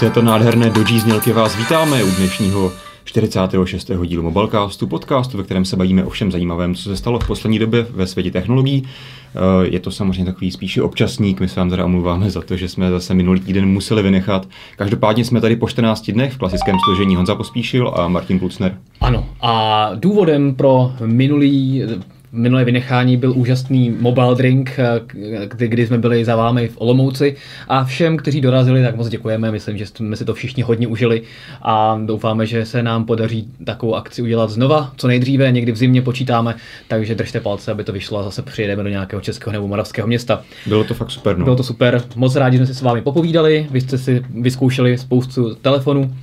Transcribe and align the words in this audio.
této 0.00 0.22
nádherné 0.22 0.70
dojí 0.70 1.00
znělky 1.00 1.32
vás 1.32 1.56
vítáme 1.56 2.04
u 2.04 2.10
dnešního 2.10 2.72
46. 3.04 3.90
dílu 4.06 4.22
Mobilecastu, 4.22 4.86
podcastu, 4.86 5.38
ve 5.38 5.44
kterém 5.44 5.64
se 5.64 5.76
bavíme 5.76 6.04
o 6.04 6.10
všem 6.10 6.32
zajímavém, 6.32 6.74
co 6.74 6.82
se 6.82 6.96
stalo 6.96 7.18
v 7.18 7.26
poslední 7.26 7.58
době 7.58 7.86
ve 7.90 8.06
světě 8.06 8.30
technologií. 8.30 8.82
Eh, 8.84 9.66
je 9.66 9.80
to 9.80 9.90
samozřejmě 9.90 10.24
takový 10.24 10.50
spíše 10.50 10.82
občasník, 10.82 11.40
my 11.40 11.48
se 11.48 11.60
vám 11.60 11.70
teda 11.70 11.84
omluváme 11.84 12.30
za 12.30 12.42
to, 12.42 12.56
že 12.56 12.68
jsme 12.68 12.90
zase 12.90 13.14
minulý 13.14 13.40
týden 13.40 13.66
museli 13.68 14.02
vynechat. 14.02 14.48
Každopádně 14.76 15.24
jsme 15.24 15.40
tady 15.40 15.56
po 15.56 15.68
14 15.68 16.12
dnech 16.12 16.32
v 16.32 16.38
klasickém 16.38 16.76
složení 16.84 17.16
Honza 17.16 17.34
Pospíšil 17.34 17.94
a 17.96 18.08
Martin 18.08 18.38
Plucner. 18.38 18.78
Ano, 19.00 19.26
a 19.40 19.90
důvodem 19.94 20.54
pro 20.54 20.92
minulý 21.04 21.82
minulé 22.32 22.64
vynechání 22.64 23.16
byl 23.16 23.32
úžasný 23.36 23.90
mobile 23.90 24.34
drink, 24.34 24.78
eh, 24.78 25.00
kdy, 25.46 25.68
kdy 25.68 25.86
jsme 25.86 25.98
byli 25.98 26.24
za 26.24 26.36
vámi 26.36 26.68
v 26.68 26.80
Olomouci 26.80 27.36
a 27.68 27.84
všem, 27.84 28.16
kteří 28.16 28.40
dorazili, 28.40 28.82
tak 28.82 28.96
moc 28.96 29.08
děkujeme, 29.08 29.50
myslím, 29.50 29.78
že 29.78 29.86
jsme 29.86 30.16
si 30.16 30.24
to 30.24 30.34
všichni 30.34 30.62
hodně 30.62 30.86
užili 30.86 31.22
a 31.62 32.00
doufáme, 32.04 32.46
že 32.46 32.66
se 32.66 32.82
nám 32.82 33.04
podaří 33.04 33.48
takovou 33.64 33.94
akci 33.94 34.22
udělat 34.22 34.50
znova, 34.50 34.92
co 34.96 35.06
nejdříve, 35.08 35.52
někdy 35.52 35.72
v 35.72 35.76
zimě 35.76 36.02
počítáme, 36.02 36.54
takže 36.88 37.14
držte 37.14 37.40
palce, 37.40 37.70
aby 37.70 37.84
to 37.84 37.92
vyšlo 37.92 38.18
a 38.18 38.22
zase 38.22 38.42
přijedeme 38.42 38.82
do 38.82 38.88
nějakého 38.88 39.20
českého 39.20 39.52
nebo 39.52 39.68
moravského 39.68 40.08
města. 40.08 40.42
Bylo 40.66 40.84
to 40.84 40.94
fakt 40.94 41.10
super, 41.10 41.38
no. 41.38 41.44
Bylo 41.44 41.56
to 41.56 41.62
super, 41.62 42.02
moc 42.16 42.36
rádi 42.36 42.56
jsme 42.56 42.66
si 42.66 42.74
s 42.74 42.82
vámi 42.82 43.02
popovídali, 43.02 43.66
vy 43.70 43.80
jste 43.80 43.98
si 43.98 44.22
vyzkoušeli 44.40 44.98
spoustu 44.98 45.54
telefonů. 45.54 46.14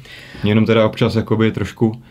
Mě 0.44 0.52
jenom 0.52 0.66
teda 0.66 0.86
občas 0.86 1.16
jakoby 1.16 1.52
trošku 1.52 2.02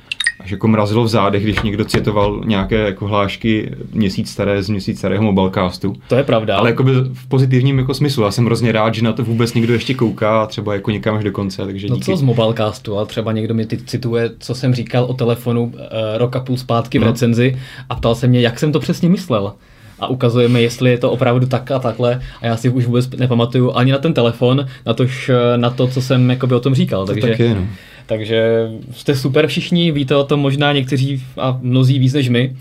až 0.47 0.51
jako 0.53 0.69
mrazilo 0.69 1.05
v 1.05 1.09
zádech, 1.09 1.43
když 1.43 1.63
někdo 1.63 1.85
citoval 1.85 2.43
nějaké 2.45 2.77
jako 2.77 3.07
hlášky 3.07 3.73
měsíc 3.93 4.31
staré 4.31 4.63
z 4.63 4.69
měsíc 4.69 4.99
starého 4.99 5.23
mobilecastu. 5.23 5.95
To 6.09 6.15
je 6.15 6.23
pravda. 6.23 6.57
Ale 6.57 6.71
jako 6.71 6.85
v 7.13 7.29
pozitivním 7.29 7.79
jako 7.79 7.95
smyslu. 7.95 8.25
Já 8.25 8.31
jsem 8.31 8.47
hrozně 8.47 8.73
rád, 8.73 8.95
že 8.95 9.03
na 9.03 9.13
to 9.13 9.25
vůbec 9.25 9.55
někdo 9.55 9.73
ještě 9.73 9.95
kouká 9.95 10.43
a 10.43 10.47
třeba 10.47 10.75
jako 10.75 10.91
někam 10.91 11.17
až 11.17 11.25
do 11.25 11.33
konce. 11.33 11.65
Takže 11.65 11.89
no 11.89 11.97
díky. 11.97 12.05
co 12.05 12.17
z 12.17 12.23
mobilecastu, 12.23 12.97
ale 12.97 13.07
třeba 13.07 13.33
někdo 13.33 13.55
mi 13.55 13.67
cituje, 13.67 14.31
co 14.39 14.55
jsem 14.55 14.75
říkal 14.75 15.05
o 15.05 15.15
telefonu 15.15 15.65
uh, 15.65 15.73
rok 16.17 16.37
a 16.37 16.41
půl 16.41 16.57
zpátky 16.57 16.99
no. 16.99 17.05
v 17.05 17.09
recenzi 17.09 17.59
a 17.89 17.95
ptal 17.95 18.15
se 18.15 18.27
mě, 18.27 18.41
jak 18.41 18.59
jsem 18.59 18.73
to 18.73 18.81
přesně 18.81 19.09
myslel 19.09 19.53
a 20.01 20.07
ukazujeme, 20.07 20.63
jestli 20.63 20.91
je 20.91 20.99
to 20.99 21.11
opravdu 21.11 21.47
tak 21.47 21.71
a 21.71 21.79
takhle 21.79 22.21
a 22.43 22.47
já 22.47 22.57
si 22.57 22.69
už 22.69 22.87
vůbec 22.87 23.11
nepamatuju 23.11 23.73
ani 23.73 23.93
na 23.93 23.99
ten 23.99 24.15
telefon, 24.15 24.67
na, 24.87 24.95
tož, 24.95 25.29
eh, 25.29 25.59
na 25.59 25.71
to, 25.71 25.89
co 25.89 26.03
jsem 26.03 26.31
jakoby 26.31 26.55
o 26.55 26.61
tom 26.61 26.75
říkal. 26.75 27.07
To 27.07 27.13
takže, 27.13 27.29
tak 27.29 27.39
je, 27.39 27.55
no. 27.55 27.67
Takže 28.07 28.69
jste 28.91 29.17
super 29.17 29.47
všichni, 29.47 29.93
víte 29.93 30.17
o 30.17 30.25
tom 30.25 30.41
možná 30.41 30.73
někteří 30.73 31.23
a 31.37 31.59
mnozí 31.63 31.99
víc 31.99 32.15
než 32.15 32.29
my. 32.29 32.57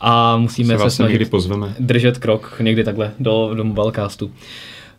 A 0.00 0.36
musíme 0.36 0.78
se, 0.78 0.84
se 0.84 0.90
snažit 0.90 1.30
pozveme. 1.30 1.74
držet 1.80 2.18
krok 2.18 2.56
někdy 2.60 2.84
takhle 2.84 3.10
do, 3.18 3.54
do 3.54 3.64
mobilecastu. 3.64 4.30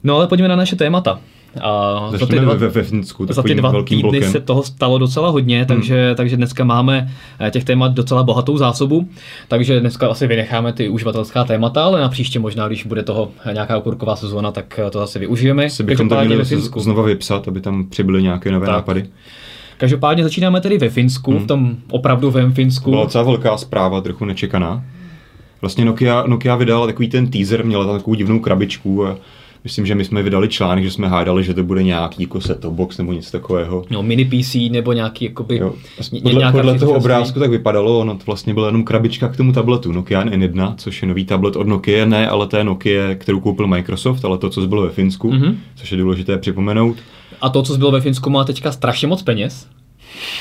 No 0.04 0.16
ale 0.16 0.28
pojďme 0.28 0.48
na 0.48 0.56
naše 0.56 0.76
témata. 0.76 1.20
A 1.62 2.12
za 2.12 2.26
ty 2.26 2.40
dva, 2.40 2.54
ve, 2.54 2.68
ve 2.68 2.84
Finsku, 2.84 3.26
za 3.30 3.44
ty 3.44 3.56
dva 3.56 3.84
týdny 3.84 4.02
blokem. 4.02 4.32
se 4.32 4.40
toho 4.40 4.64
stalo 4.64 4.98
docela 4.98 5.30
hodně, 5.30 5.58
hmm. 5.58 5.66
takže, 5.66 6.14
takže 6.18 6.38
dneska 6.38 6.64
máme 6.64 7.12
eh, 7.40 7.52
těch 7.52 7.64
témat 7.64 7.94
docela 7.94 8.24
bohatou 8.24 8.58
zásobu, 8.58 9.10
takže 9.48 9.80
dneska 9.80 10.08
asi 10.08 10.28
vynecháme 10.28 10.74
ty 10.74 10.90
uživatelská 10.90 11.44
témata, 11.44 11.84
ale 11.84 12.02
na 12.02 12.10
příště 12.10 12.40
možná, 12.40 12.68
když 12.68 12.86
bude 12.86 13.04
toho 13.04 13.32
nějaká 13.54 13.78
okurková 13.78 14.16
sezóna, 14.16 14.52
tak 14.52 14.80
to 14.92 15.00
zase 15.00 15.20
využijeme. 15.20 15.70
Se 15.70 15.84
bychom 15.84 16.10
to 16.10 16.26
měli 16.26 16.46
znova 16.78 17.04
vypsat, 17.04 17.48
aby 17.48 17.62
tam 17.62 17.90
přibyly 17.90 18.24
nějaké 18.24 18.52
nové 18.52 18.66
tak. 18.66 18.76
nápady. 18.76 19.06
Každopádně 19.78 20.24
začínáme 20.24 20.62
tedy 20.62 20.78
ve 20.78 20.90
Finsku, 20.90 21.32
hmm. 21.32 21.40
v 21.40 21.48
tom 21.48 21.78
opravdovém 21.92 22.54
Finsku. 22.54 22.90
Byla 22.90 23.04
docela 23.04 23.24
velká 23.24 23.58
zpráva, 23.58 24.02
trochu 24.02 24.26
nečekaná. 24.26 24.84
Vlastně 25.62 25.86
Nokia, 25.86 26.24
Nokia 26.28 26.56
vydala 26.56 26.86
takový 26.86 27.10
ten 27.10 27.28
teaser, 27.28 27.66
měla 27.66 27.86
tam 27.86 27.98
takovou 27.98 28.16
divnou 28.16 28.40
krabičku 28.40 29.06
a 29.06 29.18
myslím, 29.64 29.86
že 29.86 29.96
my 29.96 30.06
jsme 30.06 30.24
vydali 30.24 30.48
článek, 30.48 30.84
že 30.84 30.92
jsme 30.92 31.08
hádali, 31.08 31.44
že 31.44 31.54
to 31.54 31.64
bude 31.64 31.84
nějaký 31.84 32.24
jako 32.24 32.42
set 32.42 32.66
box 32.66 32.98
nebo 32.98 33.14
něco 33.14 33.32
takového. 33.32 33.86
No, 33.90 34.04
mini 34.04 34.26
PC 34.26 34.56
nebo 34.72 34.94
nějaký 34.94 35.26
jakoby... 35.26 35.58
Jo. 35.58 35.74
Podle, 36.24 36.52
podle 36.52 36.80
toho 36.80 36.92
obrázku 36.94 37.40
tak 37.40 37.50
vypadalo, 37.50 38.00
ono 38.00 38.16
to 38.16 38.24
vlastně 38.26 38.54
byla 38.54 38.68
jenom 38.68 38.84
krabička 38.84 39.28
k 39.28 39.38
tomu 39.38 39.52
tabletu 39.52 39.92
Nokia 39.92 40.24
N1, 40.24 40.74
což 40.78 41.02
je 41.02 41.08
nový 41.08 41.26
tablet 41.26 41.56
od 41.56 41.68
Nokia, 41.68 42.06
ne 42.06 42.30
ale 42.30 42.48
té 42.48 42.64
Nokia, 42.64 43.16
kterou 43.16 43.40
koupil 43.40 43.68
Microsoft, 43.68 44.26
ale 44.26 44.38
to, 44.38 44.50
co 44.50 44.68
bylo 44.68 44.82
ve 44.82 44.90
Finsku, 44.90 45.32
mm-hmm. 45.32 45.56
což 45.76 45.92
je 45.92 45.98
důležité 45.98 46.38
připomenout. 46.38 46.98
A 47.42 47.50
to, 47.50 47.64
co 47.64 47.78
bylo 47.78 47.92
ve 47.92 48.02
Finsku, 48.02 48.30
má 48.30 48.44
teďka 48.44 48.72
strašně 48.72 49.08
moc 49.08 49.24
peněz. 49.24 49.68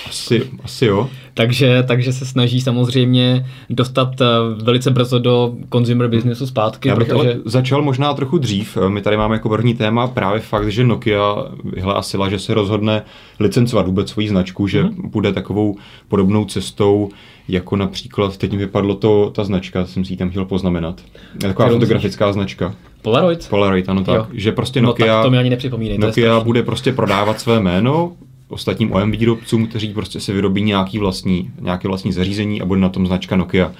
Asi, 0.08 0.50
asi 0.64 0.86
jo. 0.86 1.10
Takže, 1.34 1.84
takže 1.88 2.12
se 2.12 2.26
snaží 2.26 2.60
samozřejmě 2.60 3.46
dostat 3.70 4.20
eh, 4.20 4.24
velice 4.62 4.90
brzo 4.90 5.18
do 5.18 5.54
consumer 5.72 6.08
businessu 6.08 6.46
zpátky. 6.46 6.88
Já 6.88 6.96
bych 6.96 7.08
protože... 7.08 7.28
ale 7.28 7.40
začal 7.44 7.82
možná 7.82 8.14
trochu 8.14 8.38
dřív. 8.38 8.78
My 8.88 9.02
tady 9.02 9.16
máme 9.16 9.34
jako 9.34 9.48
první 9.48 9.74
téma 9.74 10.06
právě 10.06 10.40
fakt, 10.40 10.68
že 10.68 10.84
Nokia 10.84 11.36
vyhlásila, 11.64 12.28
že 12.28 12.38
se 12.38 12.54
rozhodne 12.54 13.02
licencovat 13.40 13.86
vůbec 13.86 14.10
svoji 14.10 14.28
značku, 14.28 14.66
že 14.66 14.82
mm-hmm. 14.82 15.10
bude 15.10 15.32
takovou 15.32 15.76
podobnou 16.08 16.44
cestou, 16.44 17.10
jako 17.48 17.76
například, 17.76 18.36
teď 18.36 18.52
mi 18.52 18.58
vypadlo 18.58 18.94
to, 18.94 19.30
ta 19.34 19.44
značka, 19.44 19.86
jsem 19.86 20.04
si 20.04 20.12
ji 20.12 20.16
tam 20.16 20.30
chtěl 20.30 20.44
poznamenat. 20.44 21.00
Taková 21.40 21.68
Kterou 21.68 21.80
fotografická 21.80 22.32
značka. 22.32 22.74
Polaroid? 23.06 23.48
Polaroid, 23.48 23.88
ano 23.88 24.04
tak. 24.04 24.14
Jo. 24.14 24.26
Že 24.32 24.52
prostě 24.52 24.80
Nokia, 24.80 25.06
no, 25.06 25.18
tak 25.18 25.24
to 25.24 25.30
mi 25.30 25.38
ani 25.38 25.50
nepřipomínej, 25.50 25.98
Nokia 25.98 26.40
bude 26.40 26.62
prostě 26.62 26.92
prodávat 26.92 27.40
své 27.40 27.60
jméno 27.60 28.12
ostatním 28.48 28.92
OEM 28.92 29.10
výrobcům, 29.10 29.66
kteří 29.66 29.94
prostě 29.94 30.20
si 30.20 30.32
vyrobí 30.32 30.62
nějaký 30.62 30.98
vlastní, 30.98 31.50
nějaké 31.60 31.88
vlastní 31.88 32.12
zařízení 32.12 32.62
a 32.62 32.64
bude 32.64 32.80
na 32.80 32.88
tom 32.88 33.06
značka 33.06 33.36
Nokia. 33.36 33.72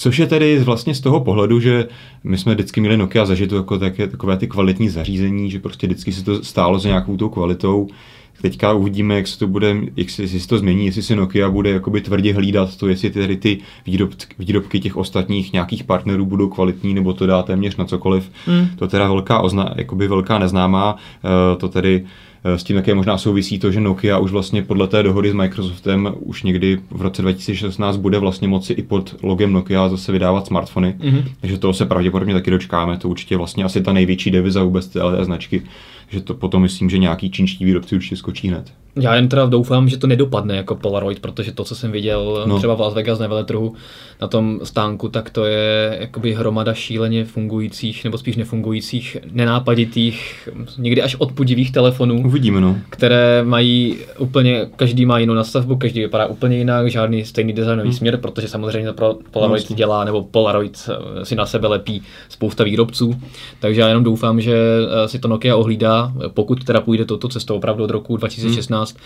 Což 0.00 0.18
je 0.18 0.26
tedy 0.26 0.58
vlastně 0.58 0.94
z 0.94 1.00
toho 1.00 1.20
pohledu, 1.20 1.60
že 1.60 1.88
my 2.24 2.38
jsme 2.38 2.54
vždycky 2.54 2.80
měli 2.80 2.96
Nokia 2.96 3.24
zažito 3.24 3.56
jako 3.56 3.78
také, 3.78 4.06
takové 4.06 4.36
ty 4.36 4.46
kvalitní 4.46 4.88
zařízení, 4.88 5.50
že 5.50 5.58
prostě 5.58 5.86
vždycky 5.86 6.12
se 6.12 6.24
to 6.24 6.44
stálo 6.44 6.78
za 6.78 6.88
nějakou 6.88 7.16
tou 7.16 7.28
kvalitou. 7.28 7.88
Teďka 8.42 8.72
uvidíme, 8.72 9.14
jak 9.14 9.26
se 9.26 9.38
to 9.38 9.46
bude, 9.46 9.76
jak 9.96 10.10
se, 10.10 10.22
jestli 10.22 10.40
se 10.40 10.48
to 10.48 10.58
změní, 10.58 10.86
jestli 10.86 11.02
si 11.02 11.16
Nokia 11.16 11.50
bude 11.50 11.70
jakoby 11.70 12.00
tvrdě 12.00 12.34
hlídat 12.34 12.76
to, 12.76 12.88
jestli 12.88 13.10
tedy 13.10 13.36
ty 13.36 13.58
výrob, 13.86 14.10
výrobky 14.38 14.80
těch 14.80 14.96
ostatních 14.96 15.52
nějakých 15.52 15.84
partnerů 15.84 16.26
budou 16.26 16.48
kvalitní, 16.48 16.94
nebo 16.94 17.12
to 17.12 17.26
dá 17.26 17.42
téměř 17.42 17.76
na 17.76 17.84
cokoliv. 17.84 18.30
Hmm. 18.46 18.68
To 18.78 18.88
teda 18.88 19.08
velká, 19.08 19.40
ozna, 19.40 19.74
jakoby 19.76 20.08
velká 20.08 20.38
neznámá, 20.38 20.94
uh, 20.94 21.58
to 21.58 21.68
tedy 21.68 22.04
Eh, 22.04 22.06
s 22.44 22.64
tím 22.64 22.76
také 22.76 22.94
možná 22.94 23.18
souvisí 23.18 23.58
to, 23.58 23.72
že 23.72 23.80
Nokia 23.80 24.18
už 24.18 24.30
vlastně 24.30 24.62
podle 24.62 24.88
té 24.88 25.02
dohody 25.02 25.30
s 25.30 25.34
Microsoftem 25.34 26.14
už 26.20 26.42
někdy 26.42 26.78
v 26.90 27.02
roce 27.02 27.22
2016 27.22 27.96
bude 27.96 28.18
vlastně 28.18 28.48
moci 28.48 28.72
i 28.72 28.82
pod 28.82 29.14
logem 29.22 29.52
Nokia 29.52 29.88
zase 29.88 30.12
vydávat 30.12 30.46
smartfony. 30.46 30.94
Mm-hmm. 30.98 31.24
Takže 31.40 31.58
toho 31.58 31.72
se 31.74 31.86
pravděpodobně 31.86 32.34
taky 32.34 32.50
dočkáme. 32.50 32.98
To 32.98 33.08
určitě 33.08 33.36
vlastně 33.36 33.64
asi 33.64 33.82
ta 33.82 33.92
největší 33.92 34.30
deviza 34.30 34.62
vůbec 34.62 34.86
té 34.86 35.00
značky. 35.22 35.62
Že 36.08 36.20
to 36.20 36.34
potom 36.34 36.62
myslím, 36.62 36.90
že 36.90 36.98
nějaký 36.98 37.30
čínští 37.30 37.64
výrobci 37.64 37.94
určitě 37.94 38.16
skočí 38.16 38.48
hned. 38.48 38.72
Já 38.96 39.14
jen 39.14 39.28
teda 39.28 39.46
doufám, 39.46 39.88
že 39.88 39.96
to 39.96 40.06
nedopadne 40.06 40.56
jako 40.56 40.74
Polaroid, 40.74 41.20
protože 41.20 41.52
to, 41.52 41.64
co 41.64 41.74
jsem 41.74 41.92
viděl 41.92 42.44
no. 42.46 42.58
třeba 42.58 42.74
v 42.74 42.80
Las 42.80 42.94
Vegas 42.94 43.18
na 43.18 43.26
veletrhu 43.26 43.74
na 44.20 44.28
tom 44.28 44.60
stánku, 44.62 45.08
tak 45.08 45.30
to 45.30 45.44
je 45.44 45.96
jakoby 46.00 46.34
hromada 46.34 46.74
šíleně 46.74 47.24
fungujících, 47.24 48.04
nebo 48.04 48.18
spíš 48.18 48.36
nefungujících, 48.36 49.16
nenápaditých, 49.32 50.48
někdy 50.78 51.02
až 51.02 51.14
odpudivých 51.14 51.72
telefonů. 51.72 52.22
Uvidíme, 52.26 52.60
no. 52.60 52.76
Které 52.90 53.44
mají 53.44 53.96
úplně, 54.18 54.66
každý 54.76 55.06
má 55.06 55.18
jinou 55.18 55.34
nastavbu, 55.34 55.76
každý 55.76 56.00
vypadá 56.00 56.26
úplně 56.26 56.56
jinak, 56.56 56.90
žádný 56.90 57.24
stejný 57.24 57.52
designový 57.52 57.88
hmm. 57.88 57.96
směr, 57.96 58.16
protože 58.16 58.48
samozřejmě 58.48 58.92
pro 58.92 59.16
Polaroid 59.30 59.70
no, 59.70 59.76
dělá, 59.76 60.04
nebo 60.04 60.22
Polaroid 60.22 60.88
eh, 60.88 61.24
si 61.24 61.36
na 61.36 61.46
sebe 61.46 61.68
lepí 61.68 62.02
spousta 62.28 62.64
výrobců. 62.64 63.20
Takže 63.60 63.80
já 63.80 63.88
jenom 63.88 64.04
doufám, 64.04 64.40
že 64.40 64.54
eh, 64.54 65.08
si 65.08 65.18
to 65.18 65.28
Nokia 65.28 65.56
ohlídá, 65.56 66.12
pokud 66.28 66.64
teda 66.64 66.80
půjde 66.80 67.04
touto 67.04 67.28
cestou 67.28 67.56
opravdu 67.56 67.84
od 67.84 67.90
roku 67.90 68.16
2016, 68.16 68.79
hmm 68.79 68.79
2016 68.80 68.96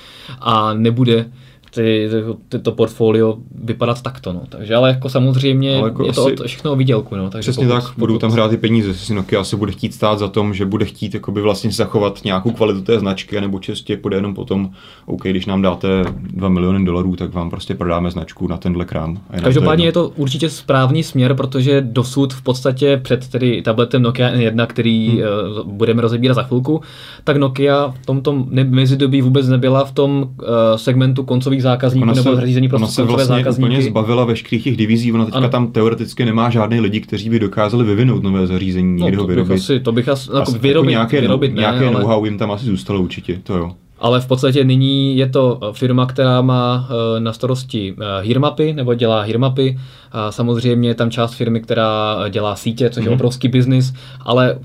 a 0.41 0.75
nebude 0.75 1.31
ty, 1.75 2.11
ty, 2.49 2.59
to 2.59 2.73
portfolio 2.73 3.37
vypadat 3.65 4.03
takto. 4.03 4.33
No. 4.33 4.43
Takže 4.49 4.75
ale 4.75 4.89
jako 4.89 5.09
samozřejmě 5.09 5.79
ale 5.79 5.89
jako 5.89 6.07
je 6.07 6.13
to 6.13 6.25
od, 6.25 6.41
všechno 6.47 6.73
o 6.73 6.77
výdělku. 6.77 7.17
No. 7.17 7.31
Takže 7.31 7.51
přesně 7.51 7.67
pokud, 7.67 7.81
tak, 7.81 7.93
budou 7.99 8.19
tam 8.19 8.31
hrát 8.31 8.51
ty 8.51 8.57
peníze, 8.57 8.95
si 8.95 9.15
Nokia 9.15 9.41
asi 9.41 9.57
bude 9.57 9.73
chtít 9.73 9.95
stát 9.95 10.19
za 10.19 10.29
tom, 10.29 10.55
že 10.55 10.67
bude 10.67 10.85
chtít 10.85 11.15
jakoby 11.15 11.41
vlastně 11.41 11.73
zachovat 11.73 12.25
nějakou 12.25 12.51
kvalitu 12.51 12.81
té 12.81 12.99
značky, 12.99 13.41
nebo 13.41 13.59
čistě 13.59 13.97
půjde 13.97 14.17
jenom 14.17 14.35
potom, 14.35 14.71
OK, 15.07 15.23
když 15.23 15.47
nám 15.47 15.63
dáte 15.63 15.89
2 16.21 16.49
miliony 16.49 16.85
dolarů, 16.85 17.17
tak 17.17 17.33
vám 17.33 17.51
prostě 17.51 17.75
prodáme 17.75 18.11
značku 18.11 18.49
na 18.49 18.57
tenhle 18.57 18.85
krám. 18.85 19.19
Každopádně 19.43 19.87
je 19.87 19.93
to 19.93 20.13
určitě 20.17 20.51
správný 20.51 21.03
směr, 21.03 21.35
protože 21.35 21.81
dosud 21.81 22.35
v 22.35 22.43
podstatě 22.43 23.01
před 23.03 23.29
tedy 23.29 23.63
tabletem 23.63 24.03
Nokia 24.03 24.31
N1, 24.31 24.67
který 24.67 25.09
hmm. 25.09 25.19
uh, 25.19 25.73
budeme 25.73 26.03
rozebírat 26.03 26.35
za 26.35 26.43
chvilku, 26.43 26.81
tak 27.25 27.37
Nokia 27.37 27.95
v 28.03 28.07
tomto 28.07 28.47
mezidobí 28.51 29.23
vůbec 29.23 29.49
nebyla 29.49 29.85
v 29.85 29.93
tom 29.93 30.11
uh, 30.23 30.47
segmentu 30.77 31.25
koncových 31.25 31.63
zákazníků 31.65 32.03
ona 32.03 32.13
nebo 32.13 32.35
zařízení 32.35 32.69
pro 32.69 32.79
se 32.87 33.03
vlastně 33.03 33.25
zákazníky. 33.25 33.69
úplně 33.69 33.83
zbavila 33.83 34.25
veškerých 34.25 34.65
těch 34.65 34.77
divizí, 34.77 35.13
ona 35.13 35.25
teďka 35.25 35.39
ano. 35.39 35.49
tam 35.49 35.73
teoreticky 35.73 36.25
nemá 36.25 36.51
žádný 36.51 36.81
lidi, 36.81 37.01
kteří 37.01 37.31
by 37.31 37.39
dokázali 37.39 37.85
vyvinout 37.85 38.23
nové 38.23 38.47
zařízení, 38.47 39.01
no, 39.01 39.07
někde 39.07 39.21
ho 39.21 39.27
vyrobit. 39.27 39.53
Bych 39.53 39.61
asi, 39.61 39.81
to 39.81 39.93
bych 39.93 40.09
asi, 40.09 40.31
jako 40.39 40.53
vyrobit, 40.53 40.67
jako 40.75 40.91
nějaké, 40.91 41.21
vyrobit 41.21 41.55
ne, 41.55 41.61
nějaké 41.61 41.87
ale... 41.87 41.95
know-how 41.95 42.25
jim 42.25 42.39
tam 42.39 42.51
asi 42.51 42.67
zůstalo 42.67 43.01
určitě, 43.01 43.41
to 43.43 43.57
jo. 43.57 43.73
Ale 43.99 44.21
v 44.21 44.27
podstatě 44.27 44.65
nyní 44.65 45.17
je 45.17 45.29
to 45.29 45.61
firma, 45.73 46.07
která 46.07 46.41
má 46.41 46.89
eh, 46.91 47.21
na 47.21 47.33
starosti 47.33 47.95
eh, 47.99 48.23
Hirmapy, 48.23 48.73
nebo 48.73 48.95
dělá 48.95 49.21
Hirmapy. 49.21 49.79
A 50.13 50.33
samozřejmě 50.33 50.89
je 50.89 50.95
tam 50.95 51.11
část 51.11 51.35
firmy, 51.35 51.61
která 51.61 52.17
dělá 52.29 52.57
sítě, 52.57 52.91
což 52.91 53.01
mm. 53.01 53.07
je 53.07 53.11
mhm. 53.11 53.15
obrovský 53.19 53.49
biznis, 53.49 53.93
ale 54.21 54.59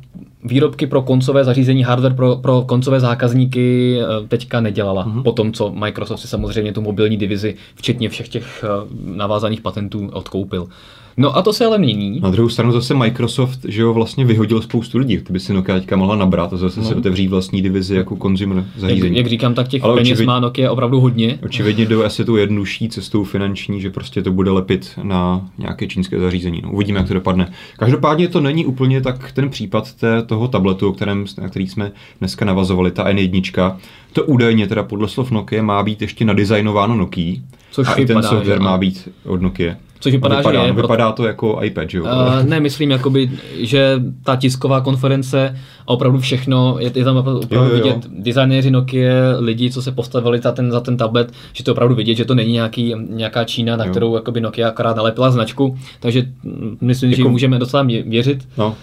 výrobky 0.43 0.87
pro 0.87 1.01
koncové 1.01 1.43
zařízení, 1.43 1.83
hardware 1.83 2.13
pro, 2.13 2.35
pro 2.35 2.61
koncové 2.61 2.99
zákazníky 2.99 3.99
eh, 4.01 4.27
teďka 4.27 4.61
nedělala. 4.61 5.07
Mm-hmm. 5.07 5.23
Po 5.23 5.31
tom, 5.31 5.53
co 5.53 5.71
Microsoft 5.71 6.21
si 6.21 6.27
samozřejmě 6.27 6.73
tu 6.73 6.81
mobilní 6.81 7.17
divizi, 7.17 7.55
včetně 7.75 8.09
všech 8.09 8.29
těch 8.29 8.63
eh, 8.63 8.67
navázaných 9.03 9.61
patentů, 9.61 10.09
odkoupil. 10.13 10.67
No 11.19 11.37
a 11.37 11.41
to 11.41 11.53
se 11.53 11.65
ale 11.65 11.77
mění. 11.77 12.19
Na 12.19 12.29
druhou 12.29 12.49
stranu 12.49 12.71
zase 12.71 12.93
Microsoft, 12.93 13.59
že 13.67 13.81
jo, 13.81 13.93
vlastně 13.93 14.25
vyhodil 14.25 14.61
spoustu 14.61 14.97
lidí, 14.97 15.19
by 15.29 15.39
si 15.39 15.53
Nokia 15.53 15.79
teďka 15.79 15.95
mohla 15.95 16.15
nabrat 16.15 16.53
a 16.53 16.57
zase 16.57 16.79
no. 16.79 16.85
se 16.85 16.95
otevří 16.95 17.27
vlastní 17.27 17.61
divizi 17.61 17.95
jako 17.95 18.15
consumer 18.15 18.65
zařízení. 18.77 19.17
Jak, 19.17 19.17
jak 19.17 19.27
říkám, 19.27 19.53
tak 19.53 19.67
těch 19.67 19.83
ale 19.83 19.95
peněz 19.95 20.11
očivid, 20.11 20.27
má 20.27 20.39
Nokia 20.39 20.71
opravdu 20.71 20.99
hodně. 20.99 21.39
Očividně 21.43 21.85
jde 21.85 21.95
asi 22.05 22.25
tu 22.25 22.37
jednodušší 22.37 22.89
cestou 22.89 23.23
finanční, 23.23 23.81
že 23.81 23.89
prostě 23.89 24.21
to 24.21 24.31
bude 24.31 24.51
lepit 24.51 24.91
na 25.03 25.47
nějaké 25.57 25.87
čínské 25.87 26.19
zařízení. 26.19 26.61
No, 26.63 26.71
uvidíme, 26.71 26.99
jak 26.99 27.07
to 27.07 27.13
dopadne. 27.13 27.51
Každopádně 27.77 28.27
to 28.27 28.41
není 28.41 28.65
úplně 28.65 29.01
tak 29.01 29.31
ten 29.31 29.49
případ 29.49 29.93
té, 29.93 30.23
toho 30.23 30.47
tabletu, 30.47 30.89
o 30.89 30.93
kterém, 30.93 31.25
na 31.41 31.49
který 31.49 31.67
jsme 31.67 31.91
dneska 32.19 32.45
navazovali, 32.45 32.91
ta 32.91 33.11
N1. 33.11 33.75
To 34.13 34.25
údajně 34.25 34.67
teda 34.67 34.83
podle 34.83 35.07
slov 35.07 35.31
Nokia 35.31 35.63
má 35.63 35.83
být 35.83 36.01
ještě 36.01 36.25
nadizajnováno 36.25 36.95
Nokia. 36.95 37.35
Což 37.71 37.87
a 37.87 37.93
i 37.93 38.05
ten 38.05 38.23
software 38.23 38.59
má 38.59 38.77
být 38.77 39.09
od 39.25 39.41
Nokia. 39.41 39.75
Což 39.99 40.13
vypadá, 40.13 40.37
vypadá, 40.37 40.61
že 40.61 40.67
je. 40.67 40.73
Vypadá 40.73 41.11
to 41.11 41.25
jako 41.25 41.59
iPad, 41.63 41.89
že 41.89 41.97
jo? 41.97 42.03
Uh, 42.03 42.43
ne, 42.43 42.59
myslím, 42.59 42.91
jakoby, 42.91 43.31
že 43.57 44.01
ta 44.23 44.35
tisková 44.35 44.81
konference 44.81 45.55
a 45.87 45.87
opravdu 45.87 46.19
všechno, 46.19 46.75
je, 46.79 46.91
je 46.95 47.03
tam 47.03 47.17
opravdu 47.17 47.41
jo, 47.51 47.63
jo, 47.63 47.69
jo. 47.69 47.75
vidět 47.75 48.07
designéři 48.09 48.71
Nokia, 48.71 49.13
lidi, 49.39 49.71
co 49.71 49.81
se 49.81 49.91
postavili 49.91 50.39
za 50.39 50.51
ten, 50.51 50.71
za 50.71 50.79
ten 50.79 50.97
tablet, 50.97 51.31
že 51.53 51.63
to 51.63 51.71
opravdu 51.71 51.95
vidět, 51.95 52.15
že 52.15 52.25
to 52.25 52.35
není 52.35 52.53
nějaký, 52.53 52.95
nějaká 53.09 53.43
Čína, 53.43 53.75
na 53.75 53.85
jo. 53.85 53.91
kterou 53.91 54.15
jakoby 54.15 54.41
Nokia 54.41 54.67
akorát 54.67 54.95
nalepila 54.95 55.31
značku, 55.31 55.77
takže 55.99 56.23
myslím, 56.81 57.11
jako... 57.11 57.23
že 57.23 57.29
můžeme 57.29 57.59
docela 57.59 57.83
věřit. 57.83 58.47
No. 58.57 58.75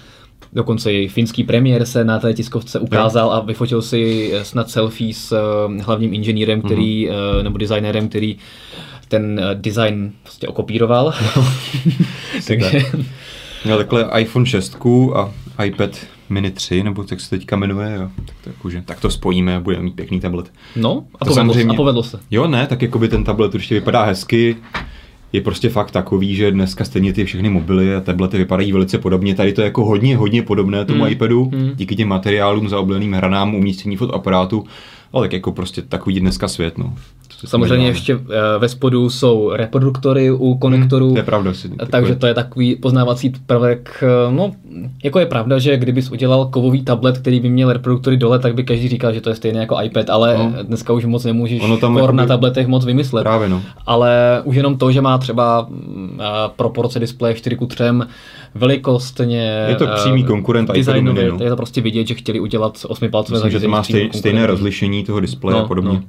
Dokonce 0.52 0.92
i 0.92 1.08
finský 1.08 1.44
premiér 1.44 1.84
se 1.84 2.04
na 2.04 2.18
té 2.18 2.34
tiskovce 2.34 2.80
ukázal 2.80 3.32
a 3.32 3.40
vyfotil 3.40 3.82
si 3.82 4.32
snad 4.42 4.70
selfie 4.70 5.14
s 5.14 5.32
uh, 5.32 5.82
hlavním 5.82 6.14
inženýrem, 6.14 6.62
který, 6.62 7.08
mm-hmm. 7.08 7.42
nebo 7.42 7.58
designérem, 7.58 8.08
který 8.08 8.36
ten 9.08 9.40
uh, 9.42 9.60
design 9.60 10.12
prostě 10.22 10.48
okopíroval. 10.48 11.14
Takže... 12.46 12.80
Měl 13.64 13.78
takhle 13.78 14.20
iPhone 14.20 14.46
6 14.46 14.78
a 15.14 15.32
iPad 15.64 15.90
Mini 16.28 16.50
3, 16.50 16.82
nebo 16.82 17.04
jak 17.10 17.20
se 17.20 17.30
teďka 17.30 17.56
jmenuje, 17.56 17.96
jo. 17.96 18.08
Tak, 18.26 18.36
to, 18.44 18.50
jakože, 18.50 18.82
tak 18.82 19.00
to 19.00 19.10
spojíme 19.10 19.56
a 19.56 19.60
budeme 19.60 19.82
mít 19.82 19.96
pěkný 19.96 20.20
tablet. 20.20 20.52
No, 20.76 20.90
a, 20.90 21.18
to 21.18 21.18
povedlo, 21.18 21.34
samozřejmě, 21.34 21.72
a 21.72 21.76
povedlo 21.76 22.02
se. 22.02 22.18
Jo, 22.30 22.46
ne, 22.46 22.66
tak 22.66 22.82
jako 22.82 22.98
by 22.98 23.08
ten 23.08 23.24
tablet 23.24 23.54
určitě 23.54 23.74
vypadá 23.74 24.04
hezky, 24.04 24.56
je 25.32 25.40
prostě 25.40 25.68
fakt 25.68 25.90
takový, 25.90 26.34
že 26.34 26.50
dneska 26.50 26.84
stejně 26.84 27.12
ty 27.12 27.24
všechny 27.24 27.48
mobily 27.50 27.94
a 27.94 28.00
tablety 28.00 28.38
vypadají 28.38 28.72
velice 28.72 28.98
podobně. 28.98 29.34
Tady 29.34 29.52
to 29.52 29.60
je 29.60 29.64
jako 29.64 29.84
hodně, 29.84 30.16
hodně 30.16 30.42
podobné 30.42 30.84
tomu 30.84 31.04
mm. 31.04 31.10
iPadu, 31.10 31.50
mm. 31.54 31.70
díky 31.74 31.96
těm 31.96 32.08
materiálům, 32.08 32.68
zaobleným 32.68 33.12
hranám, 33.12 33.54
umístění 33.54 33.96
fotoaparátu, 33.96 34.64
ale 35.12 35.24
tak 35.24 35.32
jako 35.32 35.52
prostě 35.52 35.82
takový 35.82 36.20
dneska 36.20 36.48
svět, 36.48 36.78
no. 36.78 36.94
Samozřejmě 37.44 37.86
ještě 37.86 38.14
uh, 38.14 38.22
ve 38.58 38.68
spodu 38.68 39.10
jsou 39.10 39.50
reproduktory 39.52 40.30
u 40.30 40.54
konektorů. 40.54 41.06
Hmm, 41.06 41.14
to 41.14 41.20
je 41.20 41.24
pravda. 41.24 41.54
Si, 41.54 41.70
takže 41.90 42.14
to 42.14 42.26
je 42.26 42.34
takový 42.34 42.76
poznávací 42.76 43.32
prvek. 43.46 44.04
Eh, 44.06 44.32
no, 44.32 44.52
jako 45.04 45.18
je 45.18 45.26
pravda, 45.26 45.58
že 45.58 45.76
kdybys 45.76 46.10
udělal 46.10 46.46
kovový 46.46 46.82
tablet, 46.82 47.18
který 47.18 47.40
by 47.40 47.48
měl 47.48 47.72
reproduktory 47.72 48.16
dole, 48.16 48.38
tak 48.38 48.54
by 48.54 48.64
každý 48.64 48.88
říkal, 48.88 49.12
že 49.12 49.20
to 49.20 49.28
je 49.28 49.34
stejné 49.34 49.60
jako 49.60 49.76
iPad, 49.82 50.10
ale 50.10 50.38
no. 50.38 50.52
dneska 50.62 50.92
už 50.92 51.04
moc 51.04 51.24
nemůžeš 51.24 51.62
ono 51.62 51.76
tam 51.76 51.96
jakoby... 51.96 52.16
na 52.16 52.26
tabletech 52.26 52.66
moc 52.66 52.84
vymyslet. 52.84 53.22
Právě 53.22 53.48
no. 53.48 53.62
Ale 53.86 54.40
už 54.44 54.56
jenom 54.56 54.78
to, 54.78 54.92
že 54.92 55.00
má 55.00 55.18
třeba 55.18 55.66
uh, 55.66 55.76
proporce 56.56 57.00
displeje 57.00 57.34
4 57.34 57.56
k 57.56 57.66
3, 57.66 57.84
velikostně. 58.54 59.66
Je 59.68 59.76
to 59.76 59.86
přímý 59.86 60.24
konkurent 60.24 60.70
iPadu 60.74 61.02
mini. 61.02 61.28
No. 61.28 61.38
Je 61.42 61.50
to 61.50 61.56
prostě 61.56 61.80
vidět, 61.80 62.06
že 62.06 62.14
chtěli 62.14 62.40
udělat 62.40 62.78
8 62.88 63.10
palcové 63.10 63.38
zařízení. 63.38 63.60
že 63.60 63.66
to 63.66 63.70
má 63.70 63.82
stej, 63.82 64.10
stejné 64.14 64.46
rozlišení 64.46 65.04
toho 65.04 65.20
displeje 65.20 65.58
no, 65.58 65.64
a 65.64 65.68
podobně. 65.68 65.92
No. 65.92 66.02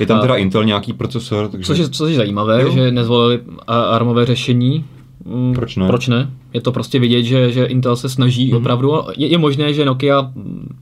Je 0.00 0.06
tam 0.06 0.20
teda 0.20 0.36
Intel 0.36 0.64
nějaký 0.64 0.92
procesor. 0.92 1.48
Takže... 1.48 1.66
Což, 1.66 1.78
je, 1.78 1.88
což 1.88 2.10
je 2.10 2.16
zajímavé, 2.16 2.62
jo. 2.62 2.70
že 2.70 2.90
nezvolili 2.90 3.40
ARMové 3.66 4.26
řešení. 4.26 4.84
Mm, 5.24 5.54
proč 5.54 5.76
ne? 5.76 5.86
Proč 5.86 6.08
ne? 6.08 6.30
Je 6.54 6.60
to 6.60 6.72
prostě 6.72 6.98
vidět, 6.98 7.22
že, 7.22 7.52
že 7.52 7.64
Intel 7.64 7.96
se 7.96 8.08
snaží 8.08 8.52
mm-hmm. 8.52 8.56
opravdu. 8.56 8.92
Je, 9.16 9.26
je 9.28 9.38
možné, 9.38 9.72
že 9.74 9.84
Nokia 9.84 10.32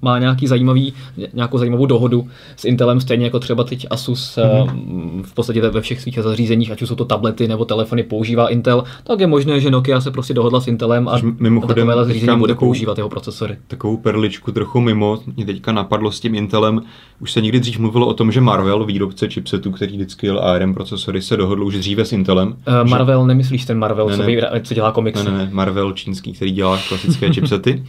má 0.03 0.19
nějaký 0.19 0.47
zajímavý, 0.47 0.93
nějakou 1.35 1.59
zajímavou 1.59 1.87
dohodu 1.87 2.29
s 2.57 2.65
Intelem, 2.65 3.01
stejně 3.01 3.25
jako 3.25 3.39
třeba 3.39 3.65
teď 3.65 3.87
Asus 3.91 4.37
mm-hmm. 4.37 5.23
v 5.23 5.35
podstatě 5.35 5.61
ve 5.61 5.81
všech 5.81 6.01
svých 6.01 6.19
zařízeních, 6.23 6.71
ať 6.71 6.83
už 6.83 6.89
jsou 6.89 6.95
to 6.95 7.05
tablety 7.05 7.49
nebo 7.49 7.65
telefony, 7.65 8.03
používá 8.03 8.49
Intel, 8.49 8.85
tak 9.05 9.21
je 9.21 9.27
možné, 9.27 9.61
že 9.61 9.71
Nokia 9.71 10.01
se 10.01 10.11
prostě 10.11 10.35
dohodla 10.35 10.61
s 10.61 10.69
Intelem 10.69 11.09
a 11.09 11.19
Mimochodem, 11.39 11.87
takové 11.87 12.05
zařízení 12.05 12.39
bude 12.39 12.55
takovou, 12.55 12.69
používat 12.69 12.99
jeho 12.99 13.09
procesory. 13.09 13.57
Takovou 13.69 13.97
perličku 13.97 14.53
trochu 14.53 14.81
mimo, 14.81 15.19
mě 15.37 15.47
teďka 15.47 15.73
napadlo 15.73 16.13
s 16.13 16.21
tím 16.21 16.35
Intelem, 16.35 16.83
už 17.21 17.33
se 17.33 17.41
někdy 17.41 17.61
dřív 17.61 17.79
mluvilo 17.79 18.07
o 18.07 18.15
tom, 18.15 18.33
že 18.33 18.41
Marvel, 18.41 18.85
výrobce 18.85 19.29
chipsetů, 19.29 19.71
který 19.71 19.97
vždycky 19.97 20.27
jel 20.27 20.39
ARM 20.39 20.75
procesory, 20.75 21.23
se 21.23 21.37
dohodl 21.37 21.65
už 21.65 21.77
dříve 21.77 22.05
s 22.05 22.13
Intelem. 22.13 22.49
Uh, 22.49 22.89
Marvel, 22.91 23.23
že... 23.23 23.27
nemyslíš 23.27 23.65
ten 23.65 23.79
Marvel, 23.79 24.09
ne, 24.09 24.17
ne, 24.17 24.61
co, 24.61 24.69
co 24.69 24.75
dělá 24.75 24.93
komiksy? 24.93 25.25
Ne, 25.25 25.31
ne, 25.31 25.49
Marvel 25.57 25.93
čínský, 25.93 26.33
který 26.33 26.51
dělá 26.51 26.79
klasické 26.89 27.33
chipsety. 27.33 27.85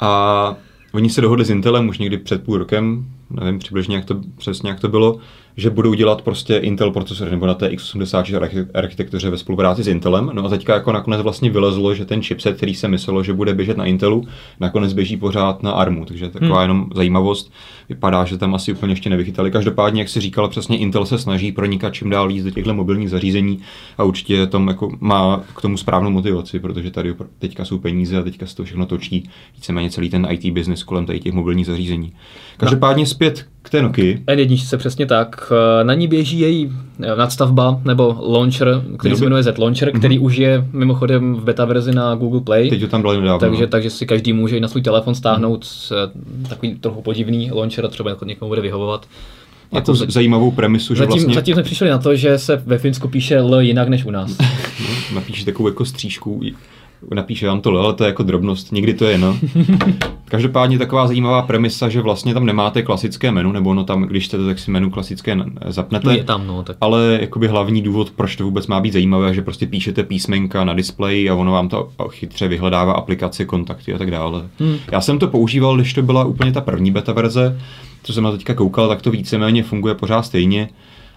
A 0.00 0.54
oni 0.92 1.10
se 1.10 1.20
dohodli 1.20 1.44
s 1.44 1.50
Intelem 1.50 1.88
už 1.88 1.98
někdy 1.98 2.18
před 2.18 2.44
půl 2.44 2.58
rokem, 2.58 3.06
nevím 3.30 3.58
přibližně, 3.58 3.96
jak 3.96 4.04
to, 4.04 4.20
přesně 4.36 4.70
jak 4.70 4.80
to 4.80 4.88
bylo, 4.88 5.18
že 5.56 5.70
budou 5.70 5.94
dělat 5.94 6.22
prostě 6.22 6.56
Intel 6.56 6.90
procesory 6.90 7.30
nebo 7.30 7.46
na 7.46 7.54
té 7.54 7.68
x86 7.68 8.66
architektuře 8.74 9.30
ve 9.30 9.38
spolupráci 9.38 9.82
s 9.82 9.88
Intelem. 9.88 10.30
No 10.32 10.44
a 10.44 10.48
teďka 10.48 10.74
jako 10.74 10.92
nakonec 10.92 11.20
vlastně 11.20 11.50
vylezlo, 11.50 11.94
že 11.94 12.04
ten 12.04 12.22
chipset, 12.22 12.56
který 12.56 12.74
se 12.74 12.88
myslelo, 12.88 13.22
že 13.22 13.32
bude 13.32 13.54
běžet 13.54 13.76
na 13.76 13.84
Intelu, 13.84 14.26
nakonec 14.60 14.92
běží 14.92 15.16
pořád 15.16 15.62
na 15.62 15.72
ARMu, 15.72 16.04
takže 16.04 16.28
taková 16.28 16.54
hmm. 16.54 16.62
jenom 16.62 16.90
zajímavost. 16.94 17.52
Vypadá, 17.92 18.24
že 18.24 18.38
tam 18.38 18.54
asi 18.54 18.72
úplně 18.72 18.92
ještě 18.92 19.10
nevychytali. 19.10 19.50
Každopádně, 19.50 20.00
jak 20.00 20.08
si 20.08 20.20
říkala, 20.20 20.48
přesně 20.48 20.78
Intel 20.78 21.06
se 21.06 21.18
snaží 21.18 21.52
pronikat 21.52 21.94
čím 21.94 22.10
dál 22.10 22.28
víc 22.28 22.44
do 22.44 22.50
těchto 22.50 22.74
mobilních 22.74 23.10
zařízení 23.10 23.58
a 23.98 24.04
určitě 24.04 24.46
tam 24.46 24.68
jako 24.68 24.90
má 25.00 25.44
k 25.56 25.62
tomu 25.62 25.76
správnou 25.76 26.10
motivaci, 26.10 26.60
protože 26.60 26.90
tady 26.90 27.14
teďka 27.38 27.64
jsou 27.64 27.78
peníze 27.78 28.18
a 28.18 28.22
teďka 28.22 28.46
se 28.46 28.56
to 28.56 28.64
všechno 28.64 28.86
točí 28.86 29.30
víceméně 29.54 29.90
celý 29.90 30.10
ten 30.10 30.26
IT 30.30 30.54
business 30.54 30.82
kolem 30.82 31.06
tady 31.06 31.20
těch 31.20 31.32
mobilních 31.32 31.66
zařízení. 31.66 32.12
Každopádně 32.56 33.06
zpět 33.06 33.46
k 33.62 33.70
té 33.70 33.82
Nokia. 33.82 34.16
N1 34.16 34.78
přesně 34.78 35.06
tak. 35.06 35.52
Na 35.82 35.94
ní 35.94 36.08
běží 36.08 36.38
její 36.38 36.72
eh, 37.02 37.16
nadstavba 37.16 37.80
nebo 37.84 38.16
launcher, 38.20 38.84
který 38.98 39.16
se 39.16 39.24
jmenuje 39.24 39.42
Z 39.42 39.58
Launcher, 39.58 39.88
mm-hmm. 39.88 39.98
který 39.98 40.18
už 40.18 40.36
je 40.36 40.68
mimochodem 40.72 41.34
v 41.34 41.44
beta 41.44 41.64
verzi 41.64 41.92
na 41.92 42.14
Google 42.14 42.40
Play. 42.40 42.70
Teď 42.70 42.80
to 42.80 42.88
tam 42.88 43.02
dali 43.02 43.20
nedávno. 43.20 43.38
Takže, 43.38 43.66
takže 43.66 43.90
si 43.90 44.06
každý 44.06 44.32
může 44.32 44.56
i 44.56 44.60
na 44.60 44.68
svůj 44.68 44.82
telefon 44.82 45.14
stáhnout 45.14 45.64
mm-hmm. 45.64 46.48
takový 46.48 46.74
trochu 46.74 47.02
podivný 47.02 47.50
launcher 47.52 47.81
a 47.84 47.88
třeba 47.88 48.10
jako 48.10 48.24
někomu 48.24 48.48
bude 48.48 48.60
vyhovovat. 48.60 49.06
Jako 49.72 49.94
z- 49.94 50.10
zajímavou 50.10 50.50
premisu, 50.50 50.94
že 50.94 50.98
zatím, 50.98 51.12
vlastně... 51.12 51.34
Zatím 51.34 51.54
jsme 51.54 51.62
přišli 51.62 51.88
na 51.90 51.98
to, 51.98 52.16
že 52.16 52.38
se 52.38 52.56
ve 52.66 52.78
Finsku 52.78 53.08
píše 53.08 53.36
L 53.36 53.60
jinak 53.60 53.88
než 53.88 54.04
u 54.04 54.10
nás. 54.10 54.38
no, 54.80 55.14
napíše 55.14 55.44
takovou 55.44 55.68
jako 55.68 55.84
střížku 55.84 56.40
napíše 57.14 57.46
vám 57.46 57.60
to, 57.60 57.78
ale 57.78 57.94
to 57.94 58.04
je 58.04 58.08
jako 58.08 58.22
drobnost, 58.22 58.72
někdy 58.72 58.94
to 58.94 59.04
je, 59.04 59.18
no. 59.18 59.38
Každopádně 60.24 60.78
taková 60.78 61.06
zajímavá 61.06 61.42
premisa, 61.42 61.88
že 61.88 62.00
vlastně 62.00 62.34
tam 62.34 62.46
nemáte 62.46 62.82
klasické 62.82 63.32
menu, 63.32 63.52
nebo 63.52 63.74
no 63.74 63.84
tam, 63.84 64.02
když 64.02 64.24
chcete, 64.24 64.44
tak 64.44 64.58
si 64.58 64.70
menu 64.70 64.90
klasické 64.90 65.36
zapnete. 65.66 66.06
No 66.06 66.12
je 66.12 66.24
tam, 66.24 66.46
no. 66.46 66.62
Tak... 66.62 66.76
Ale 66.80 67.18
jakoby 67.20 67.48
hlavní 67.48 67.82
důvod, 67.82 68.10
proč 68.10 68.36
to 68.36 68.44
vůbec 68.44 68.66
má 68.66 68.80
být 68.80 68.92
zajímavé, 68.92 69.34
že 69.34 69.42
prostě 69.42 69.66
píšete 69.66 70.02
písmenka 70.02 70.64
na 70.64 70.74
displeji 70.74 71.30
a 71.30 71.34
ono 71.34 71.52
vám 71.52 71.68
to 71.68 71.90
chytře 72.08 72.48
vyhledává 72.48 72.92
aplikace, 72.92 73.44
kontakty 73.44 73.94
a 73.94 73.98
tak 73.98 74.10
dále. 74.10 74.42
Hmm. 74.58 74.76
Já 74.92 75.00
jsem 75.00 75.18
to 75.18 75.28
používal, 75.28 75.76
když 75.76 75.92
to 75.92 76.02
byla 76.02 76.24
úplně 76.24 76.52
ta 76.52 76.60
první 76.60 76.90
beta 76.90 77.12
verze, 77.12 77.58
co 78.02 78.12
jsem 78.12 78.24
na 78.24 78.32
teďka 78.32 78.54
koukal, 78.54 78.88
tak 78.88 79.02
to 79.02 79.10
víceméně 79.10 79.62
funguje 79.62 79.94
pořád 79.94 80.22
stejně. 80.22 80.68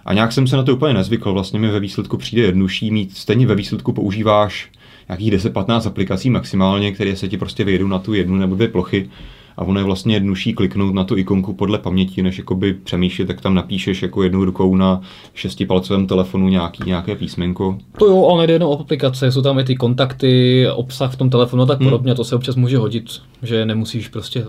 A 0.04 0.12
nějak 0.12 0.32
jsem 0.32 0.46
se 0.46 0.56
na 0.56 0.62
to 0.62 0.74
úplně 0.74 0.94
nezvykl, 0.94 1.32
vlastně 1.32 1.60
mi 1.60 1.68
ve 1.68 1.80
výsledku 1.80 2.16
přijde 2.16 2.42
jednodušší 2.42 2.90
mít, 2.90 3.16
stejně 3.16 3.46
ve 3.46 3.54
výsledku 3.54 3.92
používáš 3.92 4.70
nějakých 5.08 5.32
10-15 5.32 5.86
aplikací 5.86 6.30
maximálně, 6.30 6.92
které 6.92 7.16
se 7.16 7.28
ti 7.28 7.36
prostě 7.36 7.64
vyjedou 7.64 7.86
na 7.86 7.98
tu 7.98 8.14
jednu 8.14 8.36
nebo 8.36 8.54
dvě 8.54 8.68
plochy 8.68 9.08
a 9.56 9.64
ono 9.64 9.80
je 9.80 9.84
vlastně 9.84 10.16
jednodušší 10.16 10.52
kliknout 10.52 10.94
na 10.94 11.04
tu 11.04 11.16
ikonku 11.16 11.54
podle 11.54 11.78
paměti, 11.78 12.22
než 12.22 12.38
jakoby 12.38 12.74
přemýšlet, 12.74 13.26
tak 13.26 13.40
tam 13.40 13.54
napíšeš 13.54 14.02
jako 14.02 14.22
jednou 14.22 14.44
rukou 14.44 14.76
na 14.76 15.00
šestipalcovém 15.34 16.06
telefonu 16.06 16.48
nějaký, 16.48 16.82
nějaké 16.86 17.16
písmenko. 17.16 17.78
To 17.98 18.06
jo, 18.06 18.26
ale 18.26 18.38
nejde 18.38 18.52
jenom 18.52 18.70
o 18.70 18.80
aplikace, 18.80 19.32
jsou 19.32 19.42
tam 19.42 19.58
i 19.58 19.64
ty 19.64 19.76
kontakty, 19.76 20.66
obsah 20.74 21.12
v 21.12 21.16
tom 21.16 21.30
telefonu 21.30 21.62
a 21.62 21.66
tak 21.66 21.80
hmm. 21.80 21.90
podobně, 21.90 22.14
to 22.14 22.24
se 22.24 22.36
občas 22.36 22.56
může 22.56 22.78
hodit, 22.78 23.04
že 23.42 23.66
nemusíš 23.66 24.08
prostě 24.08 24.44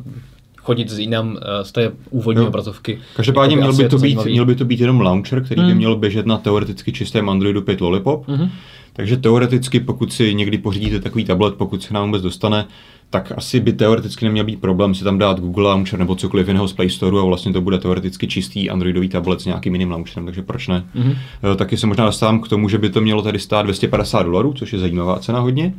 chodit 0.58 0.90
s 0.90 1.00
jinam 1.00 1.38
eh, 1.42 1.66
z 1.66 1.72
té 1.72 1.92
úvodní 2.10 2.42
jo. 2.42 2.48
obrazovky. 2.48 3.00
Každopádně 3.16 3.56
měl 3.56 3.74
by, 3.74 3.90
to 3.90 3.98
být, 3.98 4.26
měl 4.26 4.46
by 4.46 4.56
to 4.56 4.66
být 4.66 4.80
jenom 4.80 5.02
launcher, 5.02 5.44
který 5.44 5.62
hmm. 5.62 5.70
by 5.70 5.76
měl 5.76 5.96
běžet 5.96 6.26
na 6.26 6.38
teoreticky 6.38 6.92
čistém 6.92 7.30
Androidu 7.30 7.62
5 7.62 7.82
Lollipop. 7.82 8.28
Hmm. 8.28 8.50
Takže 8.98 9.18
teoreticky, 9.18 9.80
pokud 9.80 10.14
si 10.14 10.34
někdy 10.34 10.58
pořídíte 10.58 11.00
takový 11.00 11.26
tablet, 11.26 11.56
pokud 11.56 11.84
se 11.84 11.94
nám 11.94 12.06
vůbec 12.06 12.22
dostane, 12.22 12.66
tak 13.10 13.32
asi 13.36 13.60
by 13.60 13.74
teoreticky 13.74 14.26
neměl 14.26 14.46
být 14.46 14.62
problém 14.62 14.96
si 14.96 15.04
tam 15.04 15.18
dát 15.18 15.40
Google 15.40 15.64
Launcher 15.64 16.00
nebo 16.00 16.16
cokoliv 16.16 16.48
jiného 16.48 16.68
z 16.68 16.74
Play 16.74 16.90
Store 16.90 17.20
a 17.20 17.24
vlastně 17.24 17.54
to 17.54 17.62
bude 17.62 17.78
teoreticky 17.78 18.28
čistý 18.28 18.70
Androidový 18.70 19.10
tablet 19.10 19.42
s 19.42 19.46
nějakým 19.46 19.76
jiným 19.76 19.92
launcherem, 19.92 20.26
takže 20.26 20.42
proč 20.42 20.68
ne? 20.68 20.86
Mm-hmm. 20.96 21.56
Taky 21.56 21.78
se 21.78 21.88
možná 21.88 22.06
dostávám 22.06 22.42
k 22.42 22.48
tomu, 22.48 22.70
že 22.70 22.78
by 22.78 22.90
to 22.90 23.02
mělo 23.02 23.22
tady 23.22 23.40
stát 23.40 23.62
250 23.62 24.24
dolarů, 24.24 24.54
což 24.54 24.74
je 24.74 24.80
zajímavá 24.80 25.20
cena 25.20 25.40
hodně 25.40 25.74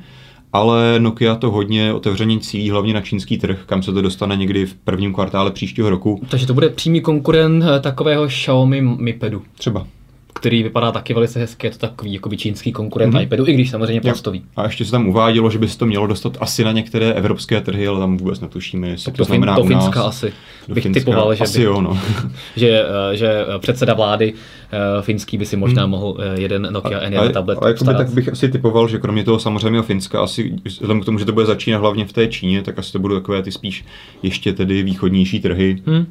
ale 0.53 0.95
Nokia 0.99 1.35
to 1.35 1.51
hodně 1.51 1.93
otevřeně 1.93 2.41
cílí 2.41 2.71
hlavně 2.71 2.95
na 2.95 3.01
čínský 3.01 3.39
trh, 3.39 3.59
kam 3.67 3.83
se 3.83 3.93
to 3.93 4.03
dostane 4.03 4.37
někdy 4.37 4.67
v 4.67 4.75
prvním 4.75 5.15
kvartále 5.15 5.51
příštího 5.51 5.91
roku. 5.91 6.21
Takže 6.29 6.47
to 6.47 6.55
bude 6.55 6.69
přímý 6.69 7.01
konkurent 7.01 7.65
eh, 7.65 7.81
takového 7.81 8.27
Xiaomi 8.27 8.81
Mi 8.81 9.13
Padu. 9.13 9.43
Třeba 9.59 9.87
který 10.39 10.63
vypadá 10.63 10.93
taky 10.93 11.15
velice 11.15 11.39
hezky, 11.39 11.67
je 11.67 11.71
to 11.71 11.79
takový 11.79 12.13
jakoby 12.13 12.37
čínský 12.37 12.73
konkurent 12.73 13.15
mm-hmm. 13.15 13.23
iPadu, 13.23 13.47
i 13.47 13.53
když 13.53 13.71
samozřejmě 13.71 14.01
plastový. 14.01 14.45
A 14.57 14.65
ještě 14.65 14.85
se 14.85 14.91
tam 14.91 15.09
uvádělo, 15.09 15.51
že 15.51 15.59
by 15.59 15.69
se 15.69 15.79
to 15.79 15.87
mělo 15.87 16.07
dostat 16.07 16.37
asi 16.41 16.65
na 16.65 16.73
některé 16.73 17.13
evropské 17.13 17.61
trhy, 17.61 17.89
ale 17.89 18.01
tam 18.01 18.17
vůbec 18.17 18.41
netušíme, 18.41 18.89
jestli 18.89 19.13
to, 19.13 19.17
to 19.17 19.25
znamená 19.25 19.55
do 19.55 19.63
u 19.63 19.69
nás. 19.69 19.85
Finska 19.85 20.03
asi. 20.03 20.33
Do 20.69 20.75
bych 20.75 20.83
Finska, 20.83 21.01
typoval, 21.01 21.35
že, 21.35 21.45
asi 21.45 21.59
by, 21.59 21.65
jo, 21.65 21.81
no. 21.81 21.99
že, 22.57 22.85
eh, 23.13 23.17
že 23.17 23.47
předseda 23.59 23.95
vlády 23.95 24.33
uh, 24.33 25.03
finský 25.03 25.39
by 25.39 25.47
si 25.47 25.57
možná 25.57 25.83
hmm. 25.83 25.91
mohl 25.91 26.19
jeden 26.35 26.69
Nokia 26.73 27.01
N1 27.01 27.33
tablet 27.33 27.59
a 27.63 27.69
jakoby, 27.69 27.95
tak 27.95 28.11
bych 28.11 28.29
asi 28.29 28.49
typoval, 28.49 28.89
že 28.89 28.99
kromě 28.99 29.25
toho 29.25 29.39
samozřejmě 29.39 29.83
Finska, 29.83 30.23
asi 30.23 30.57
vzhledem 30.65 31.01
k 31.01 31.05
tomu, 31.05 31.19
že 31.19 31.25
to 31.25 31.33
bude 31.33 31.47
začínat 31.47 31.79
hlavně 31.79 32.05
v 32.05 32.13
té 32.13 32.27
Číně, 32.27 32.63
tak 32.63 32.79
asi 32.79 32.93
to 32.93 32.99
budou 32.99 33.15
takové 33.15 33.43
ty 33.43 33.53
spíš 33.53 33.85
ještě 34.23 34.53
tedy 34.53 34.83
východnější 34.83 35.41
trhy. 35.41 35.83
Hmm. 35.87 36.07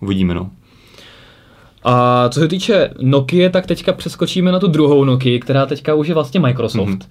Uvidíme, 0.00 0.34
no. 0.34 0.50
A 1.88 2.28
co 2.28 2.40
se 2.40 2.48
týče 2.48 2.90
Nokia, 3.00 3.50
tak 3.50 3.66
teďka 3.66 3.92
přeskočíme 3.92 4.52
na 4.52 4.58
tu 4.58 4.66
druhou 4.66 5.04
Nokia, 5.04 5.38
která 5.38 5.66
teďka 5.66 5.94
už 5.94 6.08
je 6.08 6.14
vlastně 6.14 6.40
Microsoft. 6.40 6.88
Mm-hmm. 6.88 7.06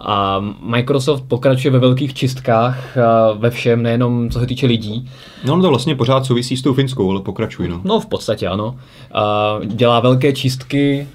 A 0.00 0.40
Microsoft 0.62 1.24
pokračuje 1.28 1.72
ve 1.72 1.78
velkých 1.78 2.14
čistkách 2.14 2.96
ve 3.38 3.50
všem, 3.50 3.82
nejenom 3.82 4.30
co 4.30 4.40
se 4.40 4.46
týče 4.46 4.66
lidí. 4.66 5.08
No, 5.44 5.54
on 5.54 5.62
to 5.62 5.68
vlastně 5.68 5.94
pořád 5.94 6.26
souvisí 6.26 6.56
s 6.56 6.62
tou 6.62 6.74
finskou, 6.74 7.10
ale 7.10 7.20
pokračuj, 7.20 7.68
no. 7.68 7.80
No, 7.84 8.00
v 8.00 8.06
podstatě 8.06 8.48
ano. 8.48 8.76
A 9.14 9.54
dělá 9.64 10.00
velké 10.00 10.32
čistky. 10.32 11.08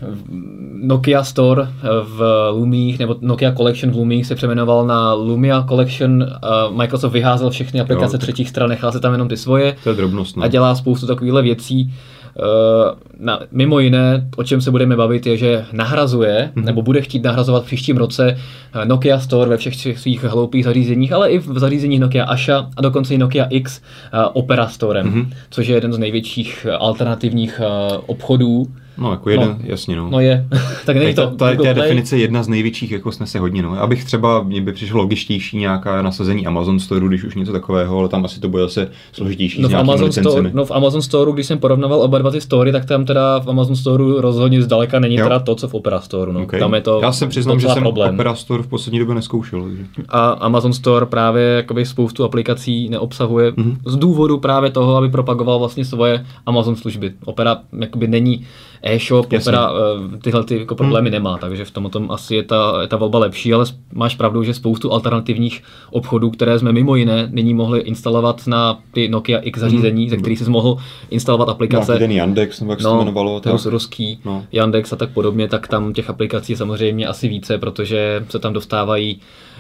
Nokia 0.84 1.24
Store 1.24 1.68
v 2.04 2.50
Lumích, 2.52 3.00
nebo 3.00 3.16
Nokia 3.22 3.56
Collection 3.56 3.94
v 3.94 3.96
Lumích 3.96 4.26
se 4.26 4.36
přeměnoval 4.36 4.88
na 4.88 5.14
Lumia 5.14 5.66
Collection. 5.70 6.26
Microsoft 6.70 7.14
vyházel 7.14 7.50
všechny 7.50 7.80
aplikace 7.82 8.16
jo, 8.16 8.20
třetích 8.20 8.50
stran, 8.50 8.70
nechal 8.70 8.92
se 8.92 9.00
tam 9.00 9.12
jenom 9.12 9.28
ty 9.28 9.38
svoje. 9.38 9.76
To 9.84 9.90
je 9.90 9.96
drobnost, 9.96 10.38
no. 10.38 10.44
A 10.44 10.48
dělá 10.48 10.76
spoustu 10.76 11.08
takovýchhle 11.08 11.42
věcí. 11.42 11.94
Eh, 12.40 12.96
na, 13.20 13.40
mimo 13.52 13.80
jiné, 13.80 14.28
o 14.38 14.44
čem 14.44 14.62
se 14.62 14.72
budeme 14.72 14.96
bavit, 14.96 15.26
je, 15.26 15.38
že 15.38 15.66
nahrazuje, 15.72 16.52
mm-hmm. 16.56 16.64
nebo 16.64 16.82
bude 16.82 17.02
chtít 17.02 17.24
nahrazovat 17.24 17.64
v 17.64 17.66
příštím 17.66 17.98
roce 17.98 18.38
eh, 18.74 18.86
Nokia 18.86 19.20
Store 19.20 19.50
ve 19.50 19.58
všech 19.58 20.00
svých 20.00 20.24
hloupých 20.24 20.64
zařízeních, 20.64 21.14
ale 21.14 21.30
i 21.30 21.40
v 21.40 21.60
zařízeních 21.60 22.00
Nokia 22.00 22.26
Asha 22.26 22.70
a 22.78 22.82
dokonce 22.82 23.14
i 23.14 23.18
Nokia 23.18 23.46
X 23.46 23.82
uh, 24.14 24.20
Opera 24.34 24.68
Storem, 24.68 25.08
mm-hmm. 25.08 25.34
což 25.50 25.68
je 25.68 25.76
jeden 25.76 25.94
z 25.94 25.98
největších 25.98 26.68
alternativních 26.80 27.62
obchodů 28.06 28.68
No, 28.98 29.12
jako 29.12 29.30
jeden, 29.30 29.50
no, 29.50 29.58
jasně, 29.64 29.96
no. 29.96 30.10
No 30.10 30.20
je, 30.20 30.48
tak 30.86 30.98
není 30.98 31.14
to. 31.14 31.28
Ta, 31.28 31.56
ta, 31.56 31.64
ta 31.64 31.74
definice 31.74 32.18
jedna 32.18 32.44
z 32.44 32.48
největších, 32.48 32.92
jako 32.92 33.12
snese 33.12 33.40
hodně, 33.40 33.64
no. 33.64 33.82
Abych 33.82 34.06
třeba, 34.06 34.44
mě 34.44 34.62
by 34.62 34.74
přišlo 34.74 34.98
logičtější 34.98 35.58
nějaká 35.58 36.02
nasazení 36.02 36.48
Amazon 36.48 36.80
Store, 36.80 37.08
když 37.08 37.24
už 37.24 37.36
něco 37.36 37.52
takového, 37.52 38.00
ale 38.00 38.10
tam 38.10 38.26
asi 38.26 38.40
to 38.40 38.50
bude 38.50 38.64
zase 38.64 38.92
složitější 39.12 39.62
no 39.62 39.70
s 39.70 39.72
v 39.72 39.76
Amazon 39.78 40.12
Store, 40.12 40.52
No 40.54 40.66
v 40.66 40.72
Amazon 40.72 41.02
Store, 41.02 41.32
když 41.32 41.46
jsem 41.46 41.58
porovnával 41.58 42.02
oba 42.02 42.18
dva 42.18 42.32
ty 42.32 42.42
story, 42.42 42.72
tak 42.72 42.86
tam 42.86 43.06
teda 43.06 43.40
v 43.40 43.50
Amazon 43.50 43.76
Store 43.76 44.04
rozhodně 44.18 44.62
zdaleka 44.62 45.00
není 45.00 45.16
jo. 45.16 45.26
teda 45.26 45.40
to, 45.40 45.56
co 45.56 45.68
v 45.68 45.74
Opera 45.74 46.02
Store, 46.02 46.34
no. 46.34 46.44
Okay. 46.44 46.60
Tam 46.60 46.74
je 46.74 46.82
to 46.82 47.00
Já 47.02 47.12
jsem 47.12 47.30
přiznám, 47.30 47.60
že 47.60 47.68
jsem 47.68 47.84
problém. 47.84 48.14
Opera 48.14 48.36
Store 48.36 48.64
v 48.64 48.68
poslední 48.68 49.00
době 49.00 49.16
neskoušel. 49.16 49.64
Takže. 49.64 49.84
A 50.10 50.30
Amazon 50.30 50.74
Store 50.74 51.06
právě 51.06 51.44
jakoby 51.44 51.86
spoustu 51.86 52.24
aplikací 52.24 52.90
neobsahuje 52.90 53.52
mm-hmm. 53.52 53.78
z 53.86 53.96
důvodu 53.96 54.38
právě 54.38 54.70
toho, 54.70 54.96
aby 54.96 55.10
propagoval 55.10 55.60
vlastně 55.60 55.86
svoje 55.86 56.26
Amazon 56.46 56.76
služby. 56.76 57.14
Opera 57.26 57.58
jakoby 57.80 58.08
není 58.08 58.46
e-shop, 58.84 59.34
Opera 59.34 59.72
uh, 59.72 59.78
tyhle 60.22 60.44
ty 60.44 60.60
jako 60.60 60.76
problémy 60.76 61.10
hmm. 61.10 61.14
nemá, 61.14 61.38
takže 61.38 61.66
v 61.66 61.72
tom 61.72 61.90
tom 61.90 62.12
asi 62.12 62.36
je 62.36 62.44
ta, 62.44 62.78
je 62.82 62.88
ta 62.88 62.98
volba 62.98 63.20
lepší, 63.20 63.54
ale 63.54 63.66
máš 63.94 64.16
pravdu, 64.16 64.44
že 64.44 64.54
spoustu 64.54 64.92
alternativních 64.92 65.64
obchodů, 65.92 66.30
které 66.30 66.60
jsme 66.60 66.72
mimo 66.72 66.96
jiné 66.96 67.28
nyní 67.32 67.54
mohli 67.54 67.80
instalovat 67.80 68.48
na 68.48 68.80
ty 68.92 69.08
Nokia 69.08 69.40
X 69.40 69.60
zařízení, 69.60 70.02
hmm. 70.02 70.10
ze 70.10 70.18
kterých 70.18 70.40
jsi 70.40 70.50
mohl 70.50 70.78
instalovat 71.10 71.50
aplikace. 71.50 71.94
No, 71.94 72.00
ten 72.00 72.12
Yandex, 72.12 72.60
nebo 72.60 72.72
jak 72.72 72.82
no, 72.82 72.92
se 72.92 72.96
jmenovalo. 72.98 73.40
Tak. 73.40 73.66
ruský, 73.66 74.20
no. 74.26 74.46
Yandex 74.52 74.94
a 74.94 74.96
tak 74.96 75.10
podobně, 75.10 75.48
tak 75.48 75.68
tam 75.68 75.94
těch 75.94 76.10
aplikací 76.10 76.54
je 76.54 76.58
samozřejmě 76.58 77.08
asi 77.08 77.28
více, 77.28 77.58
protože 77.58 78.26
se 78.30 78.40
tam 78.40 78.54
dostávají 78.54 79.20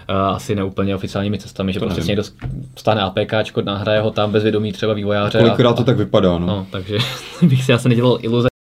uh, 0.09 0.15
asi 0.15 0.55
neúplně 0.55 0.95
oficiálními 0.95 1.39
cestami, 1.39 1.73
že 1.73 1.79
to 1.79 1.85
prostě 1.85 2.07
někdo 2.07 2.23
stane 2.75 3.01
APK, 3.01 3.33
nahraje 3.63 4.01
ho 4.01 4.11
tam 4.11 4.31
bez 4.31 4.43
vědomí 4.43 4.71
třeba 4.71 4.93
vývojáře. 4.93 5.37
Kolikrát 5.37 5.69
a, 5.69 5.73
to 5.73 5.83
tak 5.83 5.97
vypadá, 5.97 6.37
no. 6.37 6.47
no 6.47 6.67
takže 6.69 6.97
bych 7.41 7.63
si 7.63 7.73
asi 7.73 7.89
nedělal 7.89 8.17
iluze. 8.21 8.52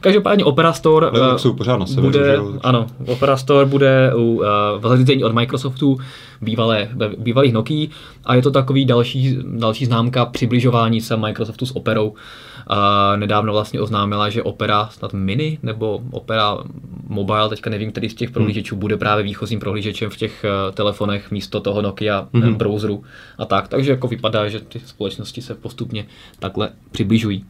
Každopádně 0.00 0.44
Opera 0.44 0.72
Store 0.72 1.10
uh, 1.10 1.36
jsou 1.36 1.52
pořád 1.52 1.76
na 1.76 1.86
sebe, 1.86 2.02
bude, 2.02 2.38
ano, 2.62 2.86
Opera 3.06 3.36
Store 3.36 3.66
bude 3.66 4.14
u 4.14 4.20
uh, 4.20 4.44
zařízení 4.88 5.24
od 5.24 5.34
Microsoftu, 5.34 5.98
bývalé, 6.40 6.88
bývalých 7.18 7.52
Nokia 7.52 7.88
a 8.24 8.34
je 8.34 8.42
to 8.42 8.50
takový 8.50 8.84
další, 8.84 9.38
další 9.44 9.86
známka 9.86 10.26
přibližování 10.26 11.00
se 11.00 11.16
Microsoftu 11.16 11.66
s 11.66 11.76
Operou. 11.76 12.14
A 12.66 13.16
nedávno 13.16 13.52
vlastně 13.52 13.80
oznámila, 13.80 14.30
že 14.30 14.42
Opera 14.42 14.88
snad 14.92 15.12
Mini 15.12 15.58
nebo 15.62 16.00
Opera 16.10 16.58
Mobile, 17.08 17.48
teďka 17.48 17.70
nevím, 17.70 17.90
který 17.90 18.08
z 18.08 18.14
těch 18.14 18.28
hmm. 18.28 18.34
prohlížečů 18.34 18.74
hmm. 18.74 18.80
bude 18.80 18.96
právě 18.96 19.24
výchozím 19.24 19.60
prohlížečem 19.60 20.10
v 20.10 20.16
těch 20.16 20.44
uh, 20.44 20.74
telefonech 20.74 21.30
místo 21.30 21.60
toho 21.60 21.82
Nokia 21.82 22.28
hmm. 22.32 22.54
browseru 22.54 23.04
a 23.38 23.44
tak. 23.44 23.68
Takže 23.68 23.90
jako 23.90 24.08
vypadá, 24.08 24.48
že 24.48 24.60
ty 24.60 24.80
společnosti 24.86 25.42
se 25.42 25.54
postupně 25.54 26.06
takhle 26.38 26.70
přibližují. 26.90 27.44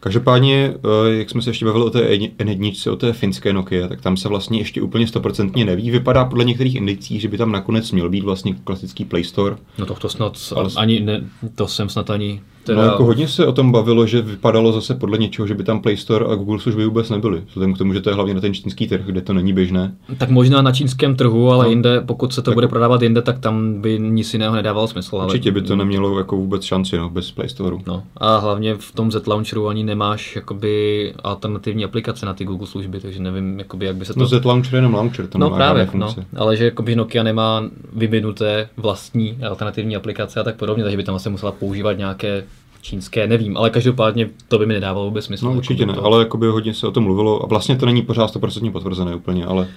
Každopádně, 0.00 0.74
eh, 0.74 1.14
jak 1.18 1.30
jsme 1.30 1.42
se 1.42 1.50
ještě 1.50 1.64
bavili 1.64 1.84
o 1.84 1.90
té 1.90 2.00
N1, 2.38 2.92
o 2.92 2.96
té 2.96 3.12
finské 3.12 3.52
Nokia, 3.52 3.88
tak 3.88 4.00
tam 4.00 4.16
se 4.16 4.28
vlastně 4.28 4.58
ještě 4.58 4.82
úplně 4.82 5.06
stoprocentně 5.06 5.64
neví. 5.64 5.90
Vypadá 5.90 6.24
podle 6.24 6.44
některých 6.44 6.74
indicí, 6.74 7.20
že 7.20 7.28
by 7.28 7.38
tam 7.38 7.52
nakonec 7.52 7.92
měl 7.92 8.08
být 8.10 8.24
vlastně 8.24 8.54
klasický 8.64 9.04
Play 9.04 9.24
Store. 9.24 9.56
No 9.78 9.86
to, 9.86 9.94
to 9.94 10.08
snad 10.08 10.32
ale... 10.56 10.70
ani 10.76 11.00
ne, 11.00 11.24
to 11.54 11.68
jsem 11.68 11.88
snad 11.88 12.10
ani 12.10 12.40
Teda... 12.68 12.82
No 12.82 12.90
jako 12.90 13.04
hodně 13.04 13.28
se 13.28 13.46
o 13.46 13.52
tom 13.52 13.72
bavilo, 13.72 14.06
že 14.06 14.22
vypadalo 14.22 14.72
zase 14.72 14.94
podle 14.94 15.18
něčeho, 15.18 15.48
že 15.48 15.54
by 15.54 15.64
tam 15.64 15.80
Play 15.80 15.96
Store 15.96 16.26
a 16.26 16.34
Google 16.34 16.60
služby 16.60 16.84
vůbec 16.84 17.10
nebyly. 17.10 17.42
Vzhledem 17.48 17.74
k 17.74 17.78
tomu, 17.78 17.92
že 17.92 18.00
to 18.00 18.10
je 18.10 18.14
hlavně 18.14 18.34
na 18.34 18.40
ten 18.40 18.54
čínský 18.54 18.88
trh, 18.88 19.00
kde 19.06 19.20
to 19.20 19.32
není 19.32 19.52
běžné. 19.52 19.94
Tak 20.18 20.30
možná 20.30 20.62
na 20.62 20.72
čínském 20.72 21.16
trhu, 21.16 21.50
ale 21.50 21.64
no. 21.64 21.70
jinde, 21.70 22.00
pokud 22.00 22.34
se 22.34 22.42
to 22.42 22.50
tak... 22.50 22.54
bude 22.54 22.68
prodávat 22.68 23.02
jinde, 23.02 23.22
tak 23.22 23.38
tam 23.38 23.80
by 23.80 23.98
nic 23.98 24.32
jiného 24.32 24.54
nedávalo 24.54 24.88
smysl. 24.88 25.16
Ale... 25.16 25.26
Určitě 25.26 25.52
by 25.52 25.62
to 25.62 25.76
nemělo 25.76 26.18
jako 26.18 26.36
vůbec 26.36 26.62
šanci 26.62 26.98
no, 26.98 27.10
bez 27.10 27.30
Play 27.30 27.48
Store. 27.48 27.76
No. 27.86 28.02
A 28.16 28.36
hlavně 28.36 28.74
v 28.74 28.92
tom 28.92 29.12
Z 29.12 29.26
Launcheru 29.26 29.68
ani 29.68 29.84
nemáš 29.84 30.36
jakoby 30.36 31.14
alternativní 31.24 31.84
aplikace 31.84 32.26
na 32.26 32.34
ty 32.34 32.44
Google 32.44 32.66
služby, 32.66 33.00
takže 33.00 33.22
nevím, 33.22 33.58
jakoby, 33.58 33.86
jak 33.86 33.96
by 33.96 34.04
se 34.04 34.14
to... 34.14 34.20
No 34.20 34.26
Z 34.26 34.44
Launcher 34.44 34.74
je 34.74 34.78
jenom 34.78 34.94
Launcher, 34.94 35.26
to 35.26 35.38
no, 35.38 35.50
právě, 35.50 35.88
no, 35.94 36.14
ale 36.36 36.56
že 36.56 36.64
jakoby 36.64 36.96
Nokia 36.96 37.22
nemá 37.22 37.64
vyvinuté 37.92 38.68
vlastní 38.76 39.38
alternativní 39.48 39.96
aplikace 39.96 40.40
a 40.40 40.44
tak 40.44 40.56
podobně, 40.56 40.82
takže 40.82 40.96
by 40.96 41.04
tam 41.04 41.14
asi 41.14 41.30
musela 41.30 41.52
používat 41.52 41.92
nějaké 41.92 42.44
čínské, 42.80 43.26
nevím, 43.26 43.56
ale 43.56 43.70
každopádně 43.70 44.28
to 44.48 44.58
by 44.58 44.66
mi 44.66 44.74
nedávalo 44.74 45.04
vůbec 45.06 45.24
smysl. 45.24 45.44
No 45.44 45.52
určitě 45.52 45.86
ne, 45.86 45.92
to... 45.92 46.04
ale 46.04 46.18
jakoby 46.18 46.46
hodně 46.46 46.74
se 46.74 46.86
o 46.86 46.90
tom 46.90 47.04
mluvilo 47.04 47.42
a 47.42 47.46
vlastně 47.46 47.76
to 47.76 47.86
není 47.86 48.02
pořád 48.02 48.34
100% 48.34 48.72
potvrzené 48.72 49.14
úplně, 49.14 49.46
ale 49.46 49.68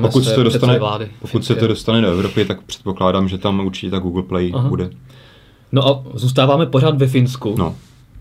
pokud 0.00 0.24
se, 0.24 0.34
to 0.34 0.42
dostane, 0.42 0.78
vlády, 0.78 1.08
pokud 1.20 1.44
se 1.44 1.54
to 1.54 1.66
dostane 1.66 2.00
do 2.00 2.08
Evropy, 2.08 2.44
tak 2.44 2.62
předpokládám, 2.62 3.28
že 3.28 3.38
tam 3.38 3.66
určitě 3.66 3.90
ta 3.90 3.98
Google 3.98 4.22
Play 4.22 4.52
Aha. 4.54 4.68
bude. 4.68 4.90
No 5.72 5.88
a 5.88 6.02
zůstáváme 6.14 6.66
pořád 6.66 6.98
ve 6.98 7.06
Finsku. 7.06 7.54
No. 7.58 7.74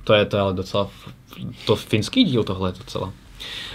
To 0.03 0.13
je 0.13 0.25
to 0.25 0.39
ale 0.39 0.53
docela, 0.53 0.87
to 1.65 1.75
finský 1.75 2.23
díl 2.23 2.43
tohle 2.43 2.69
je 2.69 2.73
docela. 2.77 3.13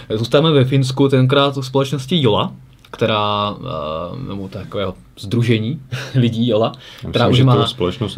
Zůstáváme 0.09 0.55
ve 0.55 0.65
Finsku, 0.65 1.09
tenkrát 1.09 1.57
u 1.57 1.61
společnosti 1.61 2.21
Jola, 2.21 2.53
která, 2.91 3.55
eh, 3.61 4.27
nebo 4.29 4.47
takového 4.47 4.93
združení 5.19 5.79
lidí 6.15 6.47
Jola, 6.47 6.71
která, 7.09 7.27
už 7.27 7.41
má, 7.41 7.67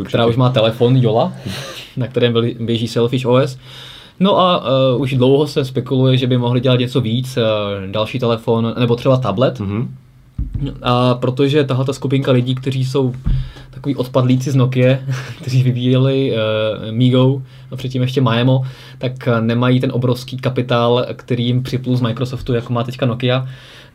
která 0.04 0.26
už 0.26 0.36
má 0.36 0.50
telefon 0.50 0.98
Jola, 0.98 1.34
na 1.98 2.08
kterém 2.08 2.34
běží 2.60 2.88
Selfish 2.88 3.26
OS. 3.26 3.58
No 4.20 4.40
a 4.40 4.64
uh, 4.94 5.02
už 5.02 5.14
dlouho 5.14 5.48
se 5.48 5.66
spekuluje, 5.66 6.18
že 6.18 6.28
by 6.28 6.38
mohli 6.38 6.60
dělat 6.60 6.80
něco 6.80 7.02
víc, 7.02 7.38
uh, 7.38 7.44
další 7.92 8.20
telefon, 8.20 8.74
nebo 8.80 8.96
třeba 8.96 9.18
tablet. 9.18 9.60
Mm-hmm. 9.60 9.88
A 10.82 11.14
protože 11.14 11.64
tahle 11.64 11.86
ta 11.86 11.94
skupinka 11.94 12.32
lidí, 12.32 12.56
kteří 12.56 12.86
jsou 12.86 13.14
takový 13.70 13.96
odpadlíci 13.96 14.52
z 14.52 14.56
Nokia, 14.56 14.98
kteří 15.42 15.64
vyvíjeli 15.64 16.32
uh, 16.32 16.92
Migo 16.92 17.42
a 17.72 17.76
předtím 17.76 18.02
ještě 18.02 18.22
Maemo, 18.22 18.62
tak 18.98 19.28
nemají 19.40 19.80
ten 19.80 19.92
obrovský 19.94 20.38
kapitál, 20.38 21.06
který 21.14 21.46
jim 21.46 21.64
připlul 21.64 21.96
z 21.96 22.02
Microsoftu, 22.02 22.54
jako 22.54 22.74
má 22.74 22.84
teďka 22.84 23.06
Nokia 23.06 23.48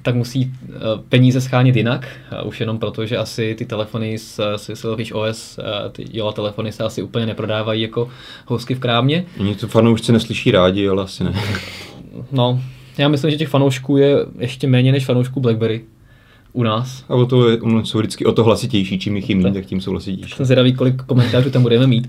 tak 0.06 0.14
musí 0.14 0.52
eh, 0.52 0.70
peníze 1.08 1.40
schánit 1.40 1.76
jinak, 1.76 2.08
už 2.44 2.60
jenom 2.60 2.78
proto, 2.78 3.06
že 3.06 3.16
asi 3.16 3.54
ty 3.54 3.64
telefony 3.64 4.18
s, 4.18 4.56
s 4.56 4.74
Selfish 4.74 5.14
OS, 5.14 5.58
eh, 5.58 5.90
ty 5.90 6.04
Jola 6.12 6.32
telefony 6.32 6.72
se 6.72 6.84
asi 6.84 7.02
úplně 7.02 7.26
neprodávají 7.26 7.82
jako 7.82 8.08
housky 8.46 8.74
v 8.74 8.78
krámě. 8.78 9.24
Oni 9.40 9.54
to 9.54 9.68
fanoušci 9.68 10.12
neslyší 10.12 10.50
rádi, 10.50 10.88
ale 10.88 11.02
asi 11.02 11.24
ne. 11.24 11.34
No, 12.32 12.60
já 12.98 13.08
myslím, 13.08 13.30
že 13.30 13.36
těch 13.36 13.48
fanoušků 13.48 13.96
je 13.96 14.16
ještě 14.38 14.66
méně 14.66 14.92
než 14.92 15.04
fanoušků 15.04 15.40
BlackBerry 15.40 15.84
u 16.52 16.62
nás. 16.62 17.04
A 17.08 17.14
o 17.14 17.26
to 17.26 17.50
je, 17.50 17.58
jsou 17.84 17.98
vždycky 17.98 18.24
o 18.24 18.32
to 18.32 18.44
hlasitější, 18.44 18.98
čím 18.98 19.16
jich 19.16 19.28
jim 19.28 19.42
tak 19.54 19.66
tím 19.66 19.80
jsou 19.80 19.90
hlasitější. 19.90 20.34
Jsem 20.34 20.46
zvědavý, 20.46 20.74
kolik 20.74 21.02
komentářů 21.02 21.50
tam 21.50 21.62
budeme 21.62 21.86
mít. 21.86 22.08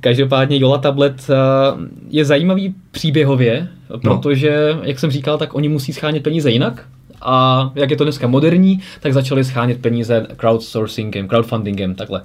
Každopádně 0.00 0.58
Jola 0.58 0.78
Tablet 0.78 1.30
eh, 1.30 1.34
je 2.10 2.24
zajímavý 2.24 2.74
příběhově, 2.90 3.68
no. 3.90 3.98
protože, 3.98 4.74
no. 4.76 4.80
jak 4.84 4.98
jsem 4.98 5.10
říkal, 5.10 5.38
tak 5.38 5.54
oni 5.54 5.68
musí 5.68 5.92
schánět 5.92 6.22
peníze 6.22 6.50
jinak 6.50 6.86
a 7.24 7.70
jak 7.74 7.90
je 7.90 7.96
to 7.96 8.04
dneska 8.04 8.26
moderní, 8.26 8.80
tak 9.00 9.12
začali 9.12 9.44
schánět 9.44 9.80
peníze 9.80 10.26
crowdsourcingem, 10.36 11.28
crowdfundingem, 11.28 11.94
takhle. 11.94 12.22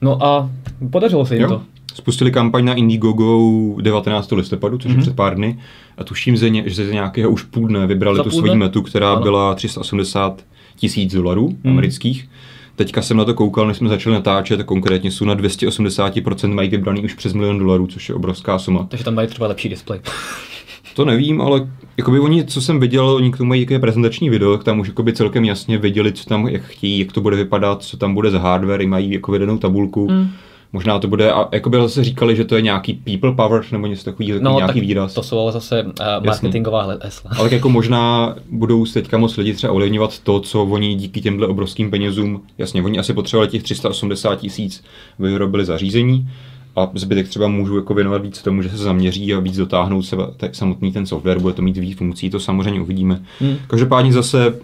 No 0.00 0.24
a 0.24 0.50
podařilo 0.90 1.26
se 1.26 1.34
jim 1.34 1.42
Jo. 1.42 1.48
to. 1.48 1.62
Spustili 1.94 2.30
kampaň 2.32 2.64
na 2.64 2.74
Indiegogo 2.74 3.40
19. 3.80 4.36
listopadu, 4.36 4.78
což 4.78 4.88
je 4.88 4.94
Mhm. 4.94 5.02
před 5.02 5.16
pár 5.16 5.34
dny. 5.34 5.58
A 5.98 6.04
tuším, 6.04 6.36
že 6.36 6.50
ně- 6.50 6.62
že 6.66 6.86
z 6.86 6.92
nějakého 6.92 7.30
už 7.30 7.42
půl 7.42 7.68
dne 7.68 7.86
vybrali 7.86 8.16
Za 8.16 8.22
tu 8.22 8.30
svoji 8.30 8.54
metu, 8.56 8.82
která 8.82 9.12
Ano. 9.12 9.22
byla 9.22 9.54
380 9.54 10.44
tisíc 10.76 11.14
dolarů 11.14 11.48
Mhm. 11.48 11.72
amerických. 11.72 12.28
Teďka 12.76 13.02
jsem 13.02 13.16
na 13.16 13.24
to 13.24 13.34
koukal, 13.34 13.66
než 13.66 13.76
jsme 13.76 13.88
začali 13.88 14.14
natáčet, 14.14 14.62
konkrétně 14.62 15.10
jsou 15.10 15.24
na 15.24 15.34
280% 15.34 16.54
mají 16.54 16.68
vybraný 16.68 17.04
už 17.04 17.14
přes 17.14 17.32
milion 17.32 17.58
dolarů, 17.58 17.86
což 17.86 18.08
je 18.08 18.14
obrovská 18.14 18.58
suma. 18.58 18.86
Takže 18.90 19.04
tam 19.04 19.14
mají 19.14 19.28
třeba 19.28 19.46
lepší 19.46 19.68
displej. 19.68 20.00
To 20.96 21.04
nevím, 21.04 21.40
ale 21.40 21.68
jakoby 21.96 22.20
oni, 22.20 22.44
co 22.44 22.60
jsem 22.60 22.80
viděl, 22.80 23.08
oni 23.08 23.32
k 23.32 23.36
tomu 23.36 23.48
mají 23.48 23.60
jaké 23.60 23.78
prezentační 23.78 24.30
video, 24.30 24.56
tak 24.56 24.64
tam 24.64 24.80
už 24.80 24.88
jakoby 24.88 25.12
celkem 25.12 25.44
jasně 25.44 25.78
věděli, 25.78 26.12
co 26.12 26.24
tam 26.24 26.48
jak 26.48 26.62
chtějí, 26.62 26.98
jak 26.98 27.12
to 27.12 27.20
bude 27.20 27.36
vypadat, 27.36 27.82
co 27.82 27.96
tam 27.96 28.14
bude 28.14 28.30
za 28.30 28.38
hardware, 28.38 28.82
i 28.82 28.86
mají 28.86 29.12
jako 29.12 29.32
vedenou 29.32 29.58
tabulku. 29.58 30.08
Mm. 30.10 30.28
Možná 30.72 30.98
to 30.98 31.08
bude, 31.08 31.32
a 31.32 31.48
jakoby 31.52 31.76
zase 31.76 32.04
říkali, 32.04 32.36
že 32.36 32.44
to 32.44 32.56
je 32.56 32.62
nějaký 32.62 32.92
people 32.92 33.32
power, 33.32 33.62
nebo 33.72 33.86
něco 33.86 34.04
takového, 34.04 34.40
No, 34.42 34.56
nějaký 34.56 34.72
tak 34.80 34.82
výraz. 34.82 35.14
to 35.14 35.22
jsou 35.22 35.38
ale 35.38 35.52
zase 35.52 35.82
uh, 35.82 36.26
marketingová 36.26 36.82
hle- 36.82 36.98
hesla. 37.02 37.30
Ale 37.38 37.54
jako 37.54 37.68
možná 37.78 38.34
budou 38.50 38.86
se 38.86 38.94
teďka 39.02 39.18
moc 39.18 39.36
lidi 39.36 39.54
třeba 39.54 39.72
ovlivňovat 39.72 40.18
to, 40.18 40.40
co 40.40 40.62
oni 40.64 40.94
díky 40.94 41.20
těmhle 41.20 41.46
obrovským 41.46 41.90
penězům, 41.90 42.42
jasně, 42.58 42.82
oni 42.82 42.98
asi 42.98 43.12
potřebovali 43.12 43.48
těch 43.50 43.62
380 43.62 44.34
tisíc, 44.40 44.84
vyrobili 45.18 45.64
zařízení 45.64 46.28
a 46.76 46.90
zbytek 46.94 47.28
třeba 47.28 47.48
můžu 47.48 47.76
jako 47.76 47.94
věnovat 47.94 48.22
víc 48.22 48.42
tomu, 48.42 48.62
že 48.62 48.70
se 48.70 48.76
zaměří 48.76 49.34
a 49.34 49.40
víc 49.40 49.56
dotáhnout 49.56 50.02
se 50.02 50.16
te- 50.36 50.50
samotný 50.52 50.92
ten 50.92 51.06
software, 51.06 51.38
bude 51.38 51.54
to 51.54 51.62
mít 51.62 51.76
víc 51.76 51.98
funkcí, 51.98 52.30
to 52.30 52.40
samozřejmě 52.40 52.80
uvidíme. 52.80 53.22
Hmm. 53.40 53.56
Každopádně 53.66 54.12
zase 54.12 54.54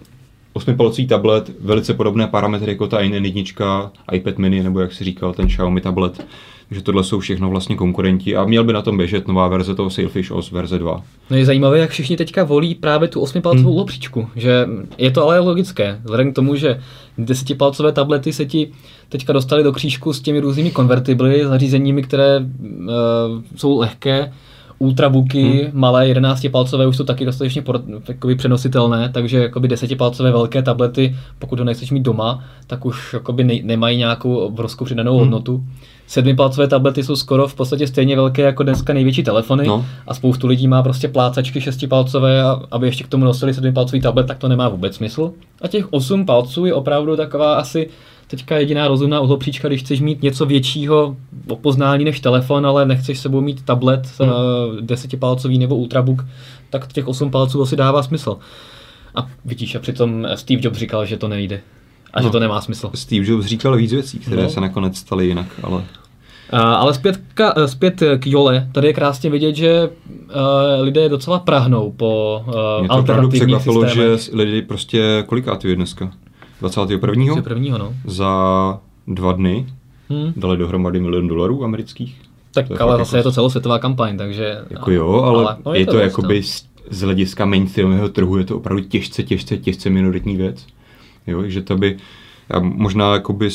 osmipalcový 0.53 1.07
tablet, 1.07 1.51
velice 1.59 1.93
podobné 1.93 2.27
parametry 2.27 2.71
jako 2.71 2.87
ta 2.87 3.01
N1, 3.01 3.91
iPad 4.11 4.37
mini, 4.37 4.63
nebo 4.63 4.79
jak 4.79 4.93
si 4.93 5.03
říkal, 5.03 5.33
ten 5.33 5.47
Xiaomi 5.47 5.81
tablet. 5.81 6.25
Takže 6.73 6.83
tohle 6.83 7.03
jsou 7.03 7.19
všechno 7.19 7.49
vlastně 7.49 7.75
konkurenti 7.75 8.35
a 8.35 8.45
měl 8.45 8.63
by 8.63 8.73
na 8.73 8.81
tom 8.81 8.97
běžet 8.97 9.27
nová 9.27 9.47
verze 9.47 9.75
toho 9.75 9.89
Sailfish 9.89 10.31
OS 10.31 10.51
verze 10.51 10.79
2. 10.79 11.01
No 11.29 11.37
je 11.37 11.45
zajímavé, 11.45 11.79
jak 11.79 11.89
všichni 11.89 12.17
teďka 12.17 12.43
volí 12.43 12.75
právě 12.75 13.07
tu 13.07 13.21
osmipalcovou 13.21 13.69
Hmm. 13.69 13.77
lopříčku, 13.77 14.27
že 14.35 14.67
je 14.97 15.11
to 15.11 15.23
ale 15.23 15.39
logické, 15.39 15.99
vzhledem 16.03 16.31
k 16.31 16.35
tomu, 16.35 16.55
že 16.55 16.79
desetipalcové 17.17 17.91
tablety 17.91 18.33
se 18.33 18.45
ti 18.45 18.71
teďka 19.09 19.33
dostaly 19.33 19.63
do 19.63 19.71
křížku 19.71 20.13
s 20.13 20.21
těmi 20.21 20.39
různými 20.39 20.71
konvertibly, 20.71 21.45
zařízeními, 21.47 22.03
které 22.03 22.39
uh, 22.39 22.45
jsou 23.55 23.79
lehké, 23.79 24.33
ultrabooky, 24.79 25.41
Hmm. 25.43 25.81
malé 25.81 26.05
11-palcové 26.13 26.87
už 26.87 26.97
jsou 26.97 27.03
taky 27.03 27.25
dostatečně 27.25 27.61
por, 27.61 27.81
jakoby 28.07 28.35
přenositelné, 28.35 29.09
takže 29.13 29.37
jakoby 29.37 29.67
10-palcové 29.67 30.31
velké 30.31 30.61
tablety, 30.61 31.15
pokud 31.39 31.59
ho 31.59 31.65
nechceš 31.65 31.91
mít 31.91 32.03
doma, 32.03 32.43
tak 32.67 32.85
už 32.85 33.13
jakoby 33.13 33.43
ne, 33.43 33.53
nemají 33.63 33.97
nějakou 33.97 34.35
obrovskou 34.35 34.85
přidanou 34.85 35.11
Hmm. 35.11 35.19
hodnotu. 35.19 35.63
Sedmipalcové 36.13 36.67
tablety 36.67 37.03
jsou 37.03 37.15
skoro 37.15 37.47
v 37.47 37.55
podstatě 37.55 37.87
stejně 37.87 38.15
velké 38.15 38.41
jako 38.41 38.63
dneska 38.63 38.93
největší 38.93 39.23
telefony 39.23 39.67
No. 39.67 39.85
a 40.07 40.13
spoustu 40.13 40.47
lidí 40.47 40.67
má 40.67 40.83
prostě 40.83 41.07
plácačky 41.07 41.61
šestipalcové 41.61 42.43
a 42.43 42.61
aby 42.71 42.87
ještě 42.87 43.03
k 43.03 43.07
tomu 43.07 43.25
nosili 43.25 43.53
sedmipalcový 43.53 44.01
tablet, 44.01 44.27
tak 44.27 44.37
to 44.37 44.47
nemá 44.47 44.69
vůbec 44.69 44.95
smysl. 44.95 45.31
A 45.61 45.67
těch 45.67 45.93
osm 45.93 46.25
palců 46.25 46.65
je 46.65 46.73
opravdu 46.73 47.15
taková 47.15 47.55
asi 47.55 47.89
teďka 48.27 48.57
jediná 48.57 48.87
rozumná 48.87 49.19
uhlopříčka, 49.19 49.67
když 49.67 49.81
chceš 49.81 50.01
mít 50.01 50.21
něco 50.21 50.45
většího 50.45 51.15
o 51.49 51.55
poznání 51.55 52.05
než 52.05 52.19
telefon, 52.19 52.65
ale 52.65 52.85
nechceš 52.85 53.19
s 53.19 53.21
sebou 53.21 53.41
mít 53.41 53.65
tablet 53.65 54.01
Hmm. 54.19 54.31
desetipalcový 54.81 55.57
nebo 55.59 55.75
ultrabook, 55.75 56.25
tak 56.69 56.93
těch 56.93 57.07
osm 57.07 57.31
palců 57.31 57.61
asi 57.61 57.75
dává 57.75 58.03
smysl. 58.03 58.37
A 59.15 59.27
vidíš, 59.45 59.75
a 59.75 59.79
přitom 59.79 60.27
Steve 60.35 60.61
Jobs 60.63 60.77
říkal, 60.79 61.05
že 61.05 61.17
to 61.17 61.27
nejde. 61.27 61.59
A 62.13 62.21
že 62.21 62.25
No. 62.25 62.31
to 62.31 62.39
nemá 62.39 62.61
smysl. 62.61 62.91
Steve 62.95 63.25
Jobs 63.31 63.45
říkal 63.45 63.75
víc 63.77 63.91
věcí, 63.91 64.19
které 64.19 64.43
No. 64.43 64.49
se 64.49 64.61
nakonec 64.61 64.97
staly 64.97 65.27
jinak, 65.27 65.45
ale 65.63 65.83
ale 66.57 66.93
zpět, 66.93 67.21
ka, 67.33 67.53
eh, 67.57 67.67
zpět 67.67 68.03
k 68.19 68.27
Jole, 68.27 68.67
tady 68.71 68.87
je 68.87 68.93
krásně 68.93 69.29
vidět, 69.29 69.55
že 69.55 69.89
uh, 70.09 70.81
lidé 70.81 71.09
docela 71.09 71.39
prahnou 71.39 71.91
po 71.91 72.41
mě 72.79 72.89
to 72.89 72.95
opravdu 72.95 73.29
překvapilo, 73.29 73.87
že 73.87 74.17
lidi 74.33 74.61
prostě, 74.61 75.23
kolikátý 75.27 75.67
je 75.67 75.75
dneska? 75.75 76.11
21. 76.61 77.35
Že 77.35 77.41
prvního, 77.41 77.77
no. 77.77 77.93
Za 78.05 78.79
dva 79.07 79.31
dny 79.31 79.65
Hmm. 80.09 80.33
dali 80.35 80.57
dohromady 80.57 80.99
milion 80.99 81.27
dolarů 81.27 81.63
amerických. 81.63 82.21
Tak 82.53 82.67
To 82.67 82.73
je 82.73 82.79
ale 82.79 82.97
zase 82.97 83.17
jako- 83.17 83.17
je 83.17 83.23
to 83.23 83.31
celosvětová 83.31 83.79
kampaň, 83.79 84.17
takže... 84.17 84.57
Jako 84.69 84.91
jo, 84.91 85.11
ale, 85.13 85.43
no, 85.43 85.57
ale 85.65 85.79
je, 85.79 85.85
to, 85.85 85.91
dost, 85.91 86.01
jakoby 86.01 86.35
no. 86.35 86.43
z, 86.43 86.65
z 86.89 87.01
hlediska 87.01 87.45
mainstreamového 87.45 88.09
trhu 88.09 88.37
je 88.37 88.45
to 88.45 88.57
opravdu 88.57 88.83
těžce, 88.83 89.23
těžce, 89.23 89.57
těžce 89.57 89.89
minoritní 89.89 90.37
věc. 90.37 90.65
Jo, 91.27 91.43
že 91.47 91.61
to 91.61 91.77
by, 91.77 91.97
já 92.53 92.59
možná, 92.59 93.13
jakoby, 93.13 93.49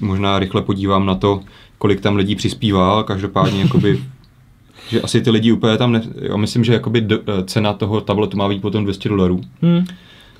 možná 0.00 0.38
rychle 0.38 0.62
podívám 0.62 1.06
na 1.06 1.14
to, 1.14 1.40
kolik 1.80 2.00
tam 2.00 2.16
lidí 2.16 2.34
přispívá, 2.36 2.92
ale 2.92 3.04
každopádně 3.04 3.60
jakoby, 3.60 4.00
že 4.88 5.00
asi 5.00 5.20
ty 5.20 5.30
lidi 5.30 5.52
úplně 5.52 5.76
tam, 5.76 5.92
ne, 5.92 6.02
já 6.16 6.36
myslím, 6.36 6.64
že 6.64 6.72
jakoby 6.72 7.00
do, 7.00 7.18
cena 7.44 7.72
toho 7.72 8.00
tabletu 8.00 8.36
má 8.36 8.48
být 8.48 8.62
potom 8.62 8.84
200 8.84 9.08
dolarů. 9.08 9.40
Hmm. 9.62 9.84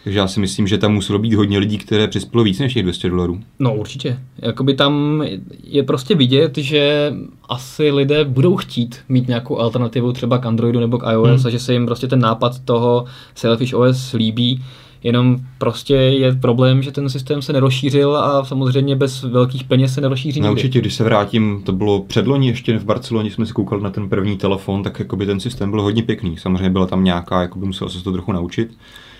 Takže 0.04 0.18
já 0.18 0.28
si 0.28 0.40
myslím, 0.40 0.66
že 0.66 0.78
tam 0.78 0.92
muselo 0.92 1.18
být 1.18 1.34
hodně 1.34 1.58
lidí, 1.58 1.78
které 1.78 2.08
přispělo 2.08 2.44
víc 2.44 2.58
než 2.58 2.74
těch 2.74 2.82
200 2.82 3.08
dolarů. 3.08 3.40
No 3.58 3.74
určitě. 3.74 4.18
Jakoby 4.38 4.74
tam 4.74 5.24
je 5.64 5.82
prostě 5.82 6.14
vidět, 6.14 6.58
že 6.58 7.12
asi 7.48 7.90
lidé 7.90 8.24
budou 8.24 8.56
chtít 8.56 8.98
mít 9.08 9.28
nějakou 9.28 9.58
alternativu 9.58 10.12
třeba 10.12 10.38
k 10.38 10.46
Androidu 10.46 10.80
nebo 10.80 10.98
k 10.98 11.12
iOS 11.12 11.28
Hmm. 11.40 11.46
a 11.46 11.50
že 11.50 11.58
se 11.58 11.72
jim 11.72 11.86
prostě 11.86 12.06
ten 12.06 12.20
nápad 12.20 12.58
toho 12.64 13.04
Selfish 13.34 13.74
OS 13.74 14.12
líbí. 14.12 14.62
Jenom 15.02 15.36
prostě 15.58 15.94
je 15.94 16.34
problém, 16.34 16.82
že 16.82 16.92
ten 16.92 17.08
systém 17.08 17.42
se 17.42 17.52
nerozšířil 17.52 18.16
a 18.16 18.44
samozřejmě 18.44 18.96
bez 18.96 19.22
velkých 19.22 19.64
peněz 19.64 19.94
se 19.94 20.00
nerozšíří 20.00 20.40
No 20.40 20.52
určitě, 20.52 20.80
když 20.80 20.94
se 20.94 21.04
vrátím, 21.04 21.62
to 21.64 21.72
bylo 21.72 22.00
předloni 22.00 22.48
ještě 22.48 22.78
v 22.78 22.84
Barceloně, 22.84 23.30
jsme 23.30 23.46
si 23.46 23.52
koukali 23.52 23.82
na 23.82 23.90
ten 23.90 24.08
první 24.08 24.36
telefon, 24.36 24.82
tak 24.82 24.98
jakoby 24.98 25.26
ten 25.26 25.40
systém 25.40 25.70
byl 25.70 25.82
hodně 25.82 26.02
pěkný. 26.02 26.36
Samozřejmě 26.36 26.70
byla 26.70 26.86
tam 26.86 27.04
nějaká, 27.04 27.42
jakoby 27.42 27.66
musel 27.66 27.88
se 27.88 28.04
to 28.04 28.12
trochu 28.12 28.32
naučit. 28.32 28.76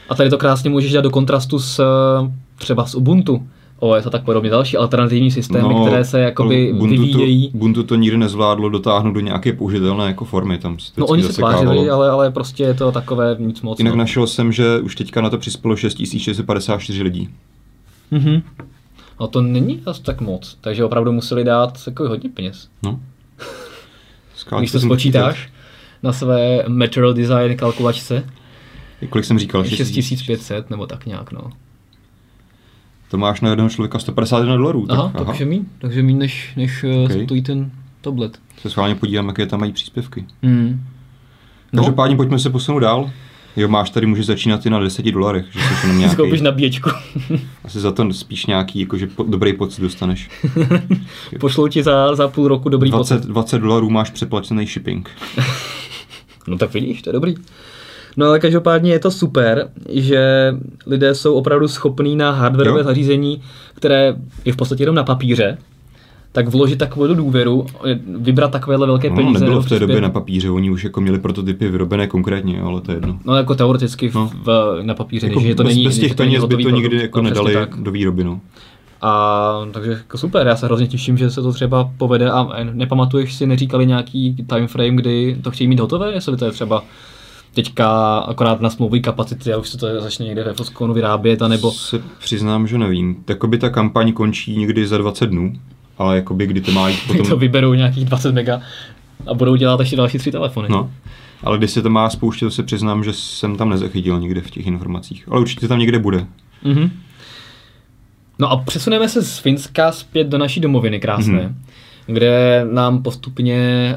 A 0.09 0.15
tady 0.15 0.31
to 0.31 0.39
krásně 0.39 0.71
můžeš 0.71 0.93
dát 0.93 1.01
do 1.01 1.11
kontrastu 1.11 1.59
s 1.59 1.79
eh, 1.79 2.33
třeba 2.59 2.87
s 2.87 2.95
Ubuntu. 2.95 3.47
OS 3.81 4.07
a 4.07 4.11
tak 4.11 4.25
podobně. 4.25 4.51
Další 4.51 4.77
alternativní 4.77 5.31
systémy, 5.31 5.69
no, 5.75 5.87
které 5.87 6.05
se 6.05 6.21
jakoby 6.21 6.73
Ubuntu 6.73 7.03
vyvíjejí. 7.03 7.51
To, 7.51 7.57
Ubuntu 7.57 7.83
to 7.83 7.95
nikdy 7.97 8.19
nezvládlo 8.19 8.69
dotáhnout 8.69 9.13
do 9.13 9.21
nějaké 9.21 9.53
použitelné 9.53 10.07
jako 10.07 10.25
formy. 10.25 10.59
Tam 10.59 10.79
se 10.79 10.93
No 10.97 11.07
oni 11.07 11.23
se 11.23 11.33
tvářili, 11.33 11.91
ale, 11.91 12.11
ale 12.11 12.31
prostě 12.31 12.63
je 12.63 12.75
to 12.75 12.93
takové 12.93 13.37
nic 13.39 13.63
moc. 13.63 13.79
Jinak 13.79 13.95
no. 13.95 13.99
našel 13.99 14.27
jsem, 14.27 14.53
že 14.53 14.81
už 14.81 14.97
teďka 14.97 15.21
na 15.21 15.31
to 15.31 15.39
přispělo 15.39 15.77
6654 15.77 17.03
lidí. 17.03 17.29
Mhm. 18.11 18.43
No 19.21 19.29
to 19.29 19.43
není 19.43 19.81
zase 19.85 20.03
tak 20.03 20.21
moc, 20.21 20.59
takže 20.61 20.85
opravdu 20.85 21.13
museli 21.13 21.45
dát 21.45 21.79
jako 21.87 22.09
hodně 22.09 22.31
peněz. 22.31 22.69
No. 22.83 23.01
Skáč, 24.37 24.59
Když 24.61 24.73
to 24.73 24.81
spočítáš 24.81 25.49
na 26.03 26.13
své 26.13 26.65
Material 26.69 27.13
Design 27.13 27.57
kalkulačce. 27.57 28.25
Kolik 29.09 29.25
jsem 29.25 29.39
říkal? 29.39 29.65
6500 29.65 30.71
nebo 30.71 30.87
tak 30.87 31.07
nějak, 31.07 31.33
no. 31.33 31.51
To 33.11 33.19
máš 33.19 33.41
na 33.41 33.51
jednoho 33.51 33.71
člověka 33.71 33.99
151 33.99 34.57
dolarů. 34.57 34.87
tak 34.87 34.99
Aha, 34.99 35.13
takže 35.27 35.45
míň, 35.45 35.65
takže 35.79 36.03
míň 36.03 36.19
než, 36.19 36.53
než 36.57 36.85
Ok. 36.85 37.11
okay. 37.11 37.25
stojí 37.25 37.43
ten 37.43 37.71
tablet. 38.01 38.39
Se 38.63 38.71
schválně 38.71 38.95
podívám, 38.95 39.29
jaké 39.29 39.47
tam 39.47 39.61
mají 39.61 39.73
příspěvky. 39.73 40.25
Hmm. 40.43 40.85
No, 41.73 41.83
Každopádně 41.83 42.17
pojďme 42.17 42.39
se 42.39 42.51
posunout 42.51 42.79
dál. 42.79 43.11
Jo, 43.57 43.69
máš 43.69 43.91
tady, 43.91 44.07
může 44.07 44.23
začínat 44.23 44.67
i 44.67 44.71
na 44.71 44.81
10 44.81 45.07
dolarech, 45.07 45.47
že 45.53 45.61
jsi 45.61 45.87
jenom 45.87 45.99
nějaký, 45.99 46.15
skoupíš 46.15 46.41
nabíječku. 46.41 46.91
asi 47.65 47.81
za 47.81 47.93
to 47.93 48.13
spíš 48.13 48.47
nějaký, 48.47 48.81
jakože 48.81 49.07
po, 49.07 49.23
dobrý 49.23 49.53
pocit 49.53 49.83
dostaneš. 49.83 50.31
Pošlou 51.41 51.69
ti 51.69 51.83
za, 51.83 52.15
za 52.15 52.29
půl 52.29 52.49
roku 52.49 52.69
dobrý 52.69 52.91
20, 52.91 53.15
pocit. 53.15 53.29
20 53.29 53.59
dolarů 53.59 53.91
máš 53.91 54.11
přeplacený 54.11 54.67
shipping. 54.67 55.11
No 56.49 56.59
tak 56.59 56.75
vidíš, 56.75 57.03
to 57.03 57.11
je 57.11 57.13
dobrý. 57.13 57.35
No 58.17 58.27
ale 58.27 58.39
každopádně 58.41 58.93
je 58.93 58.99
to 58.99 59.11
super, 59.11 59.69
že 59.89 60.55
lidé 60.87 61.15
jsou 61.15 61.35
opravdu 61.35 61.69
schopní 61.69 62.17
na 62.17 62.31
hardwareové 62.31 62.85
zařízení, 62.85 63.43
které 63.75 64.15
je 64.45 64.53
v 64.53 64.57
podstatě 64.57 64.83
jenom 64.83 64.95
na 64.97 65.05
papíře, 65.05 65.59
tak 66.33 66.49
vložit 66.49 66.79
takovou 66.79 67.15
důvěru, 67.15 67.67
vybrat 68.19 68.51
takovéhle 68.51 68.87
velké 68.87 69.11
No, 69.11 69.17
peníze. 69.17 69.41
nebylo 69.45 69.63
v 69.63 69.69
té 69.69 69.79
době 69.79 70.01
na 70.01 70.11
papíře, 70.11 70.51
oni 70.51 70.71
už 70.71 70.85
jako 70.85 71.01
měli 71.01 71.19
prototypy 71.19 71.69
vyrobené 71.69 72.07
konkrétně, 72.07 72.61
ale 72.61 72.81
to 72.81 72.93
je 72.93 72.97
jedno. 72.97 73.19
No 73.25 73.37
jako 73.37 73.55
teoreticky 73.55 74.09
v, 74.09 74.15
No. 74.15 74.31
v, 74.45 74.79
na 74.83 74.95
papíře, 74.95 75.27
Jako 75.27 75.41
že 75.41 75.55
to 75.55 75.63
bez, 75.65 75.75
není, 75.75 75.85
bez 75.85 75.99
těch 75.99 76.15
peněz 76.15 76.45
by 76.45 76.63
to 76.65 76.71
nikdy 76.71 76.97
jako 77.03 77.23
No, 77.23 77.29
nedali 77.29 77.55
tak. 77.55 77.77
do 77.77 77.91
výroby. 77.91 78.25
No. 78.25 78.41
A 79.03 79.67
takže 79.73 79.91
jako 79.91 80.19
super, 80.19 80.47
já 80.47 80.57
se 80.57 80.67
hrozně 80.67 80.87
těším, 80.87 81.19
že 81.19 81.31
se 81.31 81.43
to 81.43 81.53
třeba 81.53 81.91
povede 81.99 82.31
a 82.31 82.49
nepamatuješ 82.73 83.35
si, 83.35 83.47
neříkali 83.47 83.87
nějaký 83.87 84.37
time 84.49 84.67
frame, 84.67 84.91
kdy 84.91 85.37
to 85.43 85.51
chtějí 85.51 85.69
mít 85.69 85.81
hotové, 85.81 86.13
jestli 86.13 86.37
to 86.37 86.45
je 86.45 86.51
třeba 86.51 86.83
teďka 87.55 88.19
akorát 88.19 88.61
na 88.61 88.71
smlouvy 88.71 89.01
kapacity 89.01 89.53
a 89.53 89.59
už 89.59 89.69
se 89.69 89.79
to 89.79 90.01
začne 90.01 90.27
někde 90.27 90.45
ve 90.45 90.55
Foskonu 90.55 90.95
vyrábět, 90.95 91.43
anebo 91.43 91.71
Se 91.73 92.03
přiznám, 92.19 92.67
že 92.67 92.79
nevím. 92.79 93.17
Jakoby 93.29 93.59
ta 93.59 93.71
kampaň 93.71 94.13
končí 94.13 94.59
někdy 94.59 94.87
za 94.87 94.99
20 94.99 95.27
dnů, 95.27 95.53
ale 95.99 96.17
jakoby 96.17 96.47
kdy 96.47 96.61
to 96.61 96.73
má 96.73 96.89
jít 96.89 97.01
potom... 97.07 97.27
to 97.27 97.37
vyberou 97.37 97.75
nějakých 97.75 98.05
20 98.05 98.33
mega 98.33 98.61
a 99.27 99.35
budou 99.35 99.57
dělat 99.57 99.81
ještě 99.81 99.97
další 99.97 100.19
tři 100.19 100.33
telefony. 100.33 100.69
No. 100.71 100.91
Ale 101.45 101.59
když 101.59 101.71
se 101.71 101.83
to 101.83 101.91
má 101.91 102.11
spouštět, 102.11 102.47
to 102.47 102.51
se 102.51 102.63
přiznám, 102.63 103.05
že 103.05 103.13
jsem 103.13 103.57
tam 103.57 103.69
nezachytil 103.69 104.21
nikde 104.21 104.41
v 104.41 104.51
těch 104.51 104.67
informacích. 104.67 105.29
Ale 105.31 105.41
určitě 105.41 105.69
tam 105.69 105.79
někde 105.79 105.99
bude. 105.99 106.27
Mm-hmm. 106.65 106.91
No 108.39 108.51
a 108.51 108.57
přesuneme 108.57 109.09
se 109.09 109.23
z 109.23 109.39
Finska 109.39 109.93
zpět 109.93 110.27
do 110.27 110.39
naší 110.39 110.61
domoviny 110.61 111.01
krásné. 111.01 111.39
Mm-hmm 111.39 111.55
kde 112.13 112.67
nám 112.71 113.03
postupně 113.03 113.97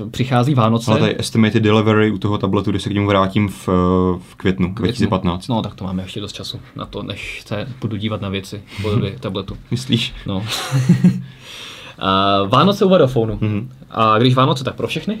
uh, 0.00 0.10
přichází 0.10 0.54
Vánoce. 0.54 0.90
Ale 0.90 1.00
tady 1.00 1.16
estimated 1.18 1.62
delivery 1.62 2.10
u 2.10 2.18
toho 2.18 2.38
tabletu, 2.38 2.70
když 2.70 2.82
se 2.82 2.90
k 2.90 2.92
němu 2.92 3.06
vrátím 3.06 3.48
v, 3.48 3.68
v 4.18 4.34
květnu, 4.36 4.74
květnu 4.74 5.06
2015. 5.06 5.48
No 5.48 5.62
tak 5.62 5.74
to 5.74 5.84
máme 5.84 6.02
ještě 6.02 6.20
dost 6.20 6.32
času 6.32 6.60
na 6.76 6.86
to, 6.86 7.02
než 7.02 7.42
se 7.46 7.66
budu 7.80 7.96
dívat 7.96 8.20
na 8.20 8.28
věci 8.28 8.62
v 8.78 8.82
podobě 8.82 9.16
tabletu. 9.20 9.56
Myslíš? 9.70 10.14
No. 10.26 10.36
uh, 10.36 10.44
Vánoce 12.48 12.84
u 12.84 12.88
Vodafonu. 12.88 13.36
Mm-hmm. 13.36 13.68
A 13.90 14.18
když 14.18 14.34
Vánoce, 14.34 14.64
tak 14.64 14.74
pro 14.74 14.86
všechny? 14.86 15.18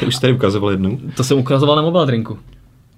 To 0.00 0.06
už 0.06 0.14
jsi 0.14 0.20
tady 0.20 0.32
ukazoval 0.32 0.70
jednou. 0.70 0.98
To 1.16 1.24
jsem 1.24 1.38
ukazoval 1.38 1.76
na 1.76 1.82
mobile 1.82 2.06
drinku. 2.06 2.38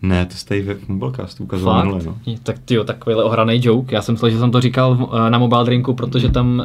Ne, 0.05 0.27
to 0.27 0.35
jste 0.35 0.63
ve 0.63 0.77
Mobilecastu 0.89 1.45
ukazoval 1.45 1.85
minule, 1.85 2.01
no. 2.05 2.17
Tak 2.43 2.59
ty 2.65 2.79
takovýhle 2.85 3.25
ohraný 3.25 3.61
joke. 3.63 3.95
Já 3.95 4.03
jsem 4.03 4.13
myslel, 4.13 4.31
že 4.31 4.39
jsem 4.39 4.51
to 4.51 4.61
říkal 4.61 5.11
eh, 5.13 5.31
na 5.31 5.39
Mobile 5.39 5.65
Drinku, 5.65 5.95
protože 5.95 6.29
tam 6.29 6.65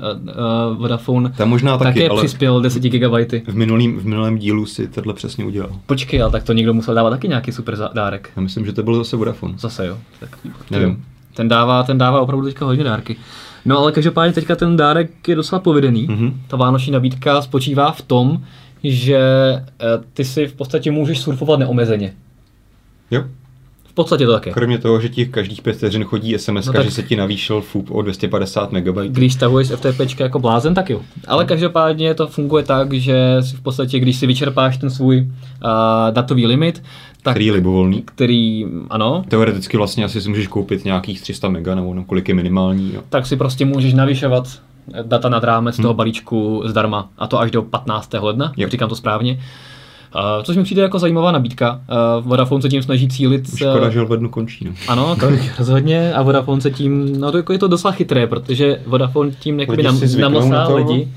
uh, 0.71 0.77
Vodafone 0.77 1.29
tam 1.29 1.49
možná 1.49 1.77
taky, 1.77 1.99
také 1.99 2.09
ale 2.09 2.21
přispěl 2.21 2.61
10 2.61 2.83
GB. 2.83 3.31
V 3.47 3.55
minulém, 3.55 3.97
v 3.97 4.05
minulém 4.05 4.37
dílu 4.37 4.65
si 4.65 4.87
tohle 4.87 5.13
přesně 5.13 5.45
udělal. 5.45 5.69
Počkej, 5.85 6.21
ale 6.21 6.31
tak 6.31 6.43
to 6.43 6.53
někdo 6.53 6.73
musel 6.73 6.95
dávat 6.95 7.09
taky 7.09 7.27
nějaký 7.27 7.51
super 7.51 7.77
dárek. 7.93 8.29
Já 8.35 8.41
myslím, 8.41 8.65
že 8.65 8.73
to 8.73 8.83
byl 8.83 8.95
zase 8.95 9.17
Vodafone. 9.17 9.53
Zase 9.57 9.87
jo. 9.87 9.97
Tak, 10.19 10.29
Nevím. 10.71 11.03
Ten 11.33 11.47
dává, 11.47 11.83
ten 11.83 11.97
dává 11.97 12.21
opravdu 12.21 12.45
teďka 12.45 12.65
hodně 12.65 12.83
dárky. 12.83 13.15
No 13.65 13.77
ale 13.77 13.91
každopádně 13.91 14.33
teďka 14.33 14.55
ten 14.55 14.77
dárek 14.77 15.27
je 15.27 15.35
docela 15.35 15.59
povedený. 15.59 16.07
Mm-hmm. 16.07 16.33
Ta 16.47 16.57
vánoční 16.57 16.91
nabídka 16.91 17.41
spočívá 17.41 17.91
v 17.91 18.01
tom, 18.01 18.41
že 18.83 19.21
ty 20.13 20.25
si 20.25 20.47
v 20.47 20.53
podstatě 20.53 20.91
můžeš 20.91 21.19
surfovat 21.19 21.59
neomezeně. 21.59 22.13
Jo 23.11 23.23
podstatě 23.99 24.25
to 24.25 24.31
také. 24.31 24.51
Kromě 24.51 24.77
toho, 24.77 25.01
že 25.01 25.09
ti 25.09 25.25
každých 25.25 25.61
pět 25.61 25.75
vteřin 25.75 26.03
chodí 26.03 26.37
SMS, 26.37 26.65
no 26.65 26.73
tak... 26.73 26.85
že 26.85 26.91
se 26.91 27.03
ti 27.03 27.15
navýšil 27.15 27.61
FUP 27.61 27.91
o 27.91 28.01
250 28.01 28.71
MB. 28.71 28.97
Když 29.07 29.33
stahuješ 29.33 29.67
FTP 29.67 30.19
jako 30.19 30.39
blázen, 30.39 30.73
tak 30.73 30.89
jo. 30.89 31.01
Ale 31.27 31.45
každopádně 31.45 32.13
to 32.13 32.27
funguje 32.27 32.63
tak, 32.63 32.93
že 32.93 33.37
si 33.41 33.55
v 33.55 33.61
podstatě, 33.61 33.99
když 33.99 34.15
si 34.15 34.27
vyčerpáš 34.27 34.77
ten 34.77 34.89
svůj 34.89 35.21
uh, 35.21 35.27
datový 36.11 36.47
limit, 36.47 36.83
tak, 37.21 37.33
který 37.33 37.45
je 37.45 37.53
libovolný. 37.53 38.01
Který, 38.01 38.65
ano. 38.89 39.23
Teoreticky 39.27 39.77
vlastně 39.77 40.05
asi 40.05 40.21
si 40.21 40.29
můžeš 40.29 40.47
koupit 40.47 40.85
nějakých 40.85 41.21
300 41.21 41.49
MB 41.49 41.67
nebo 41.67 41.93
no, 41.93 42.03
kolik 42.03 42.29
je 42.29 42.35
minimální. 42.35 42.91
Jo. 42.93 43.01
Tak 43.09 43.25
si 43.25 43.35
prostě 43.35 43.65
můžeš 43.65 43.93
navyšovat 43.93 44.47
data 45.03 45.29
nad 45.29 45.43
rámec 45.43 45.77
hmm. 45.77 45.83
toho 45.83 45.93
balíčku 45.93 46.63
zdarma. 46.65 47.09
A 47.17 47.27
to 47.27 47.39
až 47.39 47.51
do 47.51 47.61
15. 47.61 48.13
ledna, 48.19 48.53
yep. 48.57 48.71
říkám 48.71 48.89
to 48.89 48.95
správně. 48.95 49.33
Uh, 49.33 49.39
což 50.43 50.57
mi 50.57 50.63
přijde 50.63 50.81
jako 50.81 50.99
zajímavá 50.99 51.31
nabídka. 51.31 51.81
Uh, 52.19 52.27
Vodafone 52.27 52.61
se 52.61 52.69
tím 52.69 52.83
snaží 52.83 53.07
cílit. 53.07 53.55
Škoda, 53.55 53.89
že 53.89 54.01
lednu 54.01 54.29
končí. 54.29 54.65
No. 54.65 54.71
Ano, 54.87 55.15
to 55.19 55.29
rozhodně. 55.59 56.13
A 56.13 56.21
Vodafone 56.21 56.61
se 56.61 56.71
tím, 56.71 57.19
no 57.19 57.31
to 57.31 57.37
jako 57.37 57.53
je 57.53 57.59
to 57.59 57.67
docela 57.67 57.91
chytré, 57.91 58.27
protože 58.27 58.81
Vodafone 58.85 59.31
tím 59.31 59.59
jakoby 59.59 59.83
nam, 59.83 59.99
namlsá 60.19 60.67
lidi 60.67 61.07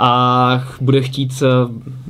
a 0.00 0.64
bude 0.80 1.02
chtít 1.02 1.42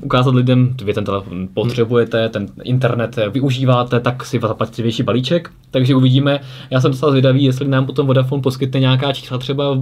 ukázat 0.01 0.35
lidem, 0.35 0.75
vy 0.85 0.95
ten 0.95 1.05
telefon 1.05 1.49
potřebujete, 1.55 2.29
ten 2.29 2.47
internet 2.63 3.19
využíváte, 3.33 4.01
tak 4.01 4.25
si 4.25 4.41
zaplatíte 4.41 4.83
větší 4.83 5.03
balíček. 5.03 5.51
Takže 5.71 5.95
uvidíme. 5.95 6.41
Já 6.71 6.81
jsem 6.81 6.91
docela 6.91 7.11
zvědavý, 7.11 7.45
jestli 7.45 7.69
nám 7.69 7.87
potom 7.87 8.07
Vodafone 8.07 8.43
poskytne 8.43 8.81
nějaká 8.81 9.13
čísla 9.13 9.39
třeba 9.39 9.75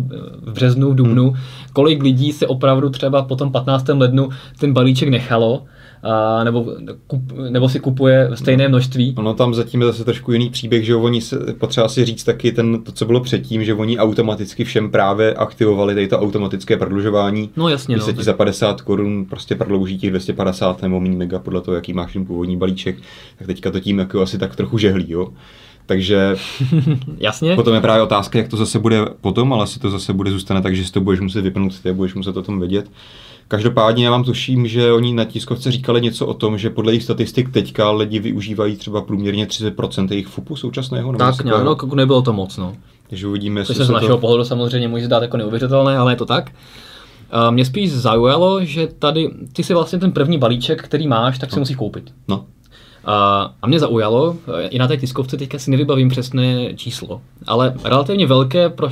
v 0.43 0.53
březnu, 0.53 0.91
v 0.91 0.95
dubnu, 0.95 1.31
hmm. 1.31 1.41
kolik 1.73 2.03
lidí 2.03 2.33
se 2.33 2.47
opravdu 2.47 2.91
třeba 2.91 3.23
po 3.23 3.37
tom 3.37 3.53
15. 3.53 3.89
lednu 3.89 4.29
ten 4.59 4.73
balíček 4.73 5.09
nechalo 5.09 5.63
a, 6.03 6.45
nebo, 6.45 6.67
kup, 7.07 7.33
nebo 7.49 7.69
si 7.69 7.81
kupuje 7.81 8.31
stejné 8.35 8.65
no. 8.65 8.69
množství. 8.69 9.15
Ono 9.17 9.35
tam 9.35 9.55
zatím 9.55 9.81
je 9.81 9.87
zase 9.87 10.05
trošku 10.05 10.33
jiný 10.33 10.51
příběh, 10.51 10.85
že 10.85 10.95
oni 10.95 11.21
se, 11.21 11.39
potřeba 11.59 11.89
si 11.89 12.05
říct 12.05 12.25
taky 12.25 12.53
ten, 12.53 12.83
to, 12.83 12.93
co 12.93 13.05
bylo 13.05 13.21
předtím, 13.21 13.65
že 13.65 13.75
oni 13.75 13.99
automaticky 13.99 14.65
všem 14.65 14.91
právě 14.91 15.35
aktivovali 15.35 15.95
tady 15.95 16.09
to 16.09 16.21
automatické 16.21 16.77
prodlužování. 16.77 17.51
No 17.57 17.69
jasně. 17.69 17.95
Když 17.95 18.07
no, 18.07 18.13
se 18.13 18.19
ti 18.19 18.23
za 18.23 18.33
50 18.33 18.81
korun 18.81 19.25
prostě 19.25 19.55
prodlouží 19.55 19.99
těch 19.99 20.11
250 20.11 20.83
nebo 20.83 21.01
méně 21.01 21.17
mega 21.17 21.39
podle 21.39 21.61
toho, 21.61 21.75
jaký 21.75 21.93
máš 21.93 22.13
ten 22.13 22.27
původní 22.27 22.57
balíček, 22.57 22.97
tak 23.39 23.47
teďka 23.47 23.71
to 23.71 23.81
tím 23.81 23.99
jako 23.99 24.23
asi 24.23 24.39
tak 24.39 24.57
trochu 24.57 24.79
žehlí, 24.79 25.11
jo. 25.11 25.29
Takže 25.87 26.37
Jasně. 27.19 27.55
potom 27.55 27.75
je 27.75 27.81
právě 27.81 28.03
otázka, 28.03 28.39
jak 28.39 28.49
to 28.49 28.57
zase 28.57 28.79
bude 28.79 29.07
potom, 29.21 29.53
ale 29.53 29.63
asi 29.63 29.81
to 29.81 29.91
zase 29.91 30.13
bude 30.13 30.31
zůstane 30.31 30.63
tak, 30.63 30.77
že 30.77 30.85
si 30.85 30.93
to 30.93 31.01
budeš 31.01 31.21
muset 31.21 31.41
vypnout, 31.41 31.81
ty 31.81 31.93
budeš 31.93 32.15
muset 32.15 32.37
o 32.37 32.43
tom 32.43 32.61
vědět. 32.61 32.91
Každopádně 33.49 34.05
já 34.05 34.11
vám 34.11 34.25
tuším, 34.25 34.67
že 34.67 34.93
oni 34.93 35.13
na 35.13 35.25
tiskovce 35.25 35.71
říkali 35.71 36.01
něco 36.01 36.27
o 36.27 36.35
tom, 36.35 36.59
že 36.59 36.71
podle 36.71 36.93
jejich 36.93 37.03
statistik 37.03 37.53
teďka 37.53 37.91
lidi 37.91 38.19
využívají 38.19 38.77
třeba 38.77 39.03
průměrně 39.03 39.47
30% 39.47 40.09
jejich 40.11 40.27
FUPu 40.27 40.57
současného. 40.57 41.13
Tak, 41.13 41.45
nějak, 41.45 41.65
no, 41.65 41.77
nebylo 41.95 42.23
to 42.23 42.33
moc, 42.33 42.57
no. 42.57 42.77
Takže 43.09 43.27
uvidíme, 43.27 43.61
jestli 43.61 43.75
se 43.75 43.85
z 43.85 43.91
našeho 43.91 44.17
to... 44.17 44.21
pohledu 44.21 44.45
samozřejmě 44.45 44.89
může 44.89 45.07
zdát 45.07 45.23
jako 45.23 45.37
neuvěřitelné, 45.37 45.99
ale 45.99 46.13
je 46.13 46.17
to 46.17 46.27
tak. 46.27 46.51
Mě 47.51 47.65
spíš 47.65 47.93
zaujalo, 47.93 48.65
že 48.65 48.87
tady 48.87 49.31
ty 49.53 49.63
si 49.63 49.75
vlastně 49.75 49.99
ten 49.99 50.13
první 50.13 50.39
balíček, 50.39 50.83
který 50.83 51.09
máš, 51.09 51.39
tak 51.39 51.51
si 51.51 51.57
no. 51.57 51.61
musíš 51.61 51.77
koupit. 51.77 52.13
No. 52.29 52.45
A, 53.09 53.51
a 53.63 53.67
mě 53.67 53.79
zaujalo, 53.79 54.37
i 54.69 54.79
na 54.79 54.89
té 54.89 54.97
tiskovce 54.97 55.37
teďka 55.37 55.59
si 55.59 55.71
nevybavím 55.71 56.09
přesné 56.09 56.75
číslo, 56.75 57.21
ale 57.47 57.75
relativně 57.85 58.27
velké 58.27 58.69
pro 58.69 58.89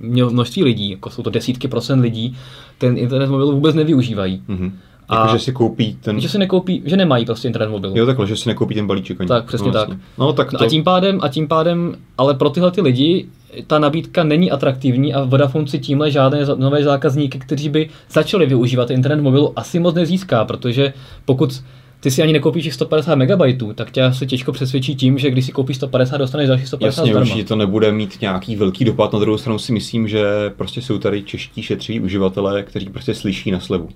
množství 0.00 0.64
lidí, 0.64 0.90
jako 0.90 1.10
jsou 1.10 1.22
to 1.22 1.30
desítky 1.30 1.68
procent 1.68 2.00
lidí, 2.00 2.36
ten 2.78 2.98
internet 2.98 3.30
mobil 3.30 3.52
vůbec 3.52 3.74
nevyužívají. 3.74 4.42
Mm-hmm. 4.48 4.72
A 5.08 5.20
jako, 5.20 5.36
že 5.36 5.44
si 5.44 5.52
koupí 5.52 5.98
ten... 6.00 6.20
Že 6.20 6.28
si 6.28 6.38
nekoupí, 6.38 6.82
že 6.84 6.96
nemají 6.96 7.24
prostě 7.24 7.48
internet 7.48 7.68
mobil. 7.68 7.92
Jo, 7.94 8.06
takhle, 8.06 8.26
že 8.26 8.36
si 8.36 8.48
nekoupí 8.48 8.74
ten 8.74 8.86
balíček. 8.86 9.20
Ani. 9.20 9.28
Tak, 9.28 9.44
přesně 9.44 9.66
no, 9.66 9.72
tak. 9.72 9.88
No, 10.18 10.32
tak 10.32 10.50
to... 10.50 10.64
a, 10.64 10.66
tím 10.66 10.84
pádem, 10.84 11.18
a 11.22 11.28
tím 11.28 11.48
pádem, 11.48 11.94
ale 12.18 12.34
pro 12.34 12.50
tyhle 12.50 12.70
ty 12.70 12.80
lidi 12.80 13.26
ta 13.66 13.78
nabídka 13.78 14.24
není 14.24 14.50
atraktivní 14.50 15.14
a 15.14 15.24
Vodafone 15.24 15.66
si 15.66 15.78
tímhle 15.78 16.10
žádné 16.10 16.46
nové 16.56 16.84
zákazníky, 16.84 17.38
kteří 17.38 17.68
by 17.68 17.88
začali 18.10 18.46
využívat 18.46 18.90
internet 18.90 19.22
mobilu, 19.22 19.58
asi 19.58 19.78
moc 19.78 19.94
nezíská, 19.94 20.44
protože 20.44 20.92
pokud 21.24 21.62
ty 22.00 22.10
si 22.10 22.22
ani 22.22 22.32
nekoupíš 22.32 22.74
150 22.74 23.14
MB, 23.14 23.40
tak 23.74 23.90
tě 23.90 24.12
se 24.12 24.26
těžko 24.26 24.52
přesvědčí 24.52 24.94
tím, 24.94 25.18
že 25.18 25.30
když 25.30 25.46
si 25.46 25.52
koupíš 25.52 25.76
150, 25.76 26.16
dostaneš 26.16 26.48
další 26.48 26.66
150 26.66 27.02
Jasně, 27.02 27.12
zdarma. 27.12 27.30
určitě 27.30 27.48
to 27.48 27.56
nebude 27.56 27.92
mít 27.92 28.20
nějaký 28.20 28.56
velký 28.56 28.84
dopad. 28.84 29.12
Na 29.12 29.18
druhou 29.18 29.38
stranu 29.38 29.58
si 29.58 29.72
myslím, 29.72 30.08
že 30.08 30.24
prostě 30.56 30.82
jsou 30.82 30.98
tady 30.98 31.22
čeští 31.22 31.62
šetří 31.62 32.00
uživatelé, 32.00 32.62
kteří 32.62 32.88
prostě 32.88 33.14
slyší 33.14 33.50
na 33.50 33.60
slevu. 33.60 33.88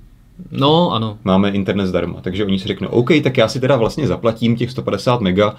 No, 0.50 0.92
ano. 0.92 1.18
Máme 1.24 1.50
internet 1.50 1.86
zdarma, 1.86 2.20
takže 2.20 2.44
oni 2.44 2.58
si 2.58 2.68
řeknou, 2.68 2.88
OK, 2.88 3.10
tak 3.22 3.36
já 3.36 3.48
si 3.48 3.60
teda 3.60 3.76
vlastně 3.76 4.06
zaplatím 4.06 4.56
těch 4.56 4.70
150 4.70 5.20
mega, 5.20 5.56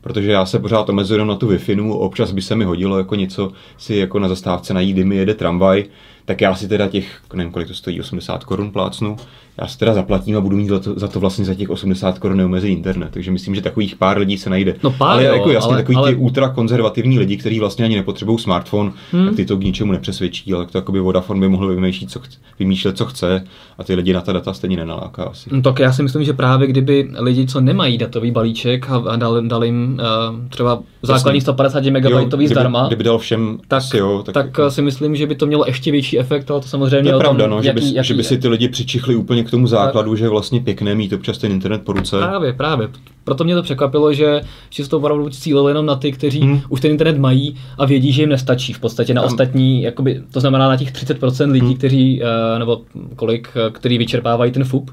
protože 0.00 0.32
já 0.32 0.46
se 0.46 0.58
pořád 0.58 0.88
omezuju 0.88 1.24
na 1.24 1.34
tu 1.34 1.48
Wi-Fi, 1.48 1.92
občas 1.92 2.32
by 2.32 2.42
se 2.42 2.56
mi 2.56 2.64
hodilo 2.64 2.98
jako 2.98 3.14
něco 3.14 3.52
si 3.78 3.96
jako 3.96 4.18
na 4.18 4.28
zastávce 4.28 4.74
najít, 4.74 4.92
kdy 4.92 5.04
mi 5.04 5.16
jede 5.16 5.34
tramvaj, 5.34 5.84
tak 6.28 6.40
já 6.40 6.54
si 6.54 6.68
teda 6.68 6.88
těch, 6.88 7.20
nevím 7.34 7.52
kolik 7.52 7.68
to 7.68 7.74
stojí, 7.74 8.00
80 8.00 8.44
korun 8.44 8.70
plácnu, 8.70 9.16
já 9.60 9.66
si 9.66 9.78
teda 9.78 9.94
zaplatím 9.94 10.36
a 10.36 10.40
budu 10.40 10.56
mít 10.56 10.68
za 10.68 10.78
to, 10.78 10.98
za 10.98 11.08
to 11.08 11.20
vlastně 11.20 11.44
za 11.44 11.54
těch 11.54 11.70
80 11.70 12.18
korun 12.18 12.36
neomezený 12.36 12.72
internet. 12.72 13.08
Takže 13.10 13.30
myslím, 13.30 13.54
že 13.54 13.62
takových 13.62 13.96
pár 13.96 14.18
lidí 14.18 14.38
se 14.38 14.50
najde. 14.50 14.74
No 14.82 14.90
pár, 14.90 15.10
ale 15.10 15.24
jo, 15.24 15.32
jako 15.32 15.50
jasně, 15.50 15.72
ale, 15.72 15.82
takový 15.82 15.96
ale... 15.96 16.10
ty 16.10 16.16
ultra 16.16 16.48
konzervativní 16.48 17.18
lidi, 17.18 17.36
kteří 17.36 17.60
vlastně 17.60 17.84
ani 17.84 17.96
nepotřebují 17.96 18.38
smartphone, 18.38 18.92
hmm. 19.12 19.26
tak 19.26 19.36
ty 19.36 19.44
to 19.44 19.56
k 19.56 19.64
ničemu 19.64 19.92
nepřesvědčí, 19.92 20.52
ale 20.52 20.66
to 20.66 20.92
by 20.92 21.00
Vodafone 21.00 21.40
by 21.40 21.48
mohl 21.48 21.74
vymýšlet, 21.74 22.10
co 22.10 22.20
chce, 22.20 22.38
vymýšlet, 22.58 22.96
co 22.96 23.06
chce 23.06 23.44
a 23.78 23.84
ty 23.84 23.94
lidi 23.94 24.12
na 24.12 24.20
ta 24.20 24.32
data 24.32 24.52
stejně 24.52 24.76
nenaláká 24.76 25.24
asi. 25.24 25.50
No, 25.52 25.62
tak 25.62 25.78
já 25.78 25.92
si 25.92 26.02
myslím, 26.02 26.24
že 26.24 26.32
právě 26.32 26.68
kdyby 26.68 27.08
lidi, 27.18 27.46
co 27.46 27.60
nemají 27.60 27.98
datový 27.98 28.30
balíček 28.30 28.90
a 28.90 29.16
dal, 29.16 29.42
dal 29.42 29.64
jim 29.64 30.00
uh, 30.30 30.48
třeba 30.48 30.82
základní 31.02 31.40
150 31.40 31.84
MB 31.84 32.40
zdarma, 32.46 32.86
kdyby 32.86 33.04
dal 33.04 33.18
všem, 33.18 33.58
tak, 33.68 33.78
asi 33.78 33.96
jo, 33.96 34.22
tak, 34.26 34.34
tak 34.34 34.46
jako... 34.46 34.70
si 34.70 34.82
myslím, 34.82 35.16
že 35.16 35.26
by 35.26 35.34
to 35.34 35.46
mělo 35.46 35.64
ještě 35.66 35.90
větší 35.90 36.17
efekt, 36.18 36.50
ale 36.50 36.60
to 36.60 36.68
samozřejmě 36.68 37.10
to 37.10 37.16
je 37.16 37.20
pravda, 37.20 37.46
no, 37.46 37.56
jaký, 37.56 37.66
že, 37.66 37.72
by, 37.72 37.96
jaký, 37.96 38.08
že 38.08 38.14
by 38.14 38.24
si 38.24 38.38
ty 38.38 38.48
lidi 38.48 38.68
přičichli 38.68 39.16
úplně 39.16 39.44
k 39.44 39.50
tomu 39.50 39.66
základu, 39.66 40.10
tak. 40.10 40.18
že 40.18 40.24
je 40.24 40.28
vlastně 40.28 40.60
pěkné 40.60 40.94
mít 40.94 41.12
občas 41.12 41.38
ten 41.38 41.52
internet 41.52 41.82
po 41.84 41.92
ruce. 41.92 42.18
Právě, 42.18 42.52
právě. 42.52 42.88
Proto 43.24 43.44
mě 43.44 43.54
to 43.54 43.62
překvapilo, 43.62 44.12
že, 44.12 44.40
že 44.70 44.84
se 44.84 44.90
to 44.90 44.98
opravdu 44.98 45.30
cílilo 45.30 45.68
jenom 45.68 45.86
na 45.86 45.96
ty, 45.96 46.12
kteří 46.12 46.40
hmm. 46.40 46.60
už 46.68 46.80
ten 46.80 46.90
internet 46.90 47.18
mají 47.18 47.56
a 47.78 47.86
vědí, 47.86 48.12
že 48.12 48.22
jim 48.22 48.28
nestačí 48.28 48.72
v 48.72 48.80
podstatě 48.80 49.14
na 49.14 49.22
Tam. 49.22 49.30
ostatní, 49.32 49.82
jakoby, 49.82 50.22
to 50.32 50.40
znamená 50.40 50.68
na 50.68 50.76
těch 50.76 50.92
30% 50.92 51.50
lidí, 51.50 51.66
hmm. 51.66 51.76
kteří, 51.76 52.22
eh, 52.22 52.58
nebo 52.58 52.80
kolik, 53.16 53.48
eh, 53.56 53.70
který 53.70 53.98
vyčerpávají 53.98 54.52
ten 54.52 54.64
FUP, 54.64 54.90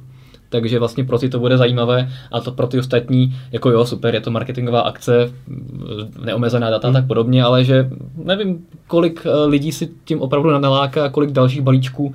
takže 0.61 0.79
vlastně 0.79 1.03
pro 1.03 1.19
ty 1.19 1.29
to 1.29 1.39
bude 1.39 1.57
zajímavé 1.57 2.09
a 2.31 2.39
to 2.39 2.51
pro 2.51 2.67
ty 2.67 2.79
ostatní, 2.79 3.35
jako 3.51 3.69
jo, 3.69 3.85
super, 3.85 4.13
je 4.13 4.21
to 4.21 4.31
marketingová 4.31 4.81
akce, 4.81 5.31
neomezená 6.25 6.69
data 6.69 6.87
a 6.87 6.91
hmm. 6.91 6.95
tak 6.95 7.07
podobně, 7.07 7.43
ale 7.43 7.63
že 7.63 7.89
nevím, 8.23 8.65
kolik 8.87 9.21
eh, 9.25 9.45
lidí 9.45 9.71
si 9.71 9.89
tím 10.05 10.21
opravdu 10.21 10.59
naláká 10.59 11.05
a 11.05 11.09
kolik 11.09 11.31
dalších 11.31 11.61
balíčků 11.61 12.13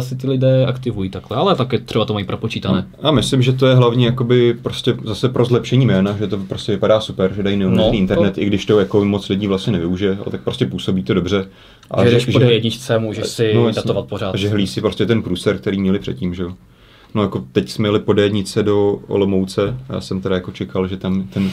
si 0.00 0.16
ty 0.16 0.28
lidé 0.28 0.66
aktivují 0.66 1.10
takhle, 1.10 1.36
ale 1.36 1.54
také 1.56 1.78
třeba 1.78 2.04
to 2.04 2.12
mají 2.12 2.24
propočítané. 2.24 2.86
No, 3.02 3.08
a 3.08 3.12
myslím, 3.12 3.42
že 3.42 3.52
to 3.52 3.66
je 3.66 3.74
hlavně 3.74 4.06
jakoby 4.06 4.54
prostě 4.62 4.94
zase 5.04 5.28
pro 5.28 5.44
zlepšení 5.44 5.86
jména, 5.86 6.16
že 6.16 6.26
to 6.26 6.38
prostě 6.38 6.72
vypadá 6.72 7.00
super, 7.00 7.32
že 7.32 7.42
dají 7.42 7.56
neomezený 7.56 7.88
no, 7.88 7.98
internet, 7.98 8.34
to... 8.34 8.40
i 8.40 8.44
když 8.44 8.66
to 8.66 8.80
jako 8.80 9.04
moc 9.04 9.28
lidí 9.28 9.46
vlastně 9.46 9.72
nevyužije, 9.72 10.16
ale 10.16 10.30
tak 10.30 10.40
prostě 10.40 10.66
působí 10.66 11.02
to 11.02 11.14
dobře. 11.14 11.46
A 11.90 12.04
že, 12.04 12.10
že 12.10 12.24
když 12.24 12.36
po 12.36 12.40
jedničce 12.40 12.98
můžeš 12.98 13.26
si 13.26 13.54
no, 13.54 13.70
datovat 13.70 14.06
pořád. 14.06 14.34
Že 14.34 14.48
hlí 14.48 14.66
si 14.66 14.80
prostě 14.80 15.06
ten 15.06 15.22
průser, 15.22 15.58
který 15.58 15.80
měli 15.80 15.98
předtím, 15.98 16.34
že 16.34 16.42
jo. 16.42 16.52
No 17.14 17.22
jako 17.22 17.44
teď 17.52 17.68
jsme 17.70 17.88
jeli 17.88 18.00
po 18.00 18.12
D1 18.12 18.62
do 18.62 18.98
Olomouce, 19.08 19.76
já 19.88 20.00
jsem 20.00 20.20
teda 20.20 20.34
jako 20.34 20.50
čekal, 20.52 20.88
že 20.88 20.96
tam 20.96 21.22
ten 21.22 21.50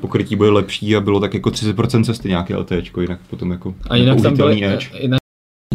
pokrytí 0.00 0.36
bude 0.36 0.50
lepší 0.50 0.96
a 0.96 1.00
bylo 1.00 1.20
tak 1.20 1.34
jako 1.34 1.50
30% 1.50 2.04
cesty 2.04 2.28
nějaké 2.28 2.56
LTEčko, 2.56 3.00
jinak 3.00 3.18
potom 3.30 3.50
jako 3.50 3.74
A 3.90 3.96
jinak 3.96 4.20
tam 4.22 4.36
byly, 4.36 4.64
Edge. 4.64 4.90
jinak, 5.00 5.18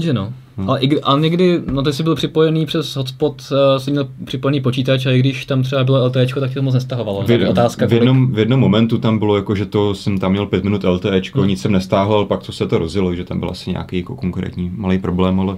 že 0.02 0.14
no. 0.14 0.34
Hmm. 0.58 0.70
Ale, 0.70 0.80
i, 0.80 1.02
ale 1.02 1.22
někdy, 1.22 1.62
no 1.72 1.82
ty 1.84 1.94
jsi 1.94 2.04
byl 2.04 2.16
připojený 2.16 2.66
přes 2.66 2.96
hotspot, 2.96 3.42
uh, 3.52 3.58
jsi 3.82 3.92
měl 3.92 4.08
připojený 4.26 4.62
počítač 4.62 5.06
a 5.06 5.12
i 5.12 5.20
když 5.20 5.46
tam 5.46 5.64
třeba 5.64 5.84
bylo 5.84 6.06
LTEčko, 6.06 6.40
tak 6.40 6.54
to 6.54 6.62
moc 6.62 6.74
nestahovalo. 6.74 7.22
V, 7.24 7.28
jed- 7.28 7.50
otázka, 7.50 7.86
v, 7.86 7.90
kolik- 7.90 7.96
jednom, 8.02 8.32
v 8.34 8.40
jednom 8.40 8.60
momentu 8.60 8.98
tam 8.98 9.20
bylo 9.20 9.36
jako, 9.36 9.56
že 9.56 9.66
to 9.66 9.96
jsem 9.96 10.18
tam 10.20 10.32
měl 10.32 10.46
pět 10.46 10.64
minut 10.64 10.84
LTEčko, 10.84 11.40
Hmm. 11.40 11.48
nic 11.50 11.62
jsem 11.62 11.72
nestáhl, 11.72 12.14
ale 12.14 12.26
pak 12.26 12.44
to 12.44 12.52
se 12.52 12.68
to 12.68 12.78
rozjelo, 12.78 13.16
že 13.16 13.24
tam 13.24 13.40
byl 13.40 13.50
asi 13.50 13.72
nějaký 13.72 13.98
jako 13.98 14.16
konkrétní 14.16 14.72
malý 14.76 14.98
problém, 15.00 15.40
ale 15.40 15.58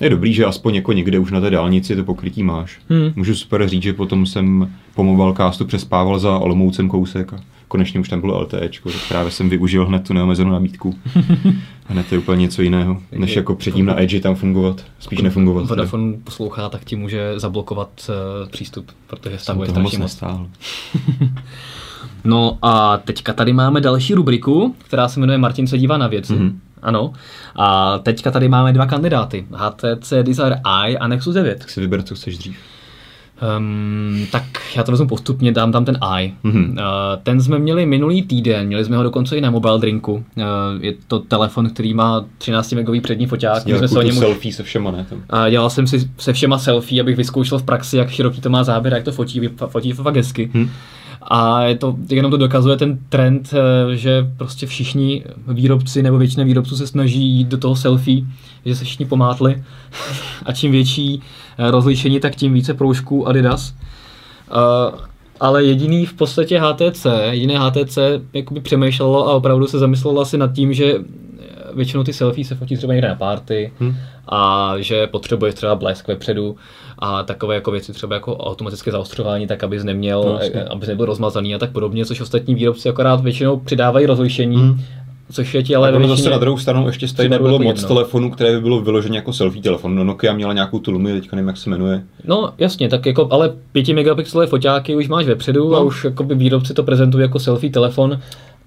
je 0.00 0.10
dobrý, 0.10 0.32
že 0.32 0.44
aspoň 0.44 0.74
jako 0.74 0.92
někde 0.92 1.18
už 1.18 1.30
na 1.30 1.40
té 1.40 1.50
dálnici 1.50 1.96
to 1.96 2.04
pokrytí 2.04 2.42
máš. 2.42 2.78
Hmm. 2.88 3.12
Můžu 3.16 3.34
super 3.34 3.68
říct, 3.68 3.82
že 3.82 3.92
potom 3.92 4.26
jsem 4.26 4.72
po 4.94 5.04
mobilecastu 5.04 5.64
přespával 5.64 6.18
za 6.18 6.38
Olomoucem 6.38 6.88
kousek 6.88 7.32
a 7.32 7.40
konečně 7.68 8.00
už 8.00 8.08
tam 8.08 8.20
bylo 8.20 8.40
LTEčko, 8.40 8.90
tak 8.90 9.00
právě 9.08 9.30
jsem 9.30 9.48
využil 9.48 9.86
hned 9.86 10.06
tu 10.06 10.12
neomezenou 10.12 10.50
nabídku. 10.50 10.94
Hned 11.88 12.06
to 12.08 12.14
je 12.14 12.18
úplně 12.18 12.40
něco 12.40 12.62
jiného, 12.62 13.02
než 13.12 13.36
jako 13.36 13.54
předtím 13.54 13.86
na 13.86 14.02
Edge 14.02 14.20
tam 14.20 14.34
fungovat, 14.34 14.84
spíš 14.98 15.20
nefungovat. 15.20 15.68
Vodafone 15.68 16.16
poslouchá, 16.24 16.68
tak 16.68 16.84
ti 16.84 16.96
může 16.96 17.32
zablokovat 17.36 17.88
uh, 18.08 18.48
přístup, 18.48 18.90
protože 19.06 19.38
moc 19.54 19.68
strašně 19.68 19.82
moc. 19.82 19.98
nestáhl. 19.98 20.48
No 22.24 22.58
a 22.62 22.96
teďka 22.96 23.32
tady 23.32 23.52
máme 23.52 23.80
další 23.80 24.14
rubriku, 24.14 24.74
která 24.78 25.08
se 25.08 25.20
jmenuje 25.20 25.38
Martin 25.38 25.66
se 25.66 25.78
dívá 25.78 25.98
na 25.98 26.06
věci. 26.06 26.32
Mhm. 26.32 26.60
Ano. 26.86 27.12
A 27.56 27.98
teďka 27.98 28.30
tady 28.30 28.48
máme 28.48 28.72
dva 28.72 28.86
kandidáty. 28.86 29.46
HTC 29.52 30.12
Desire 30.22 30.60
i 30.64 30.96
a 30.96 31.08
Nexus 31.08 31.34
9. 31.34 31.58
Tak 31.58 31.70
si 31.70 31.80
vyber, 31.80 32.02
co 32.02 32.14
chceš 32.14 32.38
dřív. 32.38 32.56
Um, 33.58 34.26
tak 34.32 34.42
já 34.76 34.82
to 34.82 34.92
vezmu 34.92 35.08
postupně, 35.08 35.52
dám 35.52 35.72
tam 35.72 35.84
ten 35.84 35.98
i. 36.02 36.34
Mhm. 36.42 36.70
Uh, 36.70 36.76
ten 37.22 37.40
jsme 37.40 37.58
měli 37.58 37.86
minulý 37.86 38.22
týden, 38.22 38.66
měli 38.66 38.84
jsme 38.84 38.96
ho 38.96 39.02
dokonce 39.02 39.36
i 39.36 39.40
na 39.40 39.50
mobile 39.50 39.78
drinku. 39.78 40.12
Uh, 40.12 40.42
je 40.80 40.94
to 41.08 41.18
telefon, 41.18 41.70
který 41.70 41.94
má 41.94 42.24
13 42.38 42.72
megový 42.72 43.00
přední 43.00 43.26
foťák. 43.26 43.64
Dělal 43.64 43.78
jsme 43.78 43.88
se 43.88 43.98
o 43.98 44.02
něm 44.02 44.14
selfie 44.14 44.54
se 44.54 44.62
všema, 44.62 44.90
ne? 44.90 45.06
Tam. 45.10 45.22
a 45.30 45.50
dělal 45.50 45.70
jsem 45.70 45.86
si 45.86 46.10
se 46.18 46.32
všema 46.32 46.58
selfie, 46.58 47.00
abych 47.00 47.16
vyzkoušel 47.16 47.58
v 47.58 47.62
praxi, 47.62 47.96
jak 47.96 48.10
široký 48.10 48.40
to 48.40 48.50
má 48.50 48.64
záběr, 48.64 48.94
jak 48.94 49.04
to 49.04 49.12
fotí, 49.12 49.48
fotí 49.66 49.92
to 49.92 50.02
fakt 50.02 50.16
hezky. 50.16 50.50
Hm. 50.54 50.70
A 51.28 51.62
je 51.62 51.76
to, 51.76 51.96
jenom 52.10 52.30
to 52.30 52.36
dokazuje 52.36 52.76
ten 52.76 52.98
trend, 53.08 53.54
eh, 53.54 53.96
že 53.96 54.30
prostě 54.36 54.66
všichni 54.66 55.24
výrobci 55.48 56.02
nebo 56.02 56.18
většina 56.18 56.44
výrobců 56.44 56.76
se 56.76 56.86
snaží 56.86 57.22
jít 57.22 57.48
do 57.48 57.58
toho 57.58 57.76
selfie, 57.76 58.22
že 58.64 58.76
se 58.76 58.84
všichni 58.84 59.06
pomátli 59.06 59.62
a 60.44 60.52
čím 60.52 60.72
větší 60.72 61.22
eh, 61.58 61.70
rozlišení, 61.70 62.20
tak 62.20 62.36
tím 62.36 62.52
více 62.52 62.74
proužků 62.74 63.28
Adidas. 63.28 63.74
Uh, 64.50 65.00
ale 65.40 65.64
jediný 65.64 66.06
v 66.06 66.14
podstatě 66.14 66.60
HTC, 66.60 67.06
jediné 67.30 67.58
HTC 67.58 67.98
jakoby 68.32 68.60
přemýšlelo 68.60 69.28
a 69.28 69.34
opravdu 69.34 69.66
se 69.66 69.78
zamyslelo 69.78 70.20
asi 70.20 70.38
nad 70.38 70.52
tím, 70.52 70.74
že 70.74 70.94
většinou 71.76 72.02
ty 72.04 72.12
selfie 72.12 72.44
se 72.44 72.54
fotí 72.54 72.76
třeba 72.76 72.92
někde 72.92 73.08
na 73.08 73.14
party 73.14 73.72
Hm. 73.80 73.94
a 74.28 74.72
že 74.78 75.06
potřebuješ 75.06 75.54
třeba 75.54 75.74
blesk 75.74 76.08
vepředu 76.08 76.56
a 76.98 77.22
takové 77.22 77.54
jako 77.54 77.70
věci 77.70 77.92
třeba 77.92 78.14
jako 78.14 78.36
automatické 78.36 78.90
zaostřování, 78.90 79.46
tak 79.46 79.64
abys 79.64 79.84
neměl, 79.84 80.22
No, 80.22 80.32
no, 80.54 80.72
abys 80.72 80.88
nebyl 80.88 81.06
rozmazaný 81.06 81.54
a 81.54 81.58
tak 81.58 81.70
podobně, 81.70 82.04
což 82.06 82.20
ostatní 82.20 82.54
výrobci 82.54 82.88
akorát 82.88 83.20
většinou 83.20 83.56
přidávají 83.56 84.06
rozlišení, 84.06 84.56
Hm. 84.56 84.80
což 85.32 85.54
je 85.54 85.62
ti 85.62 85.74
ale 85.74 85.88
ono 85.92 85.98
zase 85.98 86.08
většině- 86.08 86.30
na 86.30 86.38
druhou 86.38 86.58
stranu 86.58 86.86
ještě 86.86 87.08
stejně 87.08 87.28
nebylo 87.28 87.50
jako 87.52 87.64
moc 87.64 87.76
jedno. 87.76 87.88
telefonů, 87.88 88.30
které 88.30 88.52
by 88.52 88.60
bylo 88.60 88.80
vyloženě 88.80 89.18
jako 89.18 89.32
selfie 89.32 89.62
telefon. 89.62 89.94
No 89.94 90.04
Nokia 90.04 90.32
měla 90.32 90.52
nějakou 90.52 90.78
tu 90.78 90.90
Lumii, 90.92 91.20
teďka 91.20 91.36
nevím, 91.36 91.48
jak 91.48 91.56
se 91.56 91.70
jmenuje. 91.70 92.02
No 92.24 92.52
jasně, 92.58 92.88
tak 92.88 93.06
jako, 93.06 93.28
ale 93.30 93.52
5 93.72 93.94
megapixelové 93.94 94.46
foťáky 94.46 94.96
už 94.96 95.08
máš 95.08 95.26
vepředu 95.26 95.70
No. 95.70 95.76
a 95.76 95.80
už 95.80 96.04
jakoby 96.04 96.34
výrobci 96.34 96.74
to 96.74 96.82
prezentují 96.82 97.22
jako 97.22 97.38
selfie 97.38 97.70
telefon, 97.72 98.20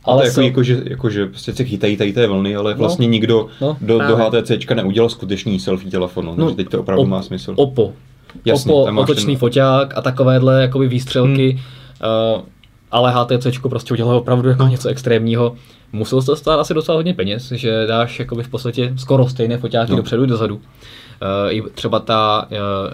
Ale 0.04 0.14
ale 0.24 0.32
to 0.32 0.42
je 0.42 0.48
jako, 0.48 0.62
sel- 0.62 0.74
jako, 0.76 0.84
že, 0.84 0.90
jako, 0.90 1.10
že 1.10 1.26
prostě 1.26 1.54
se 1.54 1.64
chytají 1.64 1.98
tady 1.98 2.14
té 2.14 2.28
vlny, 2.28 2.56
ale 2.56 2.74
vlastně 2.74 3.08
No. 3.08 3.12
nikdo 3.12 3.48
No, 3.62 3.78
do, 3.82 4.00
do. 4.08 4.18
HTCčka 4.18 4.76
neudělal 4.76 5.10
skutečný 5.10 5.60
selfie 5.60 5.92
telefon. 5.92 6.26
No, 6.26 6.36
takže 6.36 6.56
teď 6.56 6.70
to 6.70 6.80
opravdu 6.80 7.06
má 7.06 7.22
smysl. 7.22 7.54
Oppo. 7.58 7.94
Jasně, 8.46 8.74
tam 8.86 8.96
máš 8.96 9.04
otočný 9.04 9.26
ten- 9.26 9.32
Hmm. 9.32 9.40
foťák 9.40 9.98
a 9.98 10.02
takovéhle 10.02 10.62
jakoby 10.62 10.88
výstřelky. 10.88 11.60
Uh, 12.36 12.42
ale 12.92 13.12
HTC 13.12 13.60
prostě 13.70 13.94
udělalo 13.94 14.18
opravdu 14.20 14.50
jako 14.50 14.64
něco 14.68 14.90
extrémního. 14.90 15.56
Muselo 15.94 16.22
se 16.22 16.26
to 16.26 16.36
stát 16.36 16.60
asi 16.60 16.74
docela 16.74 16.96
hodně 16.98 17.14
peněz, 17.14 17.52
že 17.52 17.86
dáš 17.88 18.20
jakoby 18.20 18.44
v 18.44 18.50
podstatě 18.50 18.94
skoro 18.96 19.30
stejné 19.30 19.58
foťáky 19.58 19.92
No. 19.92 19.96
no. 19.96 20.02
dopředu 20.02 20.24
i 20.24 20.28
dozadu. 20.28 20.62
Uh, 21.22 21.54
I 21.54 21.64
třeba 21.74 22.00
ta 22.00 22.48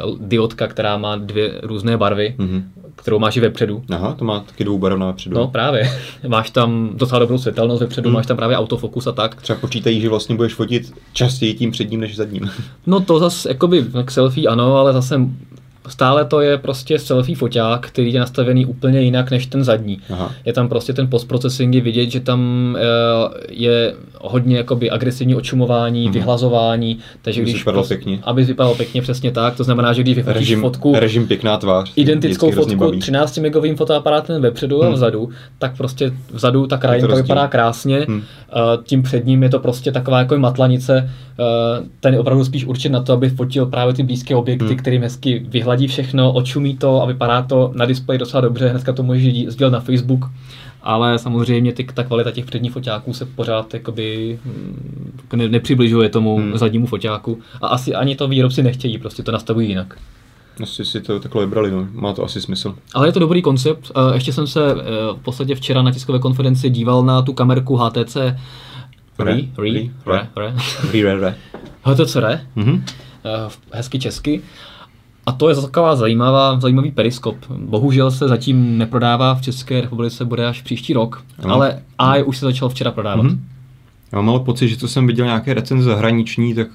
uh, 0.04 0.18
diodka, 0.22 0.68
která 0.68 0.98
má 0.98 1.16
dvě 1.16 1.60
různé 1.64 1.98
barvy, 1.98 2.36
Mhm. 2.38 2.64
kterou 2.96 3.20
máš 3.20 3.36
i 3.38 3.40
vepředu. 3.40 3.84
Aha, 3.92 4.14
to 4.14 4.26
má 4.26 4.40
taky 4.40 4.64
dvoubarevná 4.64 5.14
předu. 5.14 5.36
No 5.36 5.48
právě. 5.48 5.92
Máš 6.28 6.50
tam 6.50 6.90
docela 6.94 7.20
dobrou 7.20 7.38
světelnost 7.38 7.82
vepředu, 7.82 8.10
Hmm. 8.10 8.16
máš 8.16 8.26
tam 8.26 8.38
právě 8.38 8.58
autofokus 8.58 9.08
a 9.08 9.12
tak. 9.12 9.42
Třeba 9.42 9.60
počítají, 9.60 10.02
že 10.02 10.10
vlastně 10.10 10.36
budeš 10.36 10.54
fotit 10.54 10.94
častěji 11.14 11.54
tím 11.54 11.72
předním 11.72 12.00
než 12.00 12.16
zadním. 12.16 12.50
No 12.88 13.00
to 13.00 13.20
zase, 13.20 13.50
jakoby, 13.50 13.84
tak 13.84 14.12
selfie 14.12 14.48
ano, 14.48 14.76
ale 14.78 14.94
zase 14.94 15.20
stále 15.88 16.26
to 16.26 16.42
je 16.42 16.58
prostě 16.58 17.00
selfie 17.00 17.36
foťák, 17.36 17.88
který 17.88 18.14
je 18.14 18.20
nastavený 18.20 18.66
úplně 18.66 19.02
jinak 19.02 19.32
než 19.32 19.46
ten 19.46 19.64
zadní. 19.64 19.98
Aha. 20.14 20.32
Je 20.46 20.54
tam 20.54 20.70
prostě 20.70 20.94
ten 20.94 21.10
postprocessing, 21.10 21.76
je 21.76 21.82
vidět, 21.82 22.10
že 22.12 22.20
tam 22.20 22.40
eh, 22.80 22.84
je 23.50 23.94
hodně 24.22 24.58
jakoby 24.58 24.90
agresivní 24.92 25.36
očumování, 25.36 26.04
Mhm. 26.04 26.14
vyhlazování, 26.14 26.98
takže 27.22 27.42
Aby 27.42 27.52
když 27.52 27.62
vypadalo 27.62 27.82
prostě- 27.84 27.96
pěkně. 27.96 28.20
aby 28.24 28.44
vypadalo 28.44 28.76
pěkně 28.76 29.02
přesně 29.02 29.32
tak, 29.32 29.56
to 29.56 29.64
znamená, 29.64 29.94
že 29.94 30.02
když 30.02 30.16
vyfotíš 30.16 30.40
Režim, 30.40 30.62
fotku, 30.62 30.94
režim 31.00 31.28
pěkná 31.28 31.58
tvář. 31.58 31.92
identickou 31.96 32.52
fotku 32.52 32.76
baví. 32.76 33.00
13 33.00 33.38
megovým 33.38 33.76
fotoaparátem 33.76 34.42
vepředu 34.42 34.84
a 34.84 34.86
Hmm. 34.86 34.96
vzadu, 34.96 35.30
tak 35.60 35.78
prostě 35.78 36.12
vzadu 36.32 36.68
ta 36.68 36.78
krajinka 36.78 37.08
rozdíl. 37.08 37.24
vypadá 37.24 37.48
krásně, 37.48 38.06
Hmm. 38.08 38.22
tím 38.84 39.04
předním 39.04 39.44
je 39.44 39.50
to 39.50 39.60
prostě 39.60 39.92
taková 39.92 40.20
jako 40.20 40.38
matlanice, 40.38 41.10
eh, 41.40 41.44
ten 42.00 42.14
je 42.14 42.20
opravdu 42.20 42.46
spíš 42.46 42.66
určen 42.66 42.92
na 42.92 43.02
to, 43.02 43.14
aby 43.14 43.30
fotil 43.30 43.66
právě 43.66 43.94
ty 43.94 44.04
blízké 44.04 44.36
objekty, 44.36 44.66
Hmm. 44.66 44.78
kterým 44.78 45.02
hezky 45.02 45.46
vyhladí 45.48 45.75
všechno, 45.88 46.32
očumí 46.34 46.78
to 46.78 47.02
a 47.02 47.06
vypadá 47.06 47.42
to 47.42 47.72
na 47.76 47.86
displeji 47.86 48.18
docela 48.20 48.42
dobře, 48.42 48.70
hnedka 48.70 48.94
to 48.94 49.04
můžeš 49.04 49.46
sdílet 49.48 49.74
na 49.74 49.80
Facebook, 49.80 50.26
ale 50.84 51.20
samozřejmě 51.20 51.74
ty, 51.74 51.84
ta 51.94 52.04
kvalita 52.04 52.32
těch 52.32 52.46
předních 52.46 52.72
foťáků 52.72 53.14
se 53.14 53.26
pořád 53.26 53.74
jakoby 53.74 54.40
mm, 54.46 55.12
ne, 55.36 55.50
nepřibližuje 55.50 56.10
tomu 56.10 56.38
Hmm. 56.38 56.58
zadnímu 56.58 56.86
foťáku 56.88 57.40
a 57.62 57.68
asi 57.68 57.96
ani 57.96 58.16
to 58.16 58.28
výrobci 58.28 58.64
nechtějí, 58.64 58.98
prostě 58.98 59.24
to 59.24 59.32
nastavují 59.32 59.70
jinak. 59.70 59.98
Asi 60.64 60.86
si 60.86 61.02
to 61.02 61.20
takhle 61.20 61.46
vybrali, 61.46 61.72
no. 61.72 61.88
má 61.92 62.14
to 62.14 62.24
asi 62.24 62.42
smysl. 62.42 62.76
Ale 62.94 63.08
je 63.08 63.12
to 63.12 63.20
dobrý 63.20 63.42
koncept. 63.42 63.92
Eh, 63.96 64.16
Ještě 64.16 64.34
jsem 64.34 64.48
se 64.48 64.72
eh, 64.72 64.76
v 65.14 65.24
podstatě 65.24 65.56
včera 65.56 65.82
na 65.82 65.92
tiskové 65.92 66.20
konferenci 66.20 66.70
díval 66.70 67.04
na 67.04 67.22
tu 67.22 67.34
kamerku 67.34 67.76
HTC 67.78 68.16
Re, 68.16 68.36
Re, 69.20 69.42
Re, 69.58 69.72
Re, 69.72 69.90
Re, 70.06 70.28
Re, 70.36 70.54
Re, 70.94 71.02
re, 71.04 71.20
re. 71.20 71.36
HTC 71.84 72.16
Re, 72.16 72.42
Mhm. 72.56 72.84
eh, 73.26 73.50
hezky 73.72 74.00
česky. 74.00 74.42
A 75.26 75.32
to 75.32 75.50
je 75.50 75.56
taková 75.56 75.96
zajímavá, 75.96 76.60
zajímavý 76.60 76.92
periskop. 76.92 77.36
Bohužel 77.50 78.12
se 78.12 78.28
zatím 78.28 78.78
neprodává 78.78 79.36
v 79.36 79.42
České 79.42 79.82
republice, 79.82 80.26
bude 80.26 80.48
až 80.48 80.62
příští 80.62 80.94
rok, 80.94 81.24
Ano. 81.44 81.54
ale 81.54 81.82
AI 81.98 82.24
už 82.24 82.38
se 82.38 82.46
začal 82.46 82.70
včera 82.70 82.92
prodávat. 82.92 83.24
Mhm. 83.24 83.44
Já 84.12 84.22
mám 84.22 84.30
ale 84.30 84.40
pocit, 84.40 84.68
že 84.68 84.78
co 84.78 84.88
jsem 84.88 85.08
viděl 85.08 85.26
nějaké 85.26 85.54
recenze 85.54 85.90
zahraniční, 85.90 86.54
tak 86.54 86.68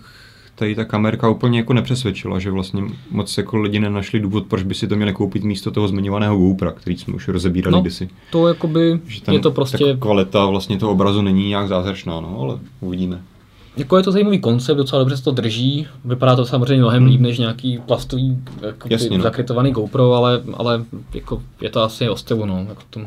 tady 0.55 0.75
ta 0.75 0.85
kamerka 0.85 1.29
úplně 1.29 1.59
jako 1.59 1.73
nepřesvědčila, 1.73 2.39
že 2.39 2.51
vlastně 2.51 2.83
moc 3.11 3.39
jako 3.39 3.57
lidi 3.57 3.79
nenašli 3.81 4.21
důvod, 4.21 4.47
proč 4.47 4.63
by 4.63 4.75
si 4.75 4.89
to 4.89 4.97
měli 4.97 5.13
koupit 5.13 5.45
místo 5.45 5.71
toho 5.71 5.89
zmiňovaného 5.89 6.37
GoPro, 6.37 6.73
který 6.73 6.97
jsme 6.99 7.15
už 7.15 7.29
rozebírali 7.29 7.73
No, 7.77 7.81
kdysi. 7.81 8.09
to 8.31 8.49
jakoby, 8.49 9.01
Že 9.07 9.21
ten, 9.23 9.35
je 9.35 9.41
to 9.41 9.51
prostě... 9.51 9.79
ta 9.79 10.01
kvalita 10.01 10.47
vlastně 10.47 10.79
toho 10.79 10.93
obrazu 10.93 11.23
není 11.23 11.49
nějak 11.49 11.69
zázračná, 11.69 12.21
no, 12.21 12.37
ale 12.41 12.59
uvidíme. 12.81 13.23
Jako 13.81 13.97
je 13.97 14.03
to 14.03 14.13
zajímavý 14.13 14.39
koncept, 14.39 14.77
docela 14.77 14.99
dobře 14.99 15.17
se 15.17 15.25
to 15.25 15.31
drží. 15.31 15.87
Vypadá 16.05 16.37
to 16.37 16.47
samozřejmě 16.47 16.77
mnohem 16.83 17.07
líp 17.07 17.21
než 17.21 17.39
nějaký 17.39 17.79
plastový 17.87 18.39
jako 18.67 18.79
Hmm. 18.85 18.93
Jasně, 18.93 19.19
no. 19.19 19.23
zakrytovaný 19.25 19.71
GoPro, 19.73 20.13
ale, 20.15 20.41
ale 20.55 20.85
jako 21.15 21.43
je 21.61 21.71
to 21.71 21.83
asi 21.83 22.09
o 22.09 22.17
stylu, 22.17 22.47
no. 22.47 22.67
Jako 22.69 22.83
to, 22.91 23.01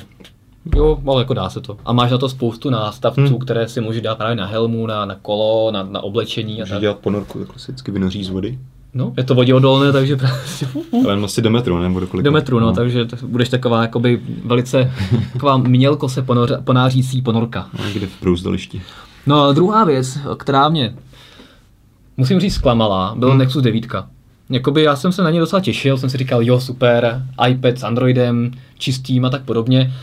jo, 0.75 0.99
ale 1.07 1.21
jako 1.21 1.33
dá 1.33 1.49
se 1.49 1.61
to. 1.61 1.77
A 1.85 1.93
máš 1.93 2.11
na 2.11 2.17
to 2.17 2.29
spoustu 2.29 2.69
nástavců, 2.69 3.21
Hmm. 3.21 3.39
které 3.39 3.67
si 3.69 3.81
můžeš 3.81 4.01
dát 4.01 4.17
právě 4.17 4.35
na 4.35 4.45
helmu, 4.45 4.87
na, 4.87 5.05
na 5.05 5.15
kolo, 5.21 5.71
na, 5.71 5.83
na 5.83 6.01
oblečení 6.03 6.53
a 6.53 6.59
Můžeš 6.63 6.69
tak. 6.71 6.81
dělat 6.81 6.97
ponorku, 6.99 7.39
vždycky 7.55 7.91
vynoří 7.91 8.23
z 8.23 8.29
vody. 8.29 8.59
No, 8.93 9.13
je 9.17 9.23
to 9.23 9.35
voděodolné, 9.35 9.91
takže 9.91 10.15
prostě 10.15 10.67
Ale 11.05 11.23
asi 11.23 11.41
do 11.41 11.49
metru, 11.49 11.77
nebo 11.79 11.99
do 11.99 12.07
kolika? 12.07 12.25
do 12.25 12.31
metru, 12.31 12.59
no, 12.59 12.73
takže 12.73 13.05
t- 13.05 13.17
budeš 13.27 13.49
taková 13.49 13.81
jakoby 13.81 14.21
velice 14.45 14.91
taková 15.33 15.57
mělko 15.57 16.09
se 16.09 16.21
ponor, 16.21 16.61
ponářící 16.63 17.21
ponorka. 17.21 17.69
No, 17.79 17.85
Někde 17.85 18.07
v 18.07 18.21
brouzdališti. 18.21 18.81
No 19.25 19.43
a 19.43 19.53
druhá 19.53 19.83
věc, 19.83 20.17
která 20.37 20.69
mě, 20.69 20.95
musím 22.17 22.39
říct, 22.39 22.53
zklamala, 22.53 23.15
byl 23.17 23.27
Hmm. 23.27 23.31
hmm. 23.31 23.39
Nexus 23.39 23.63
9. 23.63 23.85
Jakoby 24.49 24.83
já 24.83 24.95
jsem 24.95 25.11
se 25.11 25.23
na 25.23 25.29
ně 25.29 25.39
docela 25.39 25.59
těšil, 25.59 25.97
jsem 25.97 26.09
si 26.09 26.17
říkal, 26.17 26.43
jo, 26.43 26.59
super, 26.59 27.23
iPad 27.47 27.77
s 27.77 27.83
Androidem, 27.83 28.51
čistým 28.77 29.25
a 29.25 29.29
tak 29.29 29.43
podobně, 29.43 29.93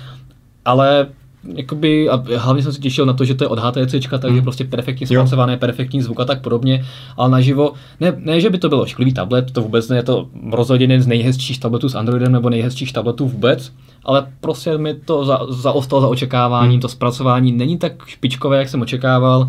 ale 0.64 1.06
jakoby, 1.54 2.08
a 2.08 2.22
hlavně 2.36 2.62
jsem 2.62 2.72
se 2.72 2.80
těšil 2.80 3.06
na 3.06 3.12
to, 3.12 3.24
že 3.24 3.34
to 3.34 3.44
je 3.44 3.48
od 3.48 3.58
HTC, 3.58 4.08
takže 4.08 4.28
hmm. 4.28 4.42
prostě 4.42 4.64
perfektně 4.64 5.06
zpracované, 5.06 5.56
perfektní 5.56 6.02
zvuk 6.02 6.20
a 6.20 6.24
tak 6.24 6.40
podobně, 6.40 6.84
ale 7.16 7.30
naživo, 7.30 7.72
ne, 8.00 8.12
ne, 8.16 8.40
že 8.40 8.50
by 8.50 8.58
to 8.58 8.68
bylo 8.68 8.86
šklivý 8.86 9.12
tablet, 9.12 9.50
to 9.50 9.62
vůbec 9.62 9.88
ne, 9.88 9.96
je 9.96 10.02
to 10.02 10.28
rozhodně 10.52 10.84
jeden 10.84 11.02
z 11.02 11.06
nejhezčích 11.06 11.60
tabletů 11.60 11.88
s 11.88 11.94
Androidem 11.94 12.32
nebo 12.32 12.50
nejhezčích 12.50 12.92
tabletů 12.92 13.28
vůbec, 13.28 13.72
ale 14.04 14.26
prostě 14.40 14.78
mi 14.78 14.94
to 14.94 15.24
za, 15.24 15.40
zaostalo 15.48 16.02
za 16.02 16.08
očekávání, 16.08 16.72
hmm. 16.72 16.80
to 16.80 16.88
zpracování 16.88 17.52
není 17.52 17.78
tak 17.78 18.06
špičkové, 18.06 18.58
jak 18.58 18.68
jsem 18.68 18.82
očekával, 18.82 19.48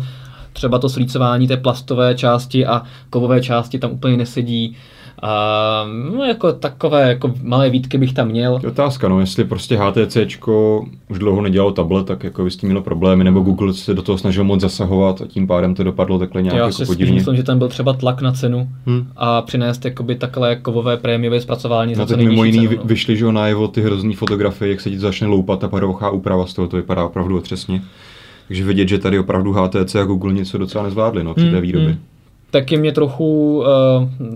třeba 0.52 0.78
to 0.78 0.88
slícování 0.88 1.48
té 1.48 1.56
plastové 1.56 2.14
části 2.14 2.66
a 2.66 2.82
kovové 3.10 3.40
části 3.40 3.78
tam 3.78 3.90
úplně 3.90 4.16
nesedí. 4.16 4.76
A 5.24 5.86
no, 6.16 6.24
jako 6.24 6.52
takové 6.52 7.08
jako 7.08 7.34
malé 7.42 7.70
výtky 7.70 7.98
bych 7.98 8.12
tam 8.12 8.28
měl. 8.28 8.60
Je 8.62 8.68
otázka, 8.68 9.08
no, 9.08 9.20
jestli 9.20 9.44
prostě 9.44 9.76
HTC 9.76 10.16
už 11.08 11.18
dlouho 11.18 11.42
nedělalo 11.42 11.72
tablet, 11.72 12.06
tak 12.06 12.24
jako 12.24 12.50
s 12.50 12.56
tím 12.56 12.68
mělo 12.68 12.82
problémy, 12.82 13.24
nebo 13.24 13.40
Google 13.40 13.74
se 13.74 13.94
do 13.94 14.02
toho 14.02 14.18
snažil 14.18 14.44
moc 14.44 14.60
zasahovat 14.60 15.22
a 15.22 15.26
tím 15.26 15.46
pádem 15.46 15.74
to 15.74 15.82
dopadlo 15.84 16.18
takhle 16.18 16.42
nějak 16.42 16.56
Já 16.56 16.62
jako 16.64 16.72
si 16.72 16.86
podivně. 16.86 17.14
myslím, 17.14 17.36
že 17.36 17.42
tam 17.42 17.58
byl 17.58 17.68
třeba 17.68 17.92
tlak 17.92 18.22
na 18.22 18.32
cenu 18.32 18.68
hmm. 18.86 19.06
a 19.16 19.42
přinést 19.42 19.84
jakoby 19.84 20.14
takhle 20.14 20.56
kovové 20.56 20.96
prémiové 20.96 21.40
zpracování 21.40 21.94
no, 21.94 22.06
za 22.06 22.16
mimo 22.16 22.44
jiný 22.44 22.58
cenu, 22.68 22.76
no. 22.76 22.84
vyšly, 22.84 23.16
že 23.16 23.32
najevo 23.32 23.68
ty 23.68 23.82
hrozný 23.82 24.14
fotografie, 24.14 24.70
jak 24.70 24.80
se 24.80 24.90
ti 24.90 24.98
začne 24.98 25.26
loupat 25.26 25.60
ta 25.60 25.68
parochá 25.68 26.10
úprava 26.10 26.46
z 26.46 26.54
toho, 26.54 26.68
to 26.68 26.76
vypadá 26.76 27.04
opravdu 27.04 27.36
otřesně. 27.36 27.82
Takže 28.48 28.64
vidět, 28.64 28.88
že 28.88 28.98
tady 28.98 29.18
opravdu 29.18 29.52
HTC 29.52 29.94
a 29.94 30.04
Google 30.04 30.32
něco 30.32 30.58
docela 30.58 30.84
nezvládli 30.84 31.24
no, 31.24 31.34
při 31.34 31.44
té 31.44 31.50
Hmm, 31.50 31.60
výrobě. 31.60 31.88
hmm. 31.88 31.98
Taky 32.52 32.76
mě 32.76 32.92
trochu, 32.92 33.58
uh, 33.58 33.64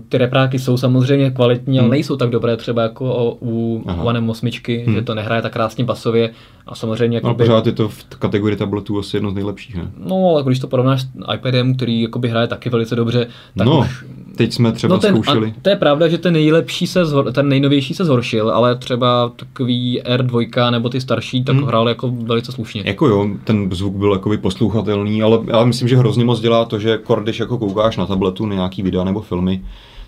ty 0.09 0.17
repráky 0.17 0.59
jsou 0.59 0.77
samozřejmě 0.77 1.31
kvalitní, 1.31 1.79
ale 1.79 1.83
Hmm. 1.85 1.91
nejsou 1.91 2.15
tak 2.15 2.29
dobré 2.29 2.57
třeba 2.57 2.81
jako 2.81 3.15
o, 3.15 3.37
u. 3.41 3.83
One 4.03 4.21
M8, 4.21 4.83
Hmm. 4.85 4.95
že 4.95 5.01
to 5.01 5.15
nehraje 5.15 5.41
tak 5.41 5.53
krásně 5.53 5.83
basově 5.83 6.29
a 6.67 6.75
samozřejmě 6.75 7.21
No, 7.23 7.29
jakoby, 7.29 7.43
pořád 7.43 7.65
je 7.65 7.71
to 7.71 7.89
v 7.89 8.03
kategorii 8.19 8.57
tabletů 8.57 8.99
asi 8.99 9.17
jedno 9.17 9.31
z 9.31 9.33
nejlepších, 9.33 9.75
ne? 9.75 9.91
no 10.07 10.29
ale 10.29 10.43
když 10.43 10.59
to 10.59 10.67
porovnáš 10.67 11.01
s 11.01 11.07
iPadem, 11.33 11.75
který 11.75 12.01
jakoby 12.01 12.29
hraje 12.29 12.47
taky 12.47 12.69
velice 12.69 12.95
dobře, 12.95 13.27
tak 13.57 13.67
no, 13.67 13.79
už 13.79 14.05
teď 14.37 14.53
jsme 14.53 14.71
třeba 14.71 14.95
No 14.95 15.01
ten, 15.01 15.13
zkoušeli. 15.13 15.53
a 15.57 15.61
to 15.61 15.69
je 15.69 15.75
pravda, 15.75 16.07
že 16.07 16.17
ten 16.17 16.33
nejlepší 16.33 16.87
se 16.87 17.05
zhor, 17.05 17.31
ten 17.31 17.49
nejnovější 17.49 17.93
se 17.93 18.05
zhoršil, 18.05 18.49
ale 18.49 18.75
třeba 18.75 19.31
takový 19.35 20.01
R2 20.01 20.71
nebo 20.71 20.89
ty 20.89 21.01
starší 21.01 21.43
tak 21.43 21.55
Hmm. 21.55 21.65
hrál 21.65 21.89
jako 21.89 22.09
velice 22.11 22.51
slušně. 22.51 22.81
Jako 22.85 23.07
jo, 23.07 23.27
ten 23.43 23.69
zvuk 23.71 23.93
byl 23.95 24.11
jakoby 24.13 24.37
poslouchatelný, 24.37 25.21
ale 25.23 25.39
já 25.47 25.65
myslím, 25.65 25.87
že 25.87 25.97
hrozně 25.97 26.25
moc 26.25 26.39
dělá 26.39 26.65
to, 26.65 26.79
že 26.79 26.97
kor, 26.97 27.23
když 27.23 27.39
jako 27.39 27.57
koukáš 27.57 27.97
na 27.97 28.05
tabletu 28.05 28.45
na 28.45 28.55
nějaký 28.55 28.83
videa 28.83 29.03
nebo 29.03 29.21
filmy, 29.21 29.61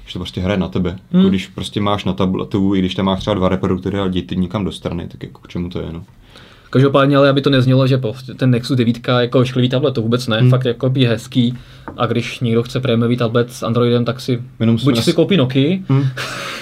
že 0.08 0.14
to 0.14 0.20
prostě 0.20 0.42
hraje 0.42 0.60
na 0.60 0.68
tebe. 0.68 0.90
Hmm. 0.90 1.20
Jako 1.22 1.30
když 1.30 1.48
prostě 1.48 1.82
máš 1.82 2.06
na 2.06 2.14
tabletu, 2.14 2.76
i 2.76 2.80
když 2.80 2.96
tam 2.96 3.06
máš 3.06 3.20
třeba 3.20 3.34
dva 3.34 3.50
reproduktory 3.50 4.00
a 4.00 4.06
jdi 4.06 4.22
ty 4.22 4.36
někam 4.36 4.66
do 4.66 4.72
strany, 4.72 5.08
tak 5.08 5.24
jako 5.24 5.42
k 5.42 5.48
čemu 5.48 5.70
to 5.70 5.80
je, 5.80 5.88
no. 5.92 6.04
Každopádně, 6.70 7.18
ale 7.18 7.30
aby 7.30 7.42
to 7.42 7.50
neznělo, 7.50 7.88
že 7.88 7.98
prostě 7.98 8.34
ten 8.34 8.50
Nexus 8.52 8.78
9 8.78 9.08
jako 9.20 9.40
ošklivý 9.40 9.70
tablet, 9.70 9.94
to 9.94 10.02
vůbec 10.02 10.28
ne, 10.28 10.36
Hmm. 10.38 10.42
hmm. 10.44 10.50
fakt 10.52 10.66
jako 10.66 10.92
je 10.96 11.10
hezký 11.10 11.54
a 11.98 12.06
když 12.06 12.40
někdo 12.40 12.64
chce 12.64 12.80
prémiový 12.80 13.18
tablet 13.18 13.52
s 13.54 13.64
Androidem, 13.64 14.06
tak 14.06 14.20
si 14.20 14.42
Jenom 14.60 14.78
buď 14.84 15.00
si 15.04 15.14
koupí 15.14 15.38
Nokia, 15.38 15.78
Hm. 15.90 16.04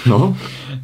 No, 0.10 0.38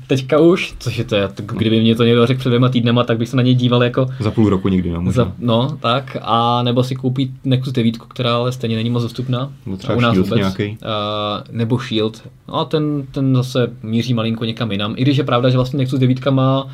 teďka 0.08 0.40
už, 0.40 0.74
což 0.80 0.98
je 0.98 1.04
to, 1.04 1.16
já- 1.16 1.30
kdyby 1.46 1.82
mě 1.82 1.96
to 1.96 2.04
někdo 2.04 2.26
řekl 2.28 2.40
před 2.40 2.50
dvěma 2.50 2.70
týdnema, 2.70 3.04
tak 3.04 3.18
bych 3.18 3.30
se 3.30 3.36
na 3.38 3.44
něj 3.44 3.56
díval 3.56 3.84
jako 3.84 4.08
za 4.20 4.32
půl 4.32 4.50
roku 4.50 4.68
nikdy, 4.68 4.90
no, 4.92 5.02
možná. 5.02 5.24
za, 5.24 5.32
no, 5.40 5.78
tak, 5.80 6.18
a 6.22 6.64
nebo 6.64 6.84
si 6.84 6.96
koupí 6.96 7.34
Nexus 7.44 7.74
9, 7.74 7.98
která 7.98 8.36
ale 8.36 8.52
stejně 8.52 8.76
není 8.76 8.90
moc 8.90 9.04
dostupná. 9.04 9.52
Nebo 9.66 9.78
třeba 9.78 9.96
u 9.96 10.00
nás 10.02 10.12
Shield 10.14 10.28
vůbec. 10.28 10.40
nějaký. 10.40 10.78
A, 10.86 11.44
nebo 11.52 11.78
Shield. 11.78 12.22
No 12.48 12.56
a 12.60 12.66
ten, 12.66 13.04
ten 13.12 13.36
zase 13.36 13.68
míří 13.84 14.14
malinko 14.14 14.46
někam 14.46 14.72
jinam. 14.72 14.94
I 14.98 15.02
když 15.02 15.18
je 15.18 15.24
pravda, 15.24 15.50
že 15.50 15.58
vlastně 15.58 15.78
Nexus 15.78 16.00
9 16.00 16.26
má 16.30 16.68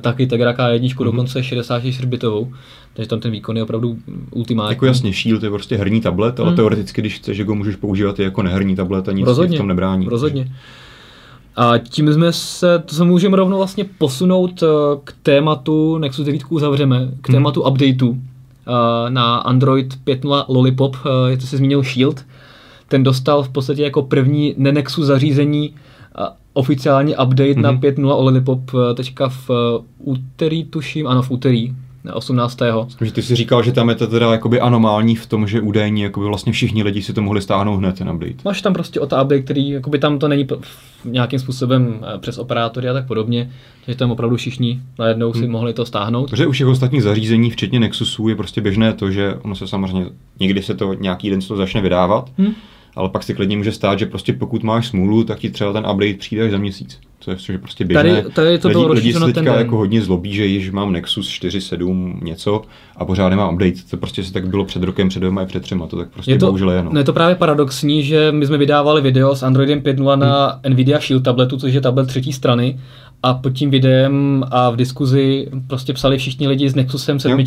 taky 0.00 0.26
Tegra 0.26 0.52
K1, 0.52 0.74
Mhm. 0.80 0.88
mm-hmm. 0.88 1.04
dokonce 1.04 1.42
64 1.42 2.06
bitovou, 2.06 2.52
takže 2.94 3.08
tam 3.08 3.20
ten 3.20 3.30
výkon 3.30 3.56
je 3.56 3.62
opravdu 3.62 3.96
ultimátní. 4.30 4.72
Jako 4.72 4.86
jasně, 4.86 5.12
Shield 5.12 5.42
je 5.42 5.50
prostě 5.50 5.76
herní 5.76 6.00
tablet, 6.00 6.40
ale 6.40 6.48
Hmm. 6.48 6.56
teoreticky, 6.56 7.00
když 7.00 7.14
chceš, 7.18 7.36
že 7.36 7.44
ho 7.44 7.54
můžeš 7.54 7.76
používat 7.76 8.18
i 8.18 8.22
jako 8.22 8.42
neherní 8.42 8.76
tablet 8.76 9.08
a 9.08 9.12
nic 9.12 9.26
rozhodně, 9.26 9.56
v 9.56 9.60
tom 9.60 9.68
nebrání. 9.68 10.06
Rozhodně. 10.06 10.52
A 11.56 11.78
tím 11.78 12.12
jsme 12.12 12.32
se, 12.32 12.78
to 12.86 12.94
se 12.94 13.04
můžeme 13.04 13.36
rovnou 13.36 13.56
vlastně 13.56 13.84
posunout 13.98 14.62
eh, 14.62 14.66
k 15.04 15.14
tématu, 15.22 15.98
Nexus 15.98 16.26
9 16.26 16.42
uzavřeme, 16.48 16.98
k 17.20 17.28
Mhm. 17.28 17.36
tématu 17.36 17.62
updateu 17.62 18.16
eh, 18.66 19.10
na 19.10 19.36
Android 19.36 19.94
5.0 20.06 20.44
Lollipop, 20.48 20.96
jak 21.28 21.40
to 21.40 21.46
se 21.46 21.56
zmínil 21.56 21.82
Shield, 21.82 22.24
ten 22.88 23.02
dostal 23.02 23.42
v 23.42 23.48
podstatě 23.48 23.82
jako 23.82 24.02
první 24.02 24.54
Nenexus 24.56 25.06
zařízení 25.06 25.74
oficiální 26.54 27.12
update 27.16 27.54
na 27.60 27.70
Mhm. 27.72 27.80
5.0 27.80 28.22
Lollipop 28.22 28.60
eh, 28.90 28.94
teďka 28.94 29.28
v 29.28 29.50
eh, 29.50 29.84
úterý, 29.98 30.64
tuším, 30.64 31.06
ano 31.06 31.22
v 31.22 31.30
úterý, 31.30 31.72
na 32.04 32.14
18. 32.14 32.58
Že 33.00 33.12
ty 33.12 33.22
si 33.22 33.34
říkal, 33.36 33.62
že 33.62 33.72
tam 33.72 33.88
je 33.88 33.94
to 33.94 34.06
teda 34.06 34.32
jakoby 34.32 34.60
anomální 34.60 35.16
v 35.16 35.26
tom, 35.26 35.46
že 35.46 35.60
údajně 35.60 36.04
jakoby 36.04 36.26
vlastně 36.26 36.52
všichni 36.52 36.82
lidi 36.82 37.02
si 37.02 37.12
to 37.12 37.22
mohli 37.22 37.40
stáhnout 37.42 37.76
hned 37.76 37.98
ten 37.98 38.10
update. 38.10 38.34
Máš 38.44 38.62
tam 38.62 38.72
prostě 38.72 39.00
o 39.00 39.04
update, 39.04 39.40
který 39.42 39.70
jakoby 39.70 39.98
tam 39.98 40.18
to 40.18 40.28
není 40.28 40.46
nějakým 41.04 41.38
způsobem 41.38 42.04
eh, 42.14 42.18
přes 42.18 42.38
operátory 42.38 42.88
a 42.88 42.92
tak 42.92 43.06
podobně, 43.06 43.50
takže 43.84 43.98
tam 43.98 44.10
opravdu 44.10 44.36
všichni 44.36 44.80
najednou 44.98 45.32
si 45.32 45.38
Hmm. 45.42 45.50
mohli 45.50 45.72
to 45.74 45.86
stáhnout. 45.86 46.30
Protože 46.30 46.46
u 46.46 46.50
všech 46.52 46.66
ostatních 46.66 47.02
zařízení, 47.02 47.50
včetně 47.50 47.80
Nexusů, 47.80 48.28
je 48.28 48.36
prostě 48.36 48.60
běžné 48.60 48.92
to, 48.92 49.10
že 49.10 49.34
ono 49.42 49.54
se 49.54 49.66
samozřejmě, 49.68 50.06
někdy 50.40 50.62
se 50.62 50.74
to 50.74 50.94
nějaký 50.94 51.30
den 51.30 51.40
se 51.40 51.48
to 51.48 51.56
začne 51.56 51.80
vydávat, 51.80 52.30
Hm? 52.38 52.52
Ale 52.96 53.08
pak 53.08 53.22
si 53.22 53.34
klidně 53.34 53.56
může 53.56 53.72
stát, 53.72 53.98
že 53.98 54.06
prostě 54.06 54.32
pokud 54.32 54.62
máš 54.62 54.86
smůlu, 54.86 55.24
tak 55.24 55.38
ti 55.38 55.50
třeba 55.50 55.72
ten 55.72 55.86
update 55.92 56.14
přijde 56.14 56.44
až 56.44 56.50
za 56.50 56.58
měsíc. 56.58 56.98
To 57.24 57.30
je, 57.30 57.36
což 57.36 57.48
je 57.48 57.58
prostě 57.58 57.84
běžné. 57.84 58.22
Tady- 58.22 58.34
tady 58.34 58.58
to 58.58 58.68
bylo 58.68 58.92
lidi, 58.92 59.08
lidi 59.08 59.12
se 59.12 59.32
teďka 59.32 59.58
jako 59.58 59.76
hodně 59.76 60.02
zlobí, 60.02 60.34
že 60.34 60.46
již 60.46 60.70
mám 60.70 60.92
Nexus 60.92 61.28
4.7 61.28 62.22
něco 62.22 62.62
a 62.96 63.04
pořád 63.04 63.28
nemám 63.28 63.54
update. 63.54 63.76
To 63.90 63.96
prostě 63.96 64.24
se 64.24 64.32
tak 64.32 64.48
bylo 64.48 64.64
před 64.64 64.82
rokem, 64.82 65.08
před 65.08 65.18
dvěma 65.20 65.42
i 65.42 65.46
před 65.46 65.62
třema. 65.62 65.86
To 65.86 65.96
tak 65.96 66.08
prostě 66.10 66.32
Je 66.32 66.38
to, 66.38 66.46
bohužel 66.46 66.70
je. 66.70 66.82
No. 66.82 66.90
no 66.92 66.98
je 67.00 67.04
to 67.04 67.12
právě 67.12 67.34
paradoxní, 67.34 68.02
že 68.02 68.32
my 68.32 68.46
jsme 68.46 68.58
vydávali 68.58 69.02
video 69.02 69.34
s 69.36 69.42
Androidem 69.42 69.80
5.0 69.80 70.18
na 70.18 70.60
Nvidia 70.68 71.00
Shield 71.00 71.24
tabletu, 71.24 71.56
což 71.56 71.74
je 71.74 71.80
tablet 71.80 72.06
třetí 72.06 72.32
strany, 72.32 72.80
a 73.24 73.34
pod 73.34 73.50
tím 73.50 73.70
videem 73.70 74.44
a 74.50 74.70
v 74.70 74.76
diskuzi 74.76 75.48
prostě 75.66 75.92
psali 75.92 76.18
všichni 76.18 76.48
lidi 76.48 76.68
s 76.68 76.74
Nexusem 76.74 77.20
7, 77.20 77.44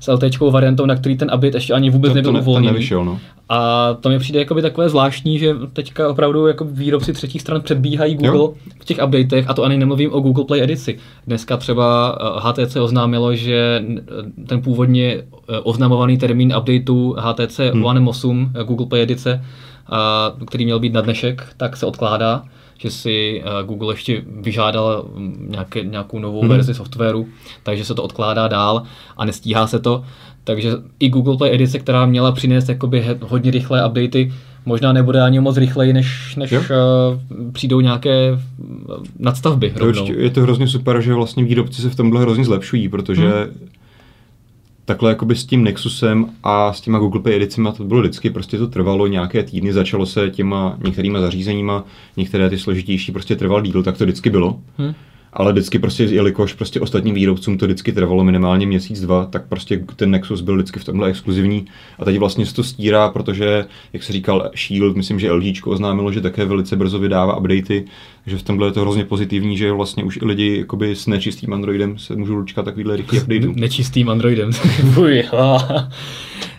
s 0.00 0.12
LT 0.12 0.40
variantou, 0.40 0.86
na 0.86 0.96
který 0.96 1.16
ten 1.16 1.30
update 1.34 1.56
ještě 1.56 1.72
ani 1.72 1.90
vůbec 1.90 2.10
to, 2.10 2.14
to, 2.14 2.16
nebyl 2.16 2.32
ne, 2.32 2.38
to 2.38 2.42
uvolněný. 2.42 2.72
nevyšel, 2.72 3.04
no. 3.04 3.18
A 3.48 3.94
to 4.00 4.08
mi 4.08 4.18
přijde 4.18 4.38
jakoby 4.38 4.62
takové 4.62 4.88
zvláštní, 4.88 5.38
že 5.38 5.54
teďka 5.72 6.08
opravdu 6.08 6.46
jako 6.46 6.64
výrobci 6.64 7.12
třetích 7.12 7.40
stran 7.40 7.60
předbíhají 7.60 8.14
Google 8.14 8.38
Jo. 8.38 8.54
v 8.80 8.84
těch 8.84 8.98
updatech 9.04 9.50
a 9.50 9.54
to 9.54 9.64
ani 9.64 9.78
nemluvím 9.78 10.12
o 10.12 10.20
Google 10.20 10.44
Play 10.44 10.62
edici. 10.62 10.98
Dneska 11.26 11.56
třeba 11.56 12.18
eh, 12.20 12.64
HTC 12.64 12.76
oznámilo, 12.76 13.34
že 13.34 13.84
eh, 13.98 14.46
ten 14.46 14.62
původně 14.62 15.14
eh, 15.14 15.58
oznamovaný 15.58 16.18
termín 16.18 16.54
updateu 16.58 17.16
HTC 17.18 17.60
Hmm. 17.72 17.84
One 17.84 18.00
M8 18.00 18.50
eh, 18.60 18.64
Google 18.64 18.86
Play 18.86 19.02
edice, 19.02 19.44
a, 19.86 20.32
který 20.46 20.64
měl 20.64 20.80
být 20.80 20.92
na 20.92 21.00
dnešek, 21.00 21.46
tak 21.56 21.76
se 21.76 21.86
odkládá 21.86 22.42
že 22.82 22.90
si 22.90 23.42
eh, 23.44 23.64
Google 23.66 23.92
ještě 23.94 24.22
vyžádal 24.40 25.04
mm, 25.14 25.46
nějaké, 25.50 25.84
nějakou 25.84 26.18
novou 26.18 26.40
Hmm. 26.40 26.48
verzi 26.48 26.74
softwaru, 26.74 27.26
takže 27.62 27.84
se 27.84 27.94
to 27.94 28.02
odkládá 28.02 28.48
dál 28.48 28.82
a 29.16 29.24
nestíhá 29.24 29.66
se 29.66 29.78
to. 29.78 30.04
Takže 30.44 30.70
i 31.00 31.08
Google 31.08 31.36
Play 31.36 31.54
edice, 31.54 31.78
která 31.78 32.06
měla 32.06 32.32
přinést 32.32 32.68
jakoby 32.68 33.06
hodně 33.20 33.50
rychlé 33.50 33.86
updaty, 33.88 34.32
možná 34.66 34.92
nebude 34.92 35.20
ani 35.22 35.40
moc 35.40 35.56
rychleji, 35.56 35.92
než, 35.92 36.36
než 36.36 36.52
uh, 36.52 36.58
přijdou 37.52 37.80
nějaké 37.80 38.28
eh, 38.32 38.38
nadstavby 39.18 39.72
rovnou. 39.76 40.06
je 40.16 40.30
to 40.30 40.40
hrozně 40.40 40.68
super, 40.68 41.00
že 41.00 41.14
vlastně 41.14 41.44
výrobci 41.44 41.82
se 41.82 41.90
v 41.90 41.94
tomhle 41.96 42.20
hrozně 42.20 42.44
zlepšují, 42.44 42.88
protože 42.88 43.28
Hmm. 43.28 43.68
Takhle 44.92 45.10
jakoby 45.10 45.36
s 45.36 45.44
tím 45.44 45.64
Nexusem 45.64 46.30
a 46.42 46.72
s 46.72 46.80
těma 46.80 46.98
Google 46.98 47.20
Pay 47.20 47.34
edicema 47.34 47.72
to 47.72 47.84
bylo 47.84 48.00
vždycky, 48.00 48.30
prostě 48.30 48.58
to 48.58 48.66
trvalo 48.66 49.06
nějaké 49.06 49.42
týdny, 49.42 49.72
začalo 49.72 50.06
se 50.06 50.30
těma 50.30 50.76
některýma 50.84 51.20
zařízeníma, 51.20 51.84
některé 52.16 52.50
ty 52.50 52.58
složitější 52.58 53.12
prostě 53.12 53.36
trval 53.36 53.62
díl, 53.62 53.82
tak 53.82 53.98
to 53.98 54.04
vždycky 54.04 54.30
bylo. 54.30 54.60
Hm. 54.78 54.92
Ale 55.32 55.52
vždycky 55.52 55.78
prostě, 55.78 56.04
jelikož 56.04 56.52
prostě 56.52 56.80
ostatním 56.80 57.14
výrobcům 57.14 57.58
to 57.58 57.66
vždycky 57.66 57.92
trvalo 57.92 58.24
minimálně 58.24 58.66
měsíc, 58.66 59.00
dva, 59.00 59.26
tak 59.26 59.48
prostě 59.48 59.84
ten 59.96 60.10
Nexus 60.10 60.40
byl 60.40 60.56
vždycky 60.56 60.80
v 60.80 60.84
tomhle 60.84 61.08
exkluzivní. 61.08 61.66
A 61.98 62.04
teď 62.04 62.18
vlastně 62.18 62.46
se 62.46 62.54
to 62.54 62.64
stírá, 62.64 63.08
protože, 63.08 63.64
jak 63.92 64.02
se 64.02 64.12
říkal 64.12 64.50
Shield, 64.56 64.96
myslím, 64.96 65.18
že 65.18 65.32
LG 65.32 65.66
oznámilo, 65.66 66.12
že 66.12 66.20
také 66.20 66.44
velice 66.44 66.76
brzo 66.76 66.98
vydává 66.98 67.36
updaty, 67.36 67.84
takže 68.24 68.38
v 68.38 68.42
tomhle 68.42 68.68
je 68.68 68.72
to 68.72 68.80
hrozně 68.80 69.04
pozitivní, 69.04 69.56
že 69.56 69.72
vlastně 69.72 70.04
už 70.04 70.18
i 70.22 70.24
lidi 70.24 70.58
jakoby 70.58 70.96
s 70.96 71.06
nečistým 71.06 71.52
Androidem 71.52 71.98
se 71.98 72.16
můžou 72.16 72.36
dočkat 72.40 72.64
takovýhle 72.64 72.96
rychlý 72.96 73.20
updateů. 73.22 73.52
Nečistým 73.56 74.08
Androidem. 74.08 74.50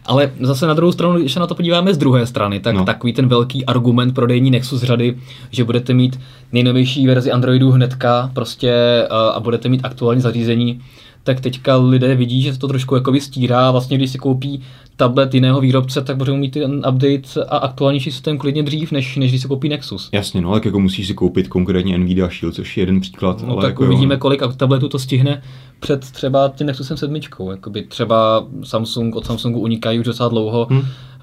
Ale 0.05 0.31
zase 0.41 0.67
na 0.67 0.73
druhou 0.73 0.91
stranu, 0.91 1.19
když 1.19 1.33
se 1.33 1.39
na 1.39 1.47
to 1.47 1.55
podíváme 1.55 1.93
z 1.93 1.97
druhé 1.97 2.25
strany, 2.25 2.59
tak 2.59 2.73
No. 2.73 2.79
no. 2.79 2.85
takový 2.85 3.13
ten 3.13 3.27
velký 3.27 3.65
argument 3.65 4.13
prodejní 4.13 4.51
Nexus 4.51 4.81
řady, 4.81 5.17
že 5.51 5.63
budete 5.63 5.93
mít 5.93 6.19
nejnovější 6.51 7.07
verzi 7.07 7.31
Androidu 7.31 7.71
hnedka 7.71 8.29
prostě 8.33 8.69
eh, 8.71 9.07
a 9.33 9.39
budete 9.39 9.69
mít 9.69 9.81
aktuální 9.85 10.21
zařízení, 10.21 10.81
tak 11.23 11.39
teďka 11.39 11.77
lidé 11.77 12.15
vidí, 12.15 12.41
že 12.41 12.53
se 12.53 12.59
to 12.59 12.67
trošku 12.67 12.95
jako 12.95 13.19
stírá 13.19 13.67
a 13.67 13.71
vlastně 13.71 13.97
když 13.97 14.11
si 14.11 14.17
koupí 14.17 14.61
tablet 14.95 15.33
jiného 15.33 15.61
výrobce, 15.61 16.01
tak 16.01 16.17
budou 16.17 16.35
mít 16.35 16.51
ten 16.51 16.75
update 16.89 17.45
a 17.49 17.57
aktuálnější 17.57 18.11
systém 18.11 18.37
klidně 18.37 18.63
dřív, 18.63 18.91
než, 18.91 19.17
než 19.17 19.31
když 19.31 19.41
si 19.41 19.47
koupí 19.47 19.69
Nexus. 19.69 20.09
Jasně, 20.11 20.41
no, 20.41 20.53
tak 20.53 20.65
jako 20.65 20.79
musíš 20.79 21.07
si 21.07 21.13
koupit 21.13 21.47
konkrétně 21.47 21.97
Nvidia 21.97 22.29
Shield, 22.29 22.55
což 22.55 22.77
je 22.77 22.81
jeden 22.81 22.99
příklad. 22.99 23.41
No, 23.41 23.53
ale 23.53 23.61
tak 23.61 23.69
jako 23.69 23.83
uvidíme, 23.83 24.13
jo. 24.13 24.19
kolik 24.19 24.41
tabletů 24.57 24.89
to 24.89 24.99
stihne 24.99 25.41
před 25.79 26.11
třeba 26.11 26.51
tím 26.55 26.67
Nexusem 26.67 26.97
7. 26.97 27.15
Jakoby 27.51 27.83
třeba 27.83 28.47
Samsung, 28.63 29.15
od 29.15 29.25
Samsungu 29.25 29.59
unikají 29.59 29.99
už 29.99 30.05
docela 30.05 30.29
dlouho 30.29 30.67
hmm. 30.69 30.81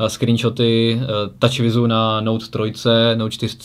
screenshoty 0.09 1.01
TouchWizu 1.39 1.87
na 1.87 2.21
Note 2.21 2.47
3, 2.47 2.81
Note 3.15 3.31
4, 3.31 3.57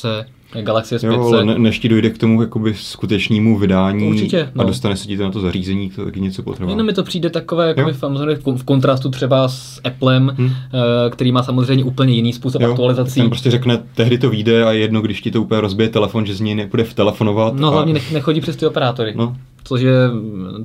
Galaxy 0.62 0.96
S5. 0.96 1.14
Jo, 1.14 1.28
ale 1.28 1.46
ne, 1.46 1.60
než 1.60 1.80
ti 1.80 1.90
dojde 1.90 2.10
k 2.10 2.18
tomu 2.18 2.42
jakoby 2.42 2.74
skutečnému 2.74 3.60
vydání 3.60 4.08
Určitě, 4.08 4.50
no. 4.56 4.62
a 4.62 4.66
dostane 4.66 4.98
se 4.98 5.08
ti 5.08 5.18
to 5.18 5.24
na 5.24 5.32
to 5.32 5.40
zařízení, 5.40 5.90
to 5.90 6.06
taky 6.06 6.22
něco 6.22 6.44
potrvá. 6.44 6.70
Jenom 6.70 6.86
mi 6.86 6.94
to 6.94 7.04
přijde 7.04 7.30
takové 7.30 7.68
jakoby, 7.68 7.94
samozřejmě 7.94 8.36
v 8.56 8.64
kontrastu 8.64 9.10
třeba 9.10 9.48
s 9.48 9.82
Applem, 9.84 10.36
hmm. 10.38 10.52
který 11.10 11.32
má 11.32 11.44
samozřejmě 11.44 11.84
úplně 11.84 12.14
jiný 12.14 12.34
způsob 12.34 12.62
jo, 12.62 12.70
aktualizací. 12.70 13.20
Ten 13.20 13.30
prostě 13.30 13.52
řekne, 13.52 13.84
tehdy 13.96 14.18
to 14.18 14.30
vyjde 14.30 14.64
a 14.64 14.72
je 14.72 14.80
jedno, 14.80 15.02
když 15.02 15.22
ti 15.22 15.32
to 15.32 15.42
úplně 15.42 15.62
rozbije 15.62 15.90
telefon, 15.90 16.26
že 16.26 16.36
z 16.36 16.42
něj 16.42 16.56
nebude 16.56 16.84
vtelefonovat. 16.84 17.54
No 17.56 17.68
a... 17.68 17.72
hlavně 17.72 17.94
nech, 17.94 18.12
nechodí 18.12 18.42
přes 18.42 18.56
ty 18.56 18.66
operátory. 18.66 19.14
No. 19.16 19.36
Což 19.68 19.82
je, 19.82 19.96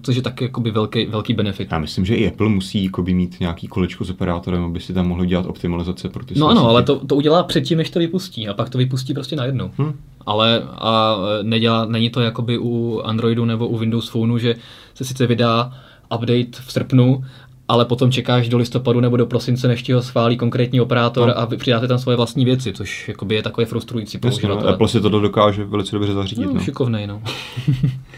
což 0.03 0.17
je 0.17 0.23
taky 0.23 0.45
jakoby 0.45 0.71
velký, 0.71 1.07
velký 1.07 1.35
benefit. 1.35 1.69
Já 1.73 1.79
myslím, 1.79 2.05
že 2.05 2.15
i 2.15 2.29
Apple 2.29 2.49
musí 2.49 2.85
jakoby 2.85 3.15
mít 3.15 3.41
nějaký 3.41 3.67
kolečko 3.67 4.05
s 4.05 4.11
operátorem, 4.11 4.65
aby 4.65 4.81
si 4.81 4.95
tam 4.95 5.09
mohli 5.09 5.27
dělat 5.27 5.47
optimalizace 5.47 6.09
pro 6.09 6.25
ty 6.25 6.35
No 6.39 6.49
ano, 6.49 6.69
ale 6.69 6.83
to, 6.83 7.07
to 7.07 7.17
udělá 7.17 7.43
předtím, 7.43 7.79
než 7.79 7.91
to 7.91 7.99
vypustí 7.99 8.49
a 8.49 8.55
pak 8.55 8.69
to 8.69 8.79
vypustí 8.79 9.15
prostě 9.15 9.37
najednou. 9.37 9.71
Hmm. 9.77 9.93
Ale 10.27 10.63
a 10.65 11.17
nedělá, 11.43 11.85
není 11.85 12.11
to 12.11 12.21
jakoby 12.21 12.59
u 12.59 13.01
Androidu 13.05 13.45
nebo 13.45 13.69
u 13.69 13.79
Windows 13.79 14.09
Phoneu, 14.09 14.39
že 14.39 14.55
se 14.95 15.05
sice 15.05 15.27
vydá 15.27 15.73
update 16.15 16.63
v 16.67 16.73
srpnu, 16.73 17.25
ale 17.69 17.85
potom 17.85 18.13
čekáš 18.13 18.49
do 18.49 18.59
listopadu 18.59 19.01
nebo 19.01 19.17
do 19.17 19.27
prosince, 19.27 19.69
než 19.69 19.83
ti 19.83 19.93
ho 19.93 20.03
schválí 20.03 20.37
konkrétní 20.37 20.81
operátor 20.81 21.29
no. 21.29 21.39
a 21.39 21.45
vy 21.45 21.57
přidáte 21.57 21.89
tam 21.89 21.99
svoje 21.99 22.17
vlastní 22.17 22.45
věci, 22.45 22.73
což 22.73 23.09
jakoby 23.09 23.35
je 23.35 23.43
takové 23.43 23.67
frustrující 23.67 24.19
pro 24.19 24.31
Jasně, 24.31 24.49
no, 24.49 24.69
Apple 24.69 24.89
si 24.89 25.01
to 25.01 25.09
dokáže 25.09 25.65
velice 25.65 25.97
dobře 25.97 26.13
zařídit. 26.13 26.47
No, 26.47 26.55
no. 26.55 26.61
Šikovnej, 26.61 27.07
no. 27.07 27.23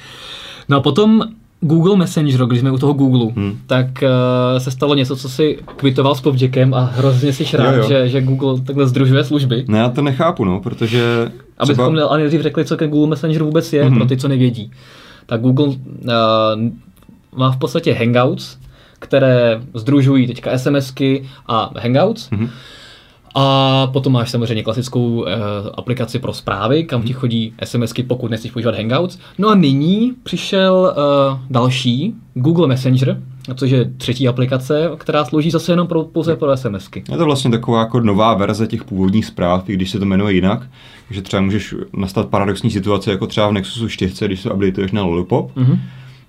no 0.69 0.77
a 0.77 0.81
potom 0.81 1.23
Google 1.61 1.97
Messenger, 1.97 2.47
když 2.47 2.61
jsme 2.61 2.71
u 2.71 2.79
toho 2.79 2.93
Google, 2.93 3.33
hmm. 3.37 3.59
tak 3.67 3.87
uh, 3.87 4.59
se 4.59 4.71
stalo 4.71 4.95
něco, 4.95 5.17
co 5.17 5.29
si 5.29 5.59
kvitoval 5.77 6.15
s 6.15 6.21
Povděkem 6.21 6.75
a 6.75 6.81
hrozně 6.81 7.33
si 7.33 7.57
rád, 7.57 7.73
jo, 7.73 7.83
jo. 7.83 7.89
Že, 7.89 8.09
že 8.09 8.21
Google 8.21 8.61
takhle 8.61 8.87
združuje 8.87 9.25
služby. 9.25 9.65
Ne, 9.69 9.79
já 9.79 9.89
to 9.89 10.03
nechápu, 10.03 10.45
no, 10.45 10.61
protože... 10.61 11.33
Abychom 11.59 11.95
třeba... 11.95 12.09
ale 12.09 12.19
nejdřív 12.19 12.41
řekli, 12.41 12.65
co 12.65 12.77
ten 12.77 12.91
Google 12.91 13.09
Messenger 13.09 13.43
vůbec 13.43 13.73
je, 13.73 13.85
hmm. 13.85 13.97
pro 13.97 14.07
ty, 14.07 14.17
co 14.17 14.29
nevědí. 14.29 14.71
Tak 15.27 15.41
Google 15.41 15.67
uh, 15.67 15.75
má 17.37 17.51
v 17.51 17.57
podstatě 17.57 17.95
Hangouts, 17.95 18.59
které 18.99 19.61
združují 19.75 20.27
teďka 20.27 20.59
SMSky 20.59 21.29
a 21.47 21.71
Hangouts. 21.79 22.31
Hmm. 22.31 22.49
A 23.35 23.87
potom 23.87 24.13
máš 24.13 24.31
samozřejmě 24.31 24.63
klasickou 24.63 25.21
uh, 25.21 25.27
aplikaci 25.75 26.19
pro 26.19 26.33
zprávy, 26.33 26.85
kam 26.85 27.03
ti 27.03 27.13
chodí 27.13 27.55
SMSky, 27.65 28.03
pokud 28.03 28.31
nechceš 28.31 28.51
používat 28.51 28.75
Hangouts. 28.75 29.19
No 29.39 29.49
a 29.49 29.55
nyní 29.55 30.13
přišel 30.23 30.95
uh, 30.97 31.39
další, 31.51 32.15
Google 32.35 32.69
Messenger, 32.69 33.21
což 33.55 33.71
je 33.71 33.85
třetí 33.85 34.29
aplikace, 34.29 34.91
která 34.99 35.25
slouží 35.25 35.51
zase 35.51 35.73
jenom 35.73 35.87
pro, 35.87 36.05
pouze 36.05 36.37
pro 36.37 36.57
SMSky. 36.57 37.05
Je 37.11 37.17
to 37.17 37.25
vlastně 37.25 37.51
taková 37.51 37.79
jako 37.79 38.01
nová 38.01 38.35
verze 38.35 38.67
těch 38.67 38.85
původních 38.85 39.27
zpráv, 39.27 39.69
i 39.69 39.73
když 39.73 39.91
se 39.91 39.99
to 39.99 40.05
jmenuje 40.05 40.35
jinak, 40.35 40.69
že 41.11 41.23
třeba 41.23 41.43
můžeš 41.43 41.75
nastat 41.97 42.29
paradoxní 42.29 42.71
situace, 42.71 43.11
jako 43.11 43.27
třeba 43.27 43.49
v 43.49 43.53
Nexusu 43.53 43.89
4, 43.89 44.27
když 44.27 44.41
se 44.41 44.51
updateuješ 44.51 44.93
na 44.93 45.03
Lollipop, 45.03 45.57
mm-hmm 45.57 45.79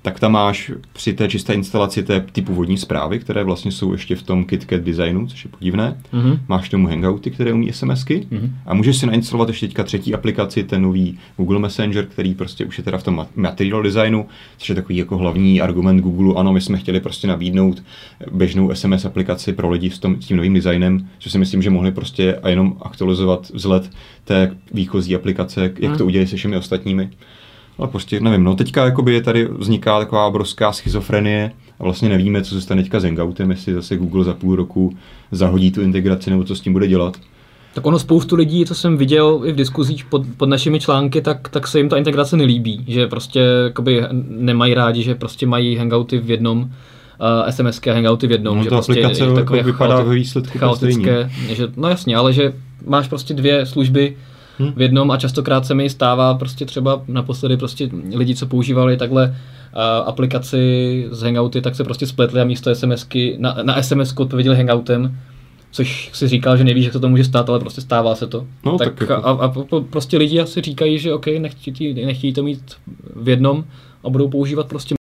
tak 0.03 0.19
tam 0.19 0.31
máš 0.31 0.71
při 0.93 1.13
té 1.13 1.27
čisté 1.27 1.53
instalaci 1.53 2.03
té 2.03 2.25
ty 2.31 2.41
původní 2.41 2.77
zprávy, 2.77 3.19
které 3.19 3.43
vlastně 3.43 3.71
jsou 3.71 3.91
ještě 3.91 4.15
v 4.15 4.23
tom 4.23 4.45
KitKat 4.45 4.81
designu, 4.81 5.27
což 5.27 5.45
je 5.45 5.51
podivné. 5.51 5.97
Mm-hmm. 6.13 6.39
Máš 6.47 6.69
tomu 6.69 6.87
Hangouty, 6.87 7.31
které 7.31 7.53
umí 7.53 7.73
SMSky 7.73 8.27
mm-hmm. 8.31 8.49
a 8.65 8.73
můžeš 8.73 8.97
si 8.97 9.05
nainstalovat 9.05 9.47
ještě 9.47 9.67
teďka 9.67 9.83
třetí 9.83 10.13
aplikaci, 10.13 10.63
ten 10.63 10.81
nový 10.81 11.17
Google 11.37 11.59
Messenger, 11.59 12.05
který 12.05 12.33
prostě 12.33 12.65
už 12.65 12.77
je 12.77 12.83
teda 12.83 12.97
v 12.97 13.03
tom 13.03 13.27
material 13.35 13.83
designu, 13.83 14.25
což 14.57 14.69
je 14.69 14.75
takový 14.75 14.97
jako 14.97 15.17
hlavní 15.17 15.61
argument 15.61 16.01
Google. 16.01 16.33
Ano, 16.37 16.53
my 16.53 16.61
jsme 16.61 16.77
chtěli 16.77 16.99
prostě 16.99 17.27
nabídnout 17.27 17.83
běžnou 18.31 18.75
SMS 18.75 19.05
aplikaci 19.05 19.53
pro 19.53 19.69
lidi 19.69 19.89
s, 19.89 19.99
tom, 19.99 20.21
s 20.21 20.25
tím 20.25 20.37
novým 20.37 20.53
designem, 20.53 21.07
což 21.19 21.31
si 21.31 21.37
myslím, 21.37 21.61
že 21.61 21.69
mohli 21.69 21.91
prostě 21.91 22.35
a 22.35 22.49
jenom 22.49 22.77
aktualizovat 22.81 23.49
vzhled 23.53 23.89
té 24.23 24.55
výchozí 24.73 25.15
aplikace, 25.15 25.61
jak 25.61 25.91
mm. 25.91 25.97
to 25.97 26.05
udělali 26.05 26.27
se 26.27 26.35
všemi 26.35 26.57
ostatními. 26.57 27.09
Ale 27.77 27.87
prostě 27.87 28.19
nevím, 28.19 28.43
no 28.43 28.55
teďka 28.55 28.85
jakoby 28.85 29.13
je 29.13 29.21
tady 29.21 29.45
vzniká 29.45 29.99
taková 29.99 30.25
obrovská 30.25 30.71
schizofrenie 30.71 31.51
a 31.79 31.83
vlastně 31.83 32.09
nevíme, 32.09 32.41
co 32.43 32.55
se 32.55 32.61
stane 32.61 32.83
teďka 32.83 32.99
s 32.99 33.03
Hangoutem, 33.03 33.51
jestli 33.51 33.73
zase 33.73 33.97
Google 33.97 34.23
za 34.23 34.33
půl 34.33 34.55
roku 34.55 34.95
zahodí 35.31 35.71
tu 35.71 35.81
integraci 35.81 36.29
nebo 36.29 36.43
co 36.43 36.55
s 36.55 36.61
tím 36.61 36.73
bude 36.73 36.87
dělat. 36.87 37.17
Tak 37.73 37.85
ono 37.85 37.99
spoustu 37.99 38.35
lidí, 38.35 38.65
co 38.65 38.75
jsem 38.75 38.97
viděl 38.97 39.41
i 39.45 39.51
v 39.51 39.55
diskuzích 39.55 40.05
pod, 40.05 40.21
pod 40.37 40.49
našimi 40.49 40.79
články, 40.79 41.21
tak, 41.21 41.49
tak 41.49 41.67
se 41.67 41.77
jim 41.77 41.89
ta 41.89 41.97
integrace 41.97 42.37
nelíbí, 42.37 42.83
že 42.87 43.07
prostě 43.07 43.39
jakoby 43.63 44.03
nemají 44.27 44.73
rádi, 44.73 45.03
že 45.03 45.15
prostě 45.15 45.47
mají 45.47 45.75
hangouty 45.75 46.17
v 46.17 46.29
jednom, 46.29 46.59
uh, 46.61 47.49
SMSky 47.49 47.89
a 47.89 47.93
hangouty 47.93 48.27
v 48.27 48.31
jednom. 48.31 48.57
No, 48.57 48.63
že 48.63 48.69
ta 48.69 48.75
prostě 48.75 48.91
aplikace 48.91 49.39
jako 49.39 49.53
vypadá 49.53 50.01
ve 50.01 50.15
výsledku 50.15 50.59
chaotické, 50.59 51.31
že, 51.49 51.67
no 51.77 51.89
jasně, 51.89 52.15
ale 52.15 52.33
že 52.33 52.53
máš 52.85 53.07
prostě 53.07 53.33
dvě 53.33 53.65
služby, 53.65 54.15
hmm. 54.57 54.71
v 54.75 54.81
jednom 54.81 55.11
a 55.11 55.17
častokrát 55.17 55.65
se 55.65 55.73
mi 55.73 55.89
stává 55.89 56.33
prostě 56.33 56.65
třeba 56.65 57.01
naposledy 57.07 57.57
prostě 57.57 57.89
lidi, 58.15 58.35
co 58.35 58.45
používali 58.45 58.97
takhle 58.97 59.27
uh, 59.27 59.81
aplikaci 60.07 61.07
z 61.11 61.21
Hangouty, 61.21 61.61
tak 61.61 61.75
se 61.75 61.83
prostě 61.83 62.07
spletli 62.07 62.41
a 62.41 62.43
místo 62.43 62.75
SMSky, 62.75 63.35
na, 63.39 63.57
na 63.63 63.81
SMS 63.81 64.13
odpověděli 64.17 64.57
Hangoutem, 64.57 65.17
což 65.71 66.09
si 66.13 66.27
říkal, 66.27 66.57
že 66.57 66.63
nevíš, 66.63 66.83
jak 66.83 66.93
se 66.93 66.99
to 66.99 67.09
může 67.09 67.23
stát, 67.23 67.49
ale 67.49 67.59
prostě 67.59 67.81
stává 67.81 68.15
se 68.15 68.27
to. 68.27 68.47
No, 68.65 68.77
tak, 68.77 68.87
tak 68.87 69.09
jako... 69.09 69.27
a, 69.27 69.31
a, 69.31 69.53
prostě 69.89 70.17
lidi 70.17 70.39
asi 70.39 70.61
říkají, 70.61 70.99
že 70.99 71.13
OK, 71.13 71.27
nechtějí, 71.27 72.05
nechtějí 72.05 72.33
to 72.33 72.43
mít 72.43 72.61
v 73.15 73.29
jednom 73.29 73.63
a 74.03 74.09
budou 74.09 74.29
používat 74.29 74.67
prostě. 74.67 74.95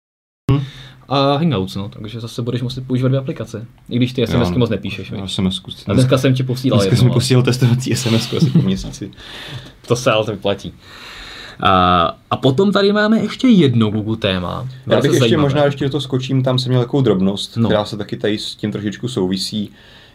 A 1.10 1.38
Hangouts, 1.38 1.76
no, 1.76 1.90
takže 1.90 2.20
zase 2.20 2.42
budeš 2.42 2.62
muset 2.62 2.88
používat 2.88 3.08
dvě 3.08 3.20
aplikace. 3.20 3.66
I 3.90 3.96
když 3.96 4.14
ty 4.14 4.28
SMSky 4.28 4.54
jo, 4.54 4.60
moc 4.60 4.70
nepíšeš. 4.70 5.12
Já 5.12 5.28
SMS 5.28 5.62
a 5.88 5.94
dneska 5.94 6.18
jsem 6.18 6.34
ti 6.34 6.44
posílal 6.44 6.80
Dneska 6.80 6.96
jedno, 6.96 7.04
jsem 7.04 7.14
posílal 7.14 7.44
testovací 7.44 7.96
SMS 7.96 8.34
asi 8.34 8.50
po 8.50 8.62
měsíci. 8.62 9.12
to 9.88 9.96
se 9.96 10.12
ale 10.12 10.26
to 10.26 10.32
vyplatí. 10.32 10.74
A, 11.60 12.18
a 12.32 12.38
potom 12.38 12.72
tady 12.72 12.94
máme 12.94 13.20
ještě 13.20 13.48
jedno 13.48 13.90
Google 13.90 14.18
téma. 14.18 14.68
Já 14.88 14.96
bych 14.96 15.06
ještě 15.06 15.20
zajímavé. 15.20 15.44
možná 15.44 15.66
ještě 15.66 15.86
do 15.86 15.92
toho 15.92 16.02
skočím, 16.02 16.44
tam 16.44 16.60
jsem 16.60 16.70
měl 16.70 16.82
takovou 16.82 17.04
drobnost, 17.04 17.58
no. 17.58 17.70
která 17.70 17.86
se 17.86 17.98
taky 17.98 18.18
tady 18.18 18.38
s 18.38 18.56
tím 18.56 18.72
trošičku 18.72 19.08
souvisí. 19.08 19.72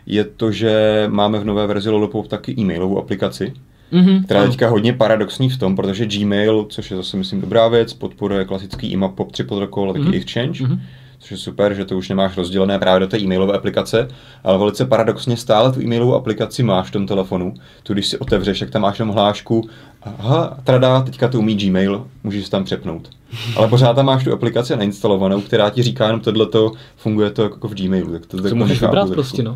Je 0.07 0.25
to, 0.25 0.53
že 0.53 1.05
máme 1.09 1.39
v 1.39 1.45
nové 1.45 1.67
verzi 1.67 1.91
Lollipop 1.91 2.29
taky 2.29 2.55
e-mailovou 2.59 2.99
aplikaci, 2.99 3.55
mm-hmm, 3.93 4.25
která 4.25 4.43
je 4.43 4.49
teďka 4.49 4.69
hodně 4.69 4.93
paradoxní 4.93 5.51
v 5.51 5.59
tom, 5.59 5.77
protože 5.77 6.07
Gmail, 6.07 6.67
což 6.69 6.91
je 6.91 6.97
zase 6.97 7.17
myslím 7.17 7.41
dobrá 7.41 7.69
věc, 7.69 7.93
podporuje 7.93 8.45
klasický 8.45 8.93
IMAP 8.93 9.15
POP3 9.15 9.47
protokol 9.47 9.91
a 9.91 9.93
taky 9.93 10.05
mm-hmm. 10.05 10.17
Exchange. 10.17 10.65
Mm-hmm 10.65 10.81
což 11.25 11.31
je 11.31 11.37
super, 11.37 11.75
že 11.75 11.85
to 11.85 11.97
už 11.97 12.09
nemáš 12.09 12.37
rozdělené 12.37 12.79
právě 12.79 13.01
do 13.01 13.07
té 13.07 13.19
e-mailové 13.19 13.55
aplikace, 13.55 14.09
ale 14.45 14.59
velice 14.59 14.85
paradoxně 14.87 15.37
stále 15.37 15.73
tu 15.73 15.81
e-mailovou 15.81 16.15
aplikaci 16.15 16.63
máš 16.63 16.89
v 16.89 16.91
tom 16.91 17.07
telefonu. 17.07 17.55
Tu, 17.83 17.93
když 17.93 18.07
si 18.07 18.19
otevřeš, 18.19 18.61
jak 18.61 18.71
tam 18.71 18.83
máš 18.83 18.99
tam 18.99 19.09
hlášku, 19.09 19.69
aha, 20.03 20.59
trada, 20.65 21.01
teďka 21.01 21.29
to 21.29 21.39
umí 21.39 21.55
Gmail, 21.55 22.07
můžeš 22.25 22.49
tam 22.49 22.65
přepnout. 22.65 23.09
Ale 23.57 23.69
pořád 23.69 23.95
tam 23.95 24.07
máš 24.07 24.25
tu 24.25 24.33
aplikaci 24.33 24.77
nainstalovanou, 24.77 25.41
která 25.41 25.71
ti 25.71 25.83
říká 25.83 26.07
jenom 26.07 26.21
tohleto, 26.21 26.73
funguje 26.97 27.31
to 27.31 27.43
jako 27.43 27.69
v 27.69 27.75
Gmailu. 27.75 28.13
Tak 28.13 28.27
to, 28.27 28.37
to 28.37 28.43
tak 28.43 28.53
můžeš 28.53 28.81
vybrat 28.81 29.11
prostě, 29.11 29.43
no. 29.43 29.55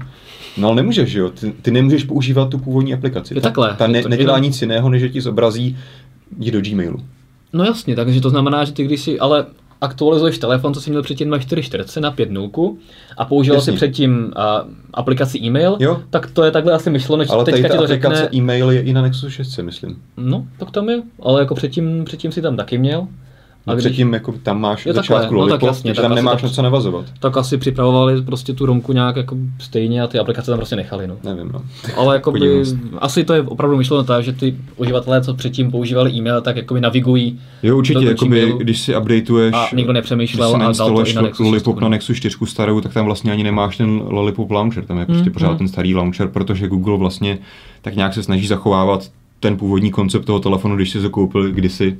No 0.58 0.68
ale 0.68 0.76
nemůžeš, 0.76 1.12
jo. 1.12 1.30
Ty, 1.30 1.52
ty 1.62 1.70
nemůžeš 1.70 2.04
používat 2.04 2.48
tu 2.48 2.58
původní 2.58 2.94
aplikaci. 2.94 3.34
Je 3.34 3.40
takhle. 3.40 3.68
Ta, 3.68 3.74
ta 3.74 3.86
ne, 3.86 4.02
nedělá 4.08 4.34
jenom... 4.34 4.42
nic 4.42 4.62
jiného, 4.62 4.88
než 4.88 5.00
že 5.00 5.08
ti 5.08 5.20
zobrazí 5.20 5.78
jdi 6.38 6.50
do 6.50 6.60
Gmailu. 6.60 7.00
No 7.52 7.64
jasně, 7.64 7.96
takže 7.96 8.20
to 8.20 8.30
znamená, 8.30 8.64
že 8.64 8.72
ty 8.72 8.84
když 8.84 9.00
si, 9.00 9.18
ale 9.18 9.46
aktualizuješ 9.80 10.38
telefon, 10.38 10.74
co 10.74 10.80
jsi 10.80 10.90
měl 10.90 11.02
předtím 11.02 11.30
na 11.30 11.38
4.4 11.38 12.00
na 12.00 12.12
5.0 12.12 12.76
a 13.16 13.24
používal 13.24 13.60
si 13.60 13.72
předtím 13.72 14.32
uh, 14.36 14.42
aplikaci 14.94 15.38
e-mail, 15.38 15.76
jo. 15.80 16.02
tak 16.10 16.30
to 16.30 16.44
je 16.44 16.50
takhle 16.50 16.72
asi 16.72 16.90
myšleno, 16.90 17.24
že 17.24 17.30
ale 17.30 17.44
teďka 17.44 17.68
ti 17.68 17.76
to 17.76 17.86
řekne... 17.86 18.28
e-mail 18.34 18.70
je 18.70 18.80
i 18.80 18.92
na 18.92 19.02
Nexus 19.02 19.32
6, 19.32 19.58
myslím. 19.58 20.02
No, 20.16 20.46
tak 20.58 20.70
tam 20.70 20.88
je, 20.88 21.02
ale 21.22 21.40
jako 21.40 21.54
předtím, 21.54 22.04
předtím 22.04 22.32
si 22.32 22.42
tam 22.42 22.56
taky 22.56 22.78
měl. 22.78 23.08
A 23.68 23.74
když... 23.74 23.84
předtím 23.84 24.12
jako 24.12 24.34
tam 24.42 24.60
máš 24.60 24.86
jo, 24.86 24.92
začátku 24.92 25.34
no, 25.34 25.48
tak 25.48 25.62
jasně, 25.62 25.94
tak 25.94 26.02
tam 26.02 26.14
nemáš 26.14 26.42
na 26.42 26.48
co 26.48 26.62
navazovat. 26.62 27.04
Tak 27.20 27.36
asi 27.36 27.56
připravovali 27.56 28.22
prostě 28.22 28.52
tu 28.52 28.66
romku 28.66 28.92
nějak 28.92 29.16
jako 29.16 29.36
stejně 29.58 30.02
a 30.02 30.06
ty 30.06 30.18
aplikace 30.18 30.50
tam 30.50 30.58
prostě 30.58 30.76
nechali. 30.76 31.06
No. 31.06 31.16
Nevím, 31.24 31.50
no. 31.52 31.62
Ale 31.96 32.14
jako 32.14 32.32
by, 32.32 32.62
asi 32.98 33.24
to 33.24 33.34
je 33.34 33.42
opravdu 33.42 33.76
myšleno 33.76 34.04
tak, 34.04 34.24
že 34.24 34.32
ty 34.32 34.56
uživatelé, 34.76 35.20
co 35.20 35.34
předtím 35.34 35.70
používali 35.70 36.12
e-mail, 36.12 36.40
tak 36.40 36.56
jako 36.56 36.74
by 36.74 36.80
navigují. 36.80 37.40
Jo, 37.62 37.76
určitě, 37.76 38.04
jako 38.04 38.26
by, 38.26 38.54
když 38.58 38.80
si 38.80 38.96
updateuješ, 38.96 39.54
a 39.54 39.68
nikdo 39.74 39.92
nepřemýšlel 39.92 40.56
a 40.56 40.72
dal 40.72 40.94
to 40.94 41.06
i 41.06 41.12
na 41.12 41.22
Nexus 41.22 41.44
Lollipop 41.44 41.80
na 41.80 41.88
Nexus 41.88 42.16
4 42.16 42.36
starou, 42.44 42.80
tak 42.80 42.92
tam 42.92 43.04
vlastně 43.04 43.32
ani 43.32 43.44
nemáš 43.44 43.76
ten 43.76 44.02
Lollipop 44.06 44.50
launcher, 44.50 44.84
tam 44.84 44.98
je 44.98 45.06
prostě 45.06 45.24
hmm, 45.24 45.32
pořád 45.32 45.48
hmm. 45.48 45.58
ten 45.58 45.68
starý 45.68 45.94
launcher, 45.94 46.28
protože 46.28 46.68
Google 46.68 46.98
vlastně 46.98 47.38
tak 47.82 47.96
nějak 47.96 48.14
se 48.14 48.22
snaží 48.22 48.46
zachovávat 48.46 49.10
ten 49.40 49.56
původní 49.56 49.90
koncept 49.90 50.24
toho 50.24 50.40
telefonu, 50.40 50.76
když 50.76 50.90
si 50.90 51.02
to 51.02 51.10
koupil 51.10 51.52
kdysi 51.52 51.98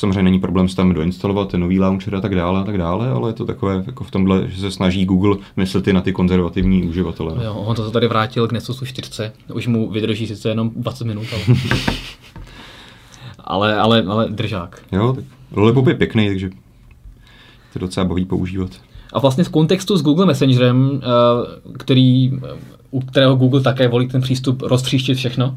Samozřejmě 0.00 0.22
není 0.22 0.40
problém 0.40 0.68
s 0.68 0.74
tam 0.74 0.92
doinstalovat 0.92 1.50
ten 1.50 1.60
nový 1.60 1.80
launcher 1.80 2.16
a 2.16 2.20
tak 2.20 2.34
dále 2.34 2.60
a 2.60 2.64
tak 2.64 2.78
dále, 2.78 3.10
ale 3.10 3.28
je 3.28 3.32
to 3.32 3.44
takové 3.46 3.82
jako 3.86 4.04
v 4.04 4.10
tomhle, 4.10 4.48
že 4.48 4.60
se 4.60 4.70
snaží 4.70 5.04
Google 5.04 5.36
myslet 5.56 5.88
i 5.88 5.92
na 5.92 6.00
ty 6.00 6.12
konzervativní 6.12 6.82
uživatele. 6.82 7.44
Jo, 7.44 7.54
on 7.54 7.76
to 7.76 7.90
tady 7.90 8.08
vrátil 8.08 8.48
k 8.48 8.52
Nexusu 8.52 8.86
4. 8.86 9.30
Už 9.54 9.66
mu 9.66 9.90
vydrží 9.90 10.26
sice 10.26 10.48
jenom 10.48 10.70
20 10.76 11.04
minut, 11.04 11.26
ale, 11.32 11.56
ale, 13.74 13.76
ale, 13.76 14.02
ale 14.02 14.28
držák. 14.28 14.82
Jo, 14.92 15.12
tak 15.12 15.24
Lollipop 15.52 15.86
je 15.86 15.94
pěkný, 15.94 16.28
takže 16.28 16.50
to 17.72 17.78
docela 17.78 18.06
baví 18.06 18.24
používat. 18.24 18.70
A 19.12 19.18
vlastně 19.18 19.44
v 19.44 19.48
kontextu 19.48 19.96
s 19.96 20.02
Google 20.02 20.26
Messengerem, 20.26 21.00
eh, 21.02 21.78
který, 21.78 22.32
u 22.90 23.00
kterého 23.00 23.36
Google 23.36 23.60
také 23.60 23.88
volí 23.88 24.08
ten 24.08 24.20
přístup 24.20 24.62
roztříštit 24.62 25.18
všechno, 25.18 25.56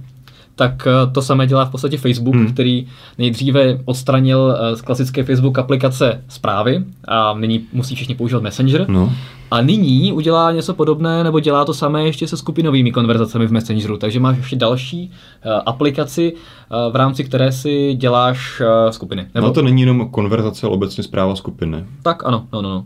tak 0.56 0.88
eh, 0.88 1.12
to 1.12 1.22
samé 1.22 1.48
dělá 1.48 1.66
v 1.66 1.72
podstatě 1.72 1.98
Facebook, 1.98 2.36
hmm. 2.36 2.54
který 2.54 2.88
nejdříve 3.18 3.80
odstranil 3.86 4.58
eh, 4.58 4.76
z 4.76 4.82
klasické 4.82 5.24
Facebook 5.24 5.60
aplikace 5.60 6.24
zprávy 6.28 6.84
a 7.08 7.34
nyní 7.34 7.66
musí 7.74 7.96
všichni 7.96 8.16
používat 8.16 8.44
Messenger. 8.44 8.86
No. 8.90 9.14
A 9.52 9.62
nyní 9.62 10.14
udělá 10.14 10.52
něco 10.52 10.74
podobné, 10.74 11.24
nebo 11.24 11.40
dělá 11.40 11.66
to 11.66 11.74
samé 11.74 12.06
ještě 12.06 12.28
se 12.28 12.38
skupinovými 12.38 12.92
konverzacemi 12.92 13.48
v 13.48 13.52
Messengeru. 13.52 13.98
Takže 13.98 14.20
máš 14.20 14.38
ještě 14.38 14.56
další 14.56 15.12
uh, 15.46 15.52
aplikaci, 15.66 16.34
uh, 16.34 16.94
v 16.94 16.96
rámci 16.96 17.24
které 17.24 17.52
si 17.52 17.94
děláš 17.94 18.62
uh, 18.62 18.92
skupiny. 18.92 19.26
Nebo... 19.36 19.48
No 19.48 19.54
to 19.54 19.62
není 19.62 19.82
jenom 19.82 20.10
konverzace, 20.10 20.68
ale 20.68 20.76
obecně 20.76 21.04
zpráva 21.04 21.36
skupiny. 21.36 21.86
Tak 22.04 22.26
ano, 22.26 22.48
no, 22.54 22.62
no, 22.62 22.70
no. 22.70 22.86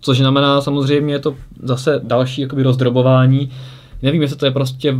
Což 0.00 0.18
znamená 0.18 0.60
samozřejmě 0.60 1.14
je 1.14 1.18
to 1.18 1.34
zase 1.62 2.00
další 2.04 2.40
jakoby 2.40 2.62
rozdrobování. 2.62 3.50
Nevím, 4.02 4.22
jestli 4.22 4.36
to 4.36 4.46
je 4.46 4.50
prostě 4.50 4.92
uh, 4.92 4.98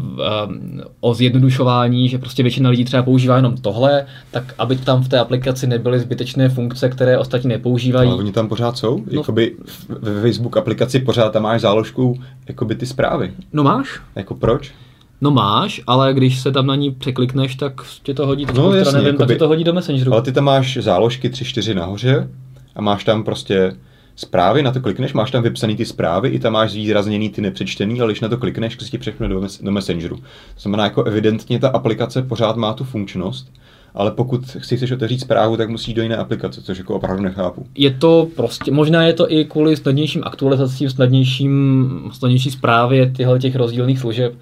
o 1.01 1.15
zjednodušování, 1.15 2.09
že 2.09 2.19
prostě 2.19 2.43
většina 2.43 2.71
lidí 2.71 2.85
třeba 2.85 3.03
používá 3.03 3.37
jenom 3.37 3.57
tohle, 3.57 4.07
tak 4.31 4.55
aby 4.59 4.77
tam 4.77 5.03
v 5.03 5.09
té 5.09 5.19
aplikaci 5.19 5.67
nebyly 5.67 6.01
zbytečné 6.01 6.49
funkce, 6.49 6.89
které 6.89 7.19
ostatní 7.19 7.49
nepoužívají. 7.49 8.11
Ale 8.11 8.19
oni 8.19 8.33
tam 8.33 8.49
pořád 8.49 8.79
jsou? 8.79 8.99
No. 8.99 9.21
Jakoby 9.21 9.57
ve 9.89 10.21
Facebook 10.23 10.57
aplikaci 10.57 10.99
pořád 10.99 11.33
tam 11.33 11.43
máš 11.43 11.61
záložku 11.61 12.21
jakoby 12.49 12.75
ty 12.75 12.87
zprávy. 12.87 13.33
No 13.53 13.63
máš. 13.63 14.01
Jako 14.17 14.35
proč? 14.35 14.73
No 15.21 15.31
máš, 15.31 15.81
ale 15.87 16.15
když 16.15 16.41
se 16.41 16.53
tam 16.53 16.67
na 16.67 16.75
ní 16.75 16.91
překlikneš, 16.91 17.55
tak 17.55 17.73
tě 18.03 18.15
to 18.15 18.27
hodí, 18.27 18.47
no, 18.55 18.75
jasně, 18.75 18.93
nevím, 18.93 19.07
jakoby, 19.07 19.27
tak 19.27 19.39
to 19.39 19.49
hodí 19.49 19.65
do 19.65 19.73
Messengeru. 19.73 20.13
Ale 20.13 20.23
ty 20.23 20.33
tam 20.33 20.45
máš 20.45 20.79
záložky 20.81 21.29
3-4 21.29 21.75
nahoře 21.75 22.29
a 22.77 22.83
máš 22.83 23.05
tam 23.05 23.25
prostě 23.25 23.73
zprávy, 24.21 24.63
na 24.63 24.71
to 24.71 24.81
klikneš, 24.81 25.13
máš 25.13 25.31
tam 25.31 25.43
vypsaný 25.43 25.77
ty 25.77 25.87
zprávy, 25.87 26.29
i 26.29 26.39
tam 26.39 26.53
máš 26.53 26.71
zvýrazněný 26.71 27.31
ty 27.31 27.41
nepřečtený, 27.41 28.01
ale 28.01 28.13
když 28.13 28.21
na 28.21 28.29
to 28.29 28.37
klikneš, 28.37 28.77
tak 28.77 28.85
si 28.85 28.91
ti 28.91 28.99
přepne 28.99 29.29
do, 29.29 29.41
mes- 29.41 29.65
do 29.65 29.73
Messengeru. 29.73 30.17
To 30.17 30.61
znamená, 30.61 30.85
jako 30.85 31.03
evidentně 31.03 31.59
ta 31.59 31.69
aplikace 31.69 32.23
pořád 32.23 32.57
má 32.57 32.73
tu 32.73 32.85
funkčnost, 32.85 33.53
ale 33.95 34.11
pokud 34.11 34.47
si 34.47 34.77
chceš 34.77 34.91
otevřít 34.91 35.21
zprávu, 35.21 35.57
tak 35.57 35.69
musíš 35.69 35.95
do 35.95 36.03
jiné 36.03 36.17
aplikace, 36.17 36.63
což 36.63 36.79
jako 36.79 36.95
opravdu 36.95 37.23
nechápu. 37.23 37.67
Je 37.75 37.91
to 37.91 38.29
prostě, 38.37 38.71
možná 38.71 39.03
je 39.03 39.13
to 39.13 39.33
i 39.33 39.45
kvůli 39.45 39.77
snadnějším 39.77 40.23
aktualizacím, 40.25 40.91
snadnějším, 40.91 42.11
snadnější 42.13 42.51
zprávě 42.51 43.11
těchto 43.11 43.39
těch 43.39 43.57
rozdílných 43.57 43.99
služeb. 43.99 44.35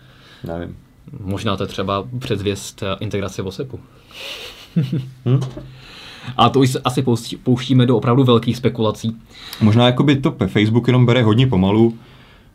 Nevím. 0.44 0.76
Možná 1.20 1.56
to 1.56 1.62
je 1.62 1.66
třeba 1.66 2.08
předzvěst 2.18 2.82
eh, 2.82 2.96
integrace 3.00 3.42
WhatsAppu. 3.42 3.80
hm? 5.26 5.40
A 6.36 6.48
to 6.48 6.60
už 6.60 6.70
se 6.70 6.80
asi 6.84 7.04
pouštíme 7.42 7.86
do 7.86 7.96
opravdu 7.96 8.24
velkých 8.24 8.56
spekulací. 8.56 9.16
Možná 9.60 9.86
jakoby 9.86 10.16
to 10.16 10.34
Facebook 10.46 10.86
jenom 10.86 11.06
bere 11.06 11.22
hodně 11.22 11.46
pomalu 11.46 11.94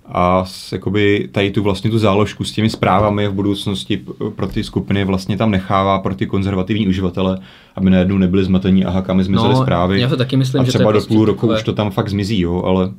a 0.06 0.44
jakoby 0.72 1.30
tady 1.32 1.52
tu 1.52 1.64
vlastně 1.64 1.92
tu 1.92 2.00
záložku 2.00 2.44
s 2.44 2.52
těmi 2.52 2.70
zprávami 2.70 3.28
v 3.28 3.34
budoucnosti 3.34 4.02
pro 4.36 4.48
ty 4.48 4.64
skupiny 4.64 5.06
vlastně 5.06 5.38
tam 5.38 5.52
nechává 5.52 6.00
pro 6.00 6.16
ty 6.16 6.28
konzervativní 6.28 6.88
uživatele, 6.88 7.40
aby 7.76 7.90
najednou 7.90 8.18
nebyli 8.18 8.44
zmatení, 8.44 8.86
aha, 8.86 9.02
kam 9.02 9.24
zmizely 9.24 9.54
no, 9.54 9.62
zprávy. 9.62 10.02
Já 10.02 10.10
se 10.10 10.18
taky 10.18 10.38
myslím, 10.38 10.62
a 10.62 10.66
třeba 10.66 10.84
že 10.84 10.86
do 10.86 10.92
prostě 10.92 11.14
půl 11.14 11.26
roku 11.26 11.40
takové... 11.40 11.58
už 11.58 11.64
to 11.64 11.74
tam 11.74 11.92
fakt 11.92 12.10
zmizí, 12.10 12.40
jo, 12.40 12.64
ale 12.66 12.92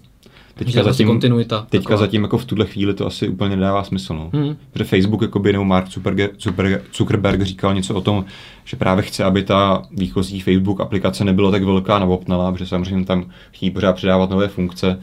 Teďka 0.54 0.82
zatím, 0.82 1.06
kontinuita. 1.06 1.66
Teďka 1.70 1.82
taková. 1.82 1.96
zatím 1.96 2.22
jako 2.22 2.38
v 2.38 2.44
tuhle 2.44 2.66
chvíli 2.66 2.94
to 2.94 3.06
asi 3.06 3.28
úplně 3.28 3.56
nedává 3.56 3.84
smysl. 3.84 4.14
No. 4.14 4.30
Hmm. 4.32 4.56
Protože 4.72 4.84
Facebook 4.84 5.22
jakoby, 5.22 5.52
nebo 5.52 5.64
Mark 5.64 5.88
Zuckerberg, 5.88 6.94
Zuckerberg 6.94 7.42
říkal 7.42 7.74
něco 7.74 7.94
o 7.94 8.00
tom, 8.00 8.24
že 8.64 8.76
právě 8.76 9.02
chce, 9.02 9.24
aby 9.24 9.42
ta 9.42 9.82
výchozí 9.90 10.40
Facebook 10.40 10.80
aplikace 10.80 11.24
nebyla 11.24 11.50
tak 11.50 11.62
velká 11.62 11.98
na 11.98 12.06
opnala, 12.06 12.52
protože 12.52 12.66
samozřejmě 12.66 13.04
tam 13.04 13.30
chtějí 13.52 13.70
pořád 13.70 13.92
přidávat 13.92 14.30
nové 14.30 14.48
funkce, 14.48 15.00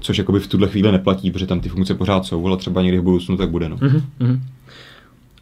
což 0.00 0.18
jakoby 0.18 0.40
v 0.40 0.46
tuhle 0.46 0.68
chvíli 0.68 0.92
neplatí, 0.92 1.30
protože 1.30 1.46
tam 1.46 1.60
ty 1.60 1.68
funkce 1.68 1.94
pořád 1.94 2.26
jsou, 2.26 2.46
ale 2.46 2.56
třeba 2.56 2.82
někdy 2.82 2.98
v 2.98 3.02
budoucnu 3.02 3.36
tak 3.36 3.50
bude. 3.50 3.68
No. 3.68 3.76
hmm 3.80 4.42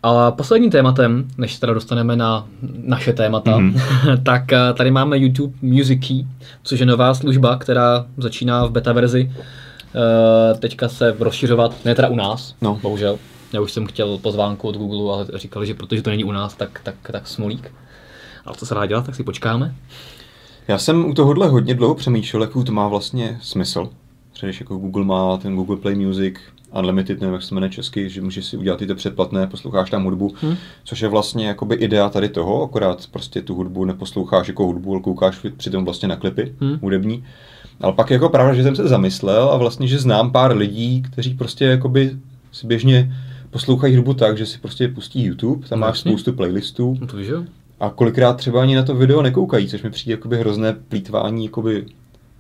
A 0.02 0.30
posledním 0.30 0.70
tématem, 0.70 1.28
než 1.38 1.54
se 1.54 1.60
teda 1.60 1.74
dostaneme 1.74 2.16
na 2.16 2.46
naše 2.84 3.12
témata, 3.12 3.58
mm-hmm. 3.58 4.22
tak 4.22 4.52
eh, 4.52 4.58
tady 4.74 4.90
máme 4.90 5.18
YouTube 5.18 5.54
Music 5.62 6.06
Key, 6.06 6.26
což 6.62 6.80
je 6.80 6.86
nová 6.86 7.14
služba, 7.14 7.56
která 7.56 8.06
začíná 8.16 8.66
v 8.66 8.70
beta 8.70 8.92
verzi. 8.92 9.32
Eh, 9.94 10.58
teďka 10.58 10.88
se 10.88 11.16
rozšiřovat, 11.18 11.84
ne 11.84 11.94
teda 11.94 12.08
u 12.08 12.16
nás, 12.16 12.54
no. 12.62 12.78
bohužel. 12.82 13.18
Já 13.52 13.60
už 13.60 13.72
jsem 13.72 13.86
chtěl 13.86 14.18
pozvánku 14.18 14.68
od 14.68 14.76
Google, 14.76 15.14
ale 15.14 15.26
říkali, 15.34 15.66
že 15.66 15.74
protože 15.74 16.02
to 16.02 16.10
není 16.10 16.24
u 16.24 16.32
nás, 16.32 16.54
tak, 16.54 16.80
tak, 16.82 16.94
tak 17.02 17.28
smolík. 17.28 17.72
Ale 18.44 18.56
co 18.56 18.66
se 18.66 18.74
dá 18.74 18.86
dělat, 18.86 19.06
tak 19.06 19.14
si 19.14 19.24
počkáme. 19.24 19.74
Já 20.68 20.78
jsem 20.78 21.04
u 21.04 21.14
tohohle 21.14 21.48
hodně 21.48 21.74
dlouho 21.74 21.94
přemýšlel, 21.94 22.42
jaký 22.42 22.64
to 22.64 22.72
má 22.72 22.88
vlastně 22.88 23.38
smysl. 23.42 23.88
Když 24.40 24.60
jako 24.60 24.76
Google 24.76 25.04
má 25.04 25.36
ten 25.36 25.56
Google 25.56 25.76
Play 25.76 25.94
Music, 25.94 26.34
Unlimited, 26.78 27.20
nevím, 27.20 27.34
jak 27.34 27.42
se 27.42 27.54
jmenuje 27.54 27.70
česky, 27.70 28.10
že 28.10 28.22
můžeš 28.22 28.46
si 28.46 28.56
udělat 28.56 28.82
i 28.82 28.86
to 28.86 28.94
předplatné, 28.94 29.46
posloucháš 29.46 29.90
tam 29.90 30.04
hudbu, 30.04 30.34
hmm. 30.40 30.56
což 30.84 31.00
je 31.00 31.08
vlastně 31.08 31.46
jakoby 31.48 31.74
idea 31.74 32.08
tady 32.08 32.28
toho, 32.28 32.62
akorát 32.62 33.06
prostě 33.06 33.42
tu 33.42 33.54
hudbu 33.54 33.84
neposloucháš 33.84 34.48
jako 34.48 34.64
hudbu, 34.64 34.92
ale 34.92 35.00
koukáš 35.00 35.46
přitom 35.56 35.84
vlastně 35.84 36.08
na 36.08 36.16
klipy 36.16 36.54
hmm. 36.60 36.78
hudební. 36.82 37.24
Ale 37.80 37.92
pak 37.92 38.10
jako 38.10 38.28
pravda, 38.28 38.54
že 38.54 38.62
jsem 38.62 38.76
se 38.76 38.88
zamyslel 38.88 39.50
a 39.50 39.56
vlastně, 39.56 39.88
že 39.88 39.98
znám 39.98 40.32
pár 40.32 40.56
lidí, 40.56 41.02
kteří 41.02 41.34
prostě 41.34 41.64
jakoby 41.64 42.16
si 42.52 42.66
běžně 42.66 43.12
poslouchají 43.50 43.96
hudbu 43.96 44.14
tak, 44.14 44.38
že 44.38 44.46
si 44.46 44.58
prostě 44.58 44.88
pustí 44.88 45.24
YouTube, 45.24 45.68
tam 45.68 45.78
no, 45.78 45.86
máš 45.86 45.88
vlastně. 45.88 46.12
spoustu 46.12 46.32
playlistů. 46.32 46.96
No 47.00 47.06
to 47.06 47.16
víš, 47.16 47.28
jo? 47.28 47.44
A 47.80 47.90
kolikrát 47.90 48.36
třeba 48.36 48.62
ani 48.62 48.76
na 48.76 48.82
to 48.82 48.94
video 48.94 49.22
nekoukají, 49.22 49.68
což 49.68 49.82
mi 49.82 49.90
přijde 49.90 50.12
jakoby 50.12 50.38
hrozné 50.38 50.72
plítvání 50.72 51.44
jakoby 51.44 51.86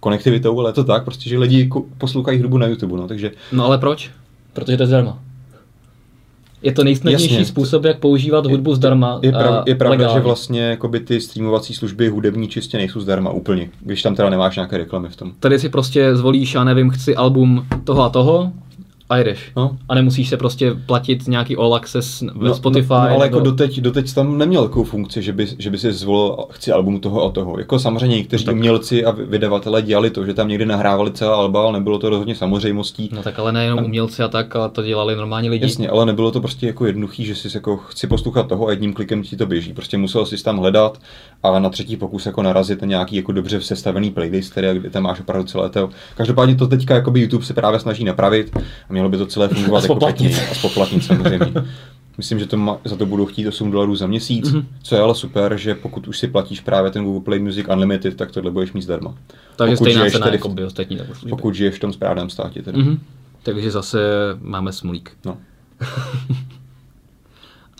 konektivitou, 0.00 0.60
ale 0.60 0.70
je 0.70 0.74
to 0.74 0.84
tak, 0.84 1.04
prostě, 1.04 1.28
že 1.28 1.38
lidi 1.38 1.70
poslouchají 1.98 2.38
hudbu 2.38 2.58
na 2.58 2.66
YouTube, 2.66 2.96
no, 2.96 3.08
takže... 3.08 3.32
No 3.52 3.64
ale 3.64 3.78
proč? 3.78 4.10
Protože 4.52 4.76
to 4.76 4.82
je 4.82 4.86
zdarma. 4.86 5.18
Je 6.62 6.72
to 6.72 6.84
nejsnadnější 6.84 7.34
Jasně. 7.34 7.44
způsob, 7.44 7.84
jak 7.84 7.98
používat 7.98 8.46
hudbu 8.46 8.74
zdarma. 8.74 9.18
Je, 9.22 9.32
prav, 9.32 9.64
je 9.66 9.74
pravda, 9.74 9.96
legálně. 9.96 10.14
že 10.14 10.24
vlastně 10.24 10.62
jakoby 10.62 11.00
ty 11.00 11.20
streamovací 11.20 11.74
služby 11.74 12.08
hudební 12.08 12.48
čistě 12.48 12.76
nejsou 12.76 13.00
zdarma 13.00 13.30
úplně, 13.30 13.68
když 13.80 14.02
tam 14.02 14.14
teda 14.14 14.30
nemáš 14.30 14.56
nějaké 14.56 14.78
reklamy 14.78 15.08
v 15.08 15.16
tom. 15.16 15.32
Tady 15.40 15.58
si 15.58 15.68
prostě 15.68 16.16
zvolíš, 16.16 16.54
já 16.54 16.64
nevím, 16.64 16.90
chci 16.90 17.16
album 17.16 17.66
toho 17.84 18.02
a 18.02 18.08
toho, 18.08 18.52
a 19.10 19.18
jdeš. 19.18 19.52
No. 19.56 19.76
A 19.88 19.94
nemusíš 19.94 20.28
se 20.28 20.36
prostě 20.36 20.74
platit 20.86 21.28
nějaký 21.28 21.56
all 21.56 21.74
access 21.74 22.20
ve 22.20 22.48
no, 22.48 22.54
Spotify. 22.54 22.92
No, 22.92 22.96
no 22.96 23.02
ale 23.02 23.12
nebo... 23.12 23.24
jako 23.24 23.40
doteď, 23.40 23.80
doteď 23.80 24.14
tam 24.14 24.38
neměl 24.38 24.62
takovou 24.62 24.84
funkci, 24.84 25.22
že 25.22 25.32
by, 25.32 25.46
že 25.58 25.70
by 25.70 25.78
si 25.78 25.92
zvolil, 25.92 26.36
chci 26.50 26.72
album 26.72 27.00
toho 27.00 27.24
a 27.24 27.30
toho. 27.30 27.58
Jako 27.58 27.78
samozřejmě 27.78 28.16
někteří 28.16 28.44
no, 28.44 28.46
tak... 28.46 28.56
umělci 28.56 29.04
a 29.04 29.10
vydavatelé 29.10 29.82
dělali 29.82 30.10
to, 30.10 30.26
že 30.26 30.34
tam 30.34 30.48
někdy 30.48 30.66
nahrávali 30.66 31.10
celá 31.10 31.36
alba, 31.36 31.62
ale 31.62 31.72
nebylo 31.72 31.98
to 31.98 32.10
rozhodně 32.10 32.34
samozřejmostí. 32.34 33.10
No 33.12 33.22
tak 33.22 33.38
ale 33.38 33.52
nejenom 33.52 33.78
a... 33.78 33.82
umělci 33.82 34.22
a 34.22 34.28
tak, 34.28 34.56
ale 34.56 34.68
to 34.68 34.82
dělali 34.82 35.16
normální 35.16 35.48
lidi. 35.50 35.64
Jasně, 35.64 35.88
ale 35.88 36.06
nebylo 36.06 36.30
to 36.30 36.40
prostě 36.40 36.66
jako 36.66 36.86
jednoduchý, 36.86 37.24
že 37.24 37.34
si 37.34 37.48
jako 37.54 37.76
chci 37.76 38.06
poslouchat 38.06 38.48
toho 38.48 38.66
a 38.66 38.70
jedním 38.70 38.92
klikem 38.92 39.22
ti 39.22 39.36
to 39.36 39.46
běží. 39.46 39.72
Prostě 39.72 39.98
musel 39.98 40.26
si 40.26 40.44
tam 40.44 40.58
hledat 40.58 40.98
a 41.42 41.58
na 41.58 41.68
třetí 41.68 41.96
pokus 41.96 42.26
jako 42.26 42.42
narazit 42.42 42.82
na 42.82 42.88
nějaký 42.88 43.16
jako 43.16 43.32
dobře 43.32 43.60
sestavený 43.60 44.10
playlist, 44.10 44.52
který, 44.52 44.78
kde 44.78 44.90
tam 44.90 45.02
máš 45.02 45.20
opravdu 45.20 45.46
celé 45.46 45.70
to. 45.70 45.90
Každopádně 46.16 46.54
to 46.54 46.66
teďka 46.66 46.94
jako 46.94 47.12
YouTube 47.14 47.44
se 47.44 47.54
právě 47.54 47.80
snaží 47.80 48.04
napravit 48.04 48.56
a 48.88 48.92
mělo 49.00 49.10
by 49.10 49.16
to 49.16 49.26
celé 49.26 49.48
fungovat 49.48 49.78
a 49.78 49.82
spoplatnit. 49.82 50.32
Jako 50.32 50.50
a 50.50 50.54
spoplatnit 50.54 51.04
samozřejmě. 51.04 51.52
Myslím, 52.18 52.38
že 52.38 52.46
to 52.46 52.56
ma, 52.56 52.78
za 52.84 52.96
to 52.96 53.06
budou 53.06 53.26
chtít 53.26 53.46
8 53.46 53.70
dolarů 53.70 53.96
za 53.96 54.06
měsíc, 54.06 54.52
mm-hmm. 54.52 54.64
co 54.82 54.94
je 54.94 55.00
ale 55.00 55.14
super, 55.14 55.56
že 55.56 55.74
pokud 55.74 56.08
už 56.08 56.18
si 56.18 56.28
platíš 56.28 56.60
právě 56.60 56.90
ten 56.90 57.04
Google 57.04 57.20
Play 57.20 57.38
Music 57.38 57.66
Unlimited, 57.72 58.16
tak 58.16 58.30
tohle 58.30 58.50
budeš 58.50 58.72
mít 58.72 58.82
zdarma. 58.82 59.14
Takže 59.56 59.76
pokud 59.76 59.84
stejná 59.84 60.10
cena 60.10 60.28
jako 60.32 60.48
by 60.48 60.64
ostatní 60.64 60.98
Pokud 61.28 61.54
žiješ 61.54 61.74
v 61.74 61.78
tom 61.78 61.92
správném 61.92 62.30
státě. 62.30 62.62
Tedy. 62.62 62.78
Mm-hmm. 62.78 62.98
Takže 63.42 63.70
zase 63.70 63.98
máme 64.40 64.72
smolík. 64.72 65.12
No. 65.24 65.36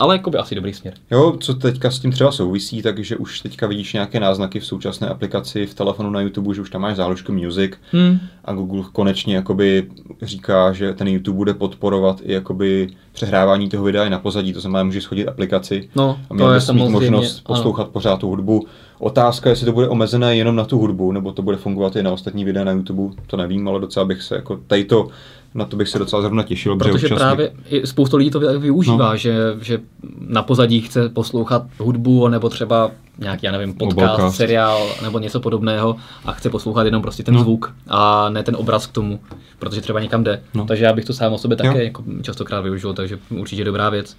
ale 0.00 0.14
jako 0.14 0.30
by 0.30 0.38
asi 0.38 0.54
dobrý 0.54 0.72
směr. 0.72 0.94
Jo, 1.10 1.36
co 1.40 1.54
teďka 1.54 1.90
s 1.90 1.98
tím 1.98 2.12
třeba 2.12 2.32
souvisí, 2.32 2.82
takže 2.82 3.16
už 3.16 3.40
teďka 3.40 3.66
vidíš 3.66 3.92
nějaké 3.92 4.20
náznaky 4.20 4.60
v 4.60 4.66
současné 4.66 5.08
aplikaci 5.08 5.66
v 5.66 5.74
telefonu 5.74 6.10
na 6.10 6.20
YouTube, 6.20 6.54
že 6.54 6.60
už 6.60 6.70
tam 6.70 6.80
máš 6.80 6.96
záložku 6.96 7.32
Music 7.32 7.72
hmm. 7.92 8.18
a 8.44 8.52
Google 8.52 8.84
konečně 8.92 9.34
jakoby 9.34 9.86
říká, 10.22 10.72
že 10.72 10.94
ten 10.94 11.08
YouTube 11.08 11.36
bude 11.36 11.54
podporovat 11.54 12.20
i 12.22 12.32
jakoby 12.32 12.88
přehrávání 13.12 13.68
toho 13.68 13.84
videa 13.84 14.04
i 14.04 14.10
na 14.10 14.18
pozadí, 14.18 14.52
to 14.52 14.60
znamená, 14.60 14.84
můžeš 14.84 15.04
schodit 15.04 15.28
aplikaci 15.28 15.88
no, 15.96 16.18
a 16.30 16.34
měl 16.34 16.54
bys 16.54 16.70
mít 16.70 16.88
možnost 16.88 17.40
poslouchat 17.40 17.82
ano. 17.82 17.92
pořád 17.92 18.20
tu 18.20 18.28
hudbu. 18.28 18.66
Otázka, 18.98 19.50
jestli 19.50 19.66
to 19.66 19.72
bude 19.72 19.88
omezené 19.88 20.36
jenom 20.36 20.56
na 20.56 20.64
tu 20.64 20.78
hudbu, 20.78 21.12
nebo 21.12 21.32
to 21.32 21.42
bude 21.42 21.56
fungovat 21.56 21.96
i 21.96 22.02
na 22.02 22.12
ostatní 22.12 22.44
videa 22.44 22.64
na 22.64 22.72
YouTube, 22.72 23.14
to 23.26 23.36
nevím, 23.36 23.68
ale 23.68 23.80
docela 23.80 24.04
bych 24.06 24.22
se 24.22 24.34
jako 24.34 24.60
tady 24.66 24.84
to 24.84 25.08
Na 25.54 25.64
to 25.64 25.76
bych 25.76 25.88
se 25.88 25.98
docela 25.98 26.22
zrovna 26.22 26.42
těšil. 26.42 26.76
Protože 26.76 27.08
právě 27.08 27.52
mi... 27.72 27.86
spoustu 27.86 28.16
lidí 28.16 28.30
to 28.30 28.58
využívá, 28.58 29.10
no. 29.10 29.16
že, 29.16 29.34
že 29.60 29.78
na 30.18 30.42
pozadí 30.42 30.80
chce 30.80 31.08
poslouchat 31.08 31.66
hudbu 31.78 32.28
nebo 32.28 32.48
třeba 32.48 32.90
nějaký, 33.18 33.46
já 33.46 33.52
nevím, 33.52 33.74
podcast, 33.74 34.00
Mobilecast. 34.00 34.36
seriál 34.36 34.88
nebo 35.02 35.18
něco 35.18 35.40
podobného 35.40 35.96
a 36.24 36.32
chce 36.32 36.50
poslouchat 36.50 36.82
jenom 36.82 37.02
prostě 37.02 37.22
ten 37.22 37.34
no. 37.34 37.40
zvuk 37.40 37.74
a 37.88 38.28
ne 38.28 38.42
ten 38.42 38.56
obraz 38.56 38.86
k 38.86 38.92
tomu, 38.92 39.20
protože 39.58 39.80
třeba 39.80 40.00
někam 40.00 40.24
jde. 40.24 40.42
No. 40.54 40.66
Takže 40.66 40.84
já 40.84 40.92
bych 40.92 41.04
to 41.04 41.12
sám 41.12 41.32
o 41.32 41.38
sobě 41.38 41.56
také 41.56 41.84
jako 41.84 42.04
častokrát 42.22 42.64
využil, 42.64 42.94
takže 42.94 43.18
určitě 43.30 43.64
dobrá 43.64 43.90
věc. 43.90 44.16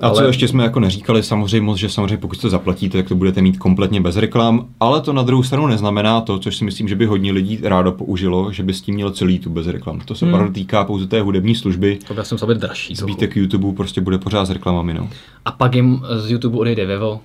A 0.00 0.08
ale... 0.08 0.16
co 0.16 0.24
ještě 0.24 0.48
jsme 0.48 0.64
jako 0.64 0.80
neříkali, 0.80 1.22
samozřejmě 1.22 1.76
že 1.76 1.88
samozřejmě 1.88 2.16
pokud 2.16 2.40
to 2.40 2.50
zaplatíte, 2.50 2.98
tak 2.98 3.08
to 3.08 3.14
budete 3.14 3.42
mít 3.42 3.58
kompletně 3.58 4.00
bez 4.00 4.16
reklam, 4.16 4.66
ale 4.80 5.00
to 5.00 5.12
na 5.12 5.22
druhou 5.22 5.42
stranu 5.42 5.66
neznamená 5.66 6.20
to, 6.20 6.38
což 6.38 6.56
si 6.56 6.64
myslím, 6.64 6.88
že 6.88 6.96
by 6.96 7.06
hodně 7.06 7.32
lidí 7.32 7.58
rádo 7.62 7.92
použilo, 7.92 8.52
že 8.52 8.62
by 8.62 8.74
s 8.74 8.80
tím 8.80 8.94
měl 8.94 9.10
celý 9.10 9.38
tu 9.38 9.50
bez 9.50 9.66
reklam. 9.66 10.00
To 10.00 10.14
se 10.14 10.24
hmm. 10.24 10.34
opravdu 10.34 10.54
týká 10.54 10.84
pouze 10.84 11.06
té 11.06 11.20
hudební 11.20 11.54
služby. 11.54 11.98
To 12.08 12.14
by 12.14 12.24
jsem 12.24 12.38
sobě 12.38 12.54
dražší. 12.54 12.94
Zbytek 12.94 13.36
YouTube 13.36 13.72
prostě 13.72 14.00
bude 14.00 14.18
pořád 14.18 14.44
s 14.44 14.50
reklamami. 14.50 14.94
No. 14.94 15.08
A 15.44 15.52
pak 15.52 15.74
jim 15.74 16.02
z 16.16 16.30
YouTube 16.30 16.58
odejde 16.58 16.86
Vevo 16.86 17.20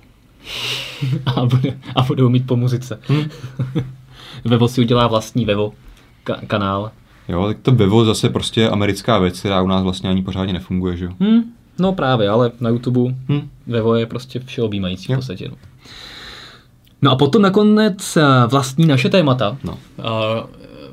a, 1.26 1.46
bude, 1.46 1.78
a 1.96 2.02
budou 2.02 2.28
mít 2.28 2.46
po 2.46 2.56
muzice. 2.56 3.00
Hmm. 3.08 3.24
Vevo 4.44 4.68
si 4.68 4.80
udělá 4.80 5.06
vlastní 5.06 5.44
Vevo 5.44 5.72
ka- 6.26 6.46
kanál. 6.46 6.90
Jo, 7.28 7.46
tak 7.46 7.58
to 7.62 7.72
Vevo 7.72 8.04
zase 8.04 8.28
prostě 8.28 8.68
americká 8.68 9.18
věc, 9.18 9.40
která 9.40 9.62
u 9.62 9.66
nás 9.66 9.82
vlastně 9.82 10.10
ani 10.10 10.22
pořádně 10.22 10.52
nefunguje, 10.52 10.96
že 10.96 11.04
jo? 11.04 11.10
Hmm. 11.20 11.42
No 11.78 11.92
právě, 11.92 12.28
ale 12.28 12.50
na 12.60 12.70
YouTube 12.70 13.00
hmm. 13.28 13.48
Vevo 13.66 13.94
je 13.94 14.06
prostě 14.06 14.40
všeobjímající 14.40 15.12
v 15.12 15.16
podstatě. 15.16 15.48
No. 15.48 15.56
no 17.02 17.10
a 17.10 17.16
potom 17.16 17.42
nakonec 17.42 18.16
eh, 18.16 18.22
vlastní 18.46 18.86
naše 18.86 19.08
témata. 19.08 19.56
No. 19.64 19.78
Uh, 19.98 20.06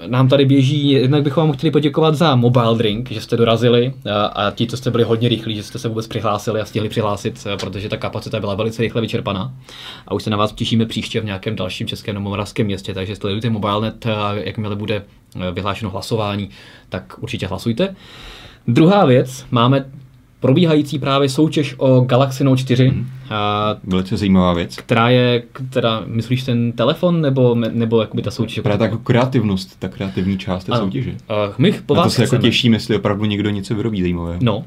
nám 0.08 0.28
tady 0.28 0.46
běží, 0.46 0.90
jednak 0.90 1.24
bychom 1.24 1.48
vám 1.48 1.58
chtěli 1.58 1.72
poděkovat 1.72 2.16
za 2.16 2.36
Mobile 2.36 2.78
Drink, 2.78 3.12
že 3.12 3.22
jste 3.22 3.38
dorazili 3.38 3.88
a, 3.88 4.10
eh, 4.10 4.48
a 4.48 4.52
ti, 4.52 4.68
co 4.68 4.78
jste 4.78 4.92
byli 4.92 5.04
hodně 5.04 5.30
rychlí, 5.30 5.56
že 5.56 5.64
jste 5.64 5.80
se 5.80 5.88
vůbec 5.88 6.08
přihlásili 6.08 6.62
a 6.62 6.66
stihli 6.66 6.90
přihlásit, 6.90 7.48
protože 7.60 7.90
ta 7.90 7.98
kapacita 7.98 8.40
byla 8.40 8.56
velice 8.56 8.82
rychle 8.82 9.02
vyčerpaná. 9.02 9.54
A 10.08 10.14
už 10.14 10.24
se 10.24 10.30
na 10.30 10.38
vás 10.38 10.52
těšíme 10.52 10.86
příště 10.86 11.22
v 11.22 11.26
nějakém 11.26 11.56
dalším 11.56 11.88
českém 11.88 12.16
nebo 12.16 12.30
moravském 12.30 12.66
městě, 12.66 12.94
takže 12.94 13.16
sledujte 13.16 13.50
MobileNet 13.50 14.06
a 14.06 14.34
jakmile 14.34 14.76
bude 14.76 15.04
vyhlášeno 15.54 15.92
hlasování, 15.92 16.50
tak 16.90 17.14
určitě 17.20 17.48
hlasujte. 17.48 17.96
Druhá 18.68 19.06
věc, 19.06 19.46
máme 19.52 19.86
probíhající 20.40 21.00
právě 21.00 21.30
soutěž 21.30 21.76
o 21.78 22.02
Galaxy 22.02 22.44
Note 22.44 22.62
4. 22.62 22.88
Hmm. 22.88 23.08
A, 23.30 23.76
Velice 23.84 24.18
zajímavá 24.18 24.54
věc. 24.54 24.76
Která 24.76 25.10
je, 25.10 25.44
která, 25.52 26.04
myslíš 26.06 26.44
ten 26.44 26.72
telefon, 26.72 27.22
nebo, 27.22 27.56
nebo 27.56 28.02
jakoby 28.02 28.22
ta 28.22 28.32
soutěž? 28.32 28.60
Právě 28.60 28.90
ta 28.90 28.98
kreativnost, 29.04 29.80
ta 29.80 29.88
kreativní 29.88 30.38
část 30.38 30.64
té 30.64 30.72
ano. 30.72 30.82
soutěže. 30.84 31.12
Uh, 31.12 31.54
my 31.58 31.72
po 31.86 31.96
vás 31.96 32.04
Na 32.04 32.10
to 32.10 32.10
se 32.10 32.22
jako 32.22 32.38
těším, 32.38 32.74
jestli 32.74 32.96
opravdu 32.96 33.26
někdo 33.26 33.50
něco 33.50 33.76
vyrobí 33.76 34.02
zajímavé. 34.02 34.38
No. 34.42 34.64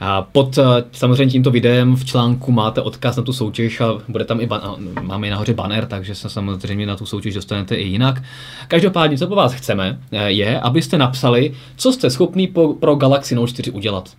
A 0.00 0.22
pod 0.22 0.58
samozřejmě 0.92 1.32
tímto 1.32 1.50
videem 1.50 1.96
v 1.96 2.04
článku 2.04 2.52
máte 2.52 2.80
odkaz 2.80 3.16
na 3.16 3.22
tu 3.22 3.32
soutěž 3.32 3.80
a 3.80 3.94
bude 4.08 4.24
tam 4.24 4.40
i 4.40 4.46
ban- 4.46 4.76
máme 5.02 5.26
i 5.26 5.30
nahoře 5.30 5.54
banner, 5.54 5.86
takže 5.86 6.14
se 6.14 6.30
samozřejmě 6.30 6.86
na 6.86 6.96
tu 6.96 7.06
soutěž 7.06 7.34
dostanete 7.34 7.74
i 7.74 7.88
jinak. 7.88 8.22
Každopádně, 8.68 9.18
co 9.18 9.26
po 9.26 9.34
vás 9.34 9.52
chceme, 9.52 9.98
je, 10.26 10.60
abyste 10.60 10.98
napsali, 10.98 11.54
co 11.76 11.92
jste 11.92 12.10
schopný 12.10 12.46
po, 12.46 12.74
pro 12.74 12.94
Galaxy 12.94 13.34
Note 13.34 13.52
4 13.52 13.70
udělat. 13.70 14.10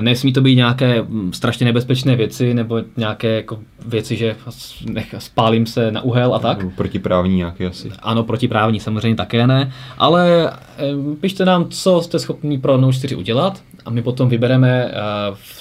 Nesmí 0.00 0.32
to 0.32 0.40
být 0.40 0.56
nějaké 0.56 1.02
mm, 1.02 1.32
strašně 1.32 1.66
nebezpečné 1.66 2.16
věci 2.16 2.54
nebo 2.54 2.80
nějaké 2.96 3.36
jako 3.36 3.58
věci, 3.86 4.16
že 4.16 4.36
nech, 4.84 5.14
spálím 5.18 5.66
se 5.66 5.90
na 5.90 6.00
uhel 6.00 6.34
a 6.34 6.38
tak. 6.38 6.66
Protiprávní 6.74 7.36
nějaké 7.36 7.66
asi. 7.66 7.90
Ano, 8.02 8.22
protiprávní 8.22 8.80
samozřejmě 8.80 9.16
také 9.16 9.46
ne, 9.46 9.72
ale 9.98 10.52
pište 11.20 11.44
nám, 11.44 11.68
co 11.68 12.02
jste 12.02 12.18
schopni 12.18 12.58
pro 12.58 12.76
Note 12.76 12.92
4 12.96 13.16
udělat 13.16 13.62
a 13.86 13.90
my 13.90 14.02
potom 14.02 14.28
vybereme 14.28 14.90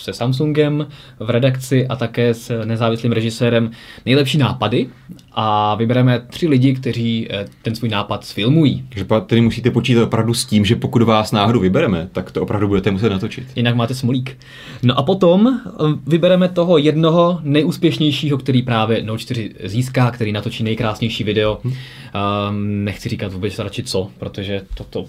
se 0.05 0.13
Samsungem 0.13 0.88
v 1.19 1.30
redakci 1.30 1.88
a 1.88 1.95
také 1.95 2.34
s 2.34 2.65
nezávislým 2.65 3.11
režisérem 3.11 3.71
nejlepší 4.05 4.38
nápady 4.38 4.88
a 5.32 5.76
vybereme 5.76 6.19
tři 6.19 6.47
lidi, 6.47 6.73
kteří 6.73 7.28
eh, 7.30 7.45
ten 7.61 7.76
svůj 7.76 7.89
nápad 7.89 8.26
sfilmují. 8.26 8.86
Takže 8.89 9.05
tedy 9.26 9.41
musíte 9.41 9.71
počítat 9.71 10.03
opravdu 10.03 10.34
s 10.34 10.45
tím, 10.45 10.65
že 10.65 10.76
pokud 10.76 11.01
vás 11.01 11.32
náhodou 11.32 11.59
vybereme, 11.59 12.09
tak 12.11 12.32
to 12.32 12.41
opravdu 12.41 12.67
budete 12.67 12.91
muset 12.91 13.09
natočit. 13.09 13.47
Jinak 13.55 13.76
máte 13.76 13.95
smolík. 13.95 14.38
No 14.84 14.99
a 14.99 15.03
potom 15.03 15.59
eh, 15.67 15.71
vybereme 16.07 16.49
toho 16.49 16.78
jednoho 16.78 17.39
nejúspěšnějšího, 17.43 18.38
který 18.38 18.61
právě 18.61 19.03
Note 19.03 19.19
4 19.19 19.53
získá, 19.63 20.11
který 20.11 20.32
natočí 20.32 20.63
nejkrásnější 20.63 21.23
video. 21.23 21.59
Hmm. 21.63 21.73
Um, 21.73 22.84
nechci 22.84 23.09
říkat 23.09 23.34
vůbec 23.34 23.59
radši 23.59 23.84
co, 23.84 24.09
protože 24.17 24.61
toto 24.73 25.05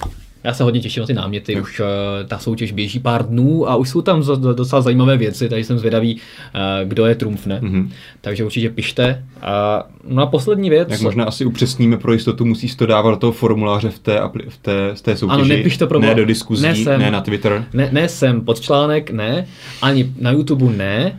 já 0.47 0.55
se 0.55 0.65
hodně 0.65 0.81
těším 0.81 1.01
na 1.01 1.07
ty 1.07 1.15
náměty, 1.15 1.61
už 1.61 1.81
uh, 1.81 1.87
ta 2.27 2.39
soutěž 2.39 2.73
běží 2.73 2.99
pár 2.99 3.27
dnů 3.27 3.71
a 3.71 3.77
už 3.77 3.89
jsou 3.89 4.03
tam 4.03 4.23
docela 4.55 4.83
zajímavé 4.83 5.17
věci, 5.17 5.49
takže 5.49 5.65
jsem 5.65 5.79
zvědavý, 5.79 6.15
uh, 6.15 6.89
kdo 6.89 7.07
je 7.07 7.15
trumfne. 7.15 7.61
Mm-hmm. 7.61 7.89
Takže 8.21 8.45
určitě 8.45 8.71
pište. 8.71 9.25
A, 9.43 9.85
no 10.09 10.23
a 10.23 10.27
poslední 10.27 10.71
věc. 10.71 10.89
Jak 10.91 11.01
možná 11.01 11.25
asi 11.25 11.45
upřesníme 11.45 11.97
pro 11.97 12.13
jistotu, 12.13 12.45
musíš 12.45 12.75
to 12.75 12.87
dávat 12.87 13.11
do 13.11 13.17
toho 13.17 13.33
formuláře 13.33 13.91
v 13.91 13.99
té, 13.99 14.21
v 14.49 14.57
té, 14.57 14.91
v 14.95 15.03
té 15.03 15.17
soutěži. 15.17 15.41
Ano, 15.41 15.49
nepiš 15.49 15.77
to 15.77 15.87
pro 15.87 15.99
Ne 15.99 16.15
do 16.15 16.25
diskuzí, 16.25 16.63
ne, 16.63 16.77
sem, 16.77 17.01
ne 17.01 17.11
na 17.11 17.21
Twitter. 17.21 17.67
Ne, 17.73 17.89
ne 17.93 18.09
sem 18.09 18.41
pod 18.41 18.61
článek, 18.61 19.11
ne, 19.11 19.47
ani 19.83 20.13
na 20.21 20.31
YouTube 20.31 20.77
ne, 20.77 21.19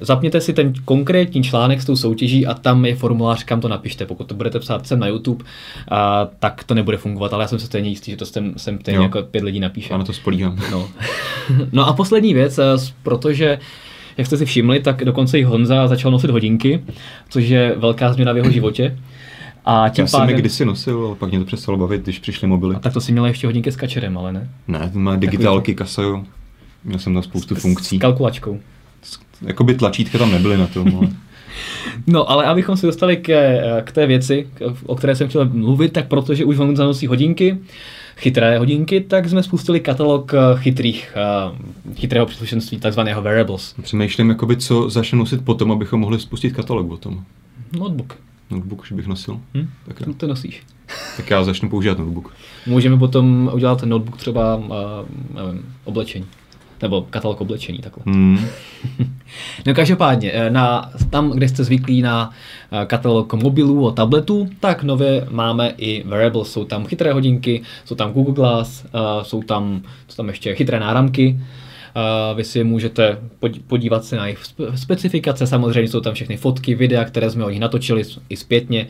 zapněte 0.00 0.40
si 0.40 0.52
ten 0.52 0.72
konkrétní 0.84 1.42
článek 1.42 1.82
s 1.82 1.84
tou 1.84 1.96
soutěží 1.96 2.46
a 2.46 2.54
tam 2.54 2.84
je 2.84 2.96
formulář, 2.96 3.44
kam 3.44 3.60
to 3.60 3.68
napište. 3.68 4.06
Pokud 4.06 4.26
to 4.26 4.34
budete 4.34 4.58
psát 4.58 4.86
sem 4.86 4.98
na 4.98 5.06
YouTube, 5.06 5.44
a, 5.90 6.28
tak 6.38 6.64
to 6.64 6.74
nebude 6.74 6.96
fungovat, 6.96 7.32
ale 7.32 7.44
já 7.44 7.48
jsem 7.48 7.58
se 7.58 7.66
stejně 7.66 7.88
jistý, 7.88 8.10
že 8.10 8.16
to 8.16 8.26
sem, 8.26 8.54
sem 8.56 8.78
stejně 8.80 9.00
jako 9.00 9.22
pět 9.22 9.44
lidí 9.44 9.60
napíše. 9.60 9.94
Ano, 9.94 10.04
to 10.04 10.12
spolíhám. 10.12 10.58
No. 10.70 10.88
no 11.72 11.86
a 11.86 11.92
poslední 11.92 12.34
věc, 12.34 12.60
protože 13.02 13.58
jak 14.16 14.26
jste 14.26 14.36
si 14.36 14.44
všimli, 14.44 14.80
tak 14.80 15.04
dokonce 15.04 15.38
i 15.38 15.42
Honza 15.42 15.88
začal 15.88 16.10
nosit 16.10 16.30
hodinky, 16.30 16.84
což 17.28 17.48
je 17.48 17.74
velká 17.76 18.12
změna 18.12 18.32
v 18.32 18.36
jeho 18.36 18.50
životě. 18.50 18.98
A 19.64 19.88
tím 19.88 20.02
Já 20.02 20.06
jsem 20.06 20.20
pádem... 20.20 20.34
je 20.34 20.40
kdysi 20.40 20.64
nosil, 20.64 21.06
ale 21.06 21.16
pak 21.16 21.30
mě 21.30 21.38
to 21.38 21.44
přestalo 21.44 21.78
bavit, 21.78 22.02
když 22.02 22.18
přišly 22.18 22.48
mobily. 22.48 22.76
A 22.76 22.78
tak 22.78 22.92
to 22.92 23.00
si 23.00 23.12
měl 23.12 23.26
ještě 23.26 23.46
hodinky 23.46 23.72
s 23.72 23.76
kačerem, 23.76 24.18
ale 24.18 24.32
ne? 24.32 24.50
Ne, 24.68 24.90
má 24.94 25.16
digitálky, 25.16 25.74
kasajo. 25.74 26.24
Měl 26.84 26.98
jsem 26.98 27.14
tam 27.14 27.22
spoustu 27.22 27.54
s, 27.54 27.58
funkcí. 27.58 27.96
S 27.96 28.00
kalkulačkou 28.00 28.60
jakoby 29.42 29.74
tlačítka 29.74 30.18
tam 30.18 30.32
nebyly 30.32 30.56
na 30.56 30.66
tom. 30.66 30.96
Ale... 30.96 31.08
No, 32.06 32.30
ale 32.30 32.44
abychom 32.46 32.76
se 32.76 32.86
dostali 32.86 33.16
k, 33.16 33.32
k 33.84 33.92
té 33.92 34.06
věci, 34.06 34.48
o 34.86 34.96
které 34.96 35.16
jsem 35.16 35.28
chtěl 35.28 35.48
mluvit, 35.52 35.92
tak 35.92 36.08
protože 36.08 36.44
už 36.44 36.56
vám 36.56 36.76
zanosí 36.76 37.06
hodinky, 37.06 37.58
chytré 38.16 38.58
hodinky, 38.58 39.00
tak 39.00 39.28
jsme 39.28 39.42
spustili 39.42 39.80
katalog 39.80 40.32
chytrých, 40.56 41.14
uh, 41.50 41.94
chytrého 41.96 42.26
příslušenství, 42.26 42.78
takzvaného 42.78 43.22
wearables. 43.22 43.74
Přemýšlím, 43.82 44.28
jakoby, 44.28 44.56
co 44.56 44.90
začne 44.90 45.18
nosit 45.18 45.44
potom, 45.44 45.72
abychom 45.72 46.00
mohli 46.00 46.20
spustit 46.20 46.50
katalog 46.50 46.90
o 46.90 46.96
tom. 46.96 47.24
Notebook. 47.78 48.16
Notebook 48.50 48.80
už 48.80 48.92
bych 48.92 49.06
nosil. 49.06 49.40
Hm? 49.54 49.68
Tak 49.86 50.00
já. 50.00 50.12
To 50.16 50.26
nosíš. 50.26 50.62
Tak 51.16 51.30
já 51.30 51.44
začnu 51.44 51.70
používat 51.70 51.98
notebook. 51.98 52.34
Můžeme 52.66 52.96
potom 52.96 53.50
udělat 53.54 53.82
notebook 53.82 54.16
třeba, 54.16 54.62
nevím, 55.34 55.74
oblečení 55.84 56.26
nebo 56.82 57.06
katalog 57.10 57.40
oblečení 57.40 57.78
takhle. 57.78 58.02
Mm. 58.06 58.38
no 59.66 59.74
každopádně, 59.74 60.30
eh, 60.32 60.50
na, 60.50 60.90
tam, 61.10 61.30
kde 61.30 61.48
jste 61.48 61.64
zvyklí 61.64 62.02
na 62.02 62.30
eh, 62.72 62.86
katalog 62.86 63.34
mobilů 63.34 63.88
a 63.88 63.92
tabletů, 63.92 64.48
tak 64.60 64.82
nově 64.82 65.26
máme 65.30 65.74
i 65.76 66.02
wearables. 66.06 66.52
Jsou 66.52 66.64
tam 66.64 66.86
chytré 66.86 67.12
hodinky, 67.12 67.62
jsou 67.84 67.94
tam 67.94 68.12
Google 68.12 68.34
Glass, 68.34 68.84
eh, 68.84 68.98
jsou 69.22 69.42
tam, 69.42 69.82
jsou 70.08 70.16
tam 70.16 70.28
ještě 70.28 70.54
chytré 70.54 70.80
náramky, 70.80 71.40
vy 72.34 72.44
si 72.44 72.64
můžete 72.64 73.18
podívat 73.66 74.04
se 74.04 74.16
na 74.16 74.26
jejich 74.26 74.38
specifikace, 74.74 75.46
samozřejmě 75.46 75.90
jsou 75.90 76.00
tam 76.00 76.14
všechny 76.14 76.36
fotky, 76.36 76.74
videa, 76.74 77.04
které 77.04 77.30
jsme 77.30 77.44
o 77.44 77.50
nich 77.50 77.60
natočili 77.60 78.02
i 78.28 78.36
zpětně, 78.36 78.86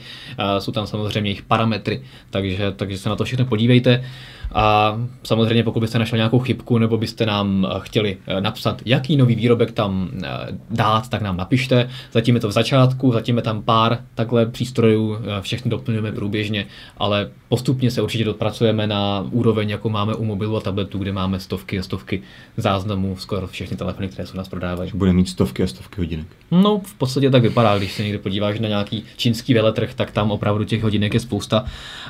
jsou 0.59 0.72
tam 0.72 0.86
samozřejmě 0.86 1.30
jejich 1.30 1.43
parametry, 1.43 2.03
takže, 2.30 2.72
takže 2.76 2.99
se 2.99 3.09
na 3.09 3.16
to 3.16 3.24
všechno 3.24 3.45
podívejte. 3.45 4.05
A 4.53 4.99
samozřejmě 5.23 5.63
pokud 5.63 5.81
byste 5.81 5.99
našli 5.99 6.19
nějakou 6.19 6.39
chybku 6.39 6.79
nebo 6.79 6.99
byste 6.99 7.27
nám 7.27 7.67
eh, 7.71 7.81
chtěli 7.81 8.19
eh, 8.27 8.41
napsat, 8.41 8.83
jaký 8.85 9.17
nový 9.17 9.35
výrobek 9.35 9.73
tam 9.73 10.11
eh, 10.25 10.29
dát, 10.71 11.09
tak 11.09 11.23
nám 11.23 11.37
napište. 11.37 11.91
Zatím 12.13 12.35
je 12.35 12.41
to 12.41 12.49
v 12.49 12.53
začátku, 12.53 13.13
zatím 13.13 13.37
je 13.37 13.43
tam 13.43 13.63
pár 13.63 13.99
takhle 14.15 14.47
přístrojů, 14.47 15.17
všechny 15.41 15.71
doplňujeme 15.71 16.13
průběžně, 16.13 16.67
ale 16.97 17.31
postupně 17.49 17.91
se 17.91 18.03
určitě 18.03 18.25
dopracujeme 18.25 18.87
na 18.87 19.27
úroveň, 19.31 19.71
jako 19.71 19.89
máme 19.89 20.15
u 20.15 20.25
mobilu 20.25 20.57
a 20.57 20.61
tabletu, 20.61 20.99
kde 20.99 21.13
máme 21.13 21.41
stovky 21.41 21.79
a 21.79 21.83
stovky 21.83 22.23
záznamů, 22.57 23.17
skoro 23.17 23.47
všechny 23.47 23.77
telefony, 23.77 24.09
které 24.09 24.27
jsou 24.27 24.37
nás 24.37 24.49
prodávají. 24.49 24.91
Bude 24.95 25.13
mít 25.13 25.29
stovky 25.29 25.63
a 25.63 25.67
stovky 25.67 26.01
hodinek. 26.01 26.27
No, 26.51 26.81
v 26.85 26.95
podstatě 26.95 27.31
tak 27.31 27.43
vypadá, 27.43 27.79
když 27.79 27.93
se 27.93 28.03
někdy 28.03 28.19
podíváš 28.19 28.61
na 28.61 28.69
nějaký 28.69 29.05
čínský 29.17 29.55
veletrh, 29.55 29.95
tak 29.95 30.11
tam 30.11 30.31
opravdu 30.31 30.65
těch 30.65 30.83
hodinek 30.83 31.15
je 31.15 31.21
spousta, 31.21 31.65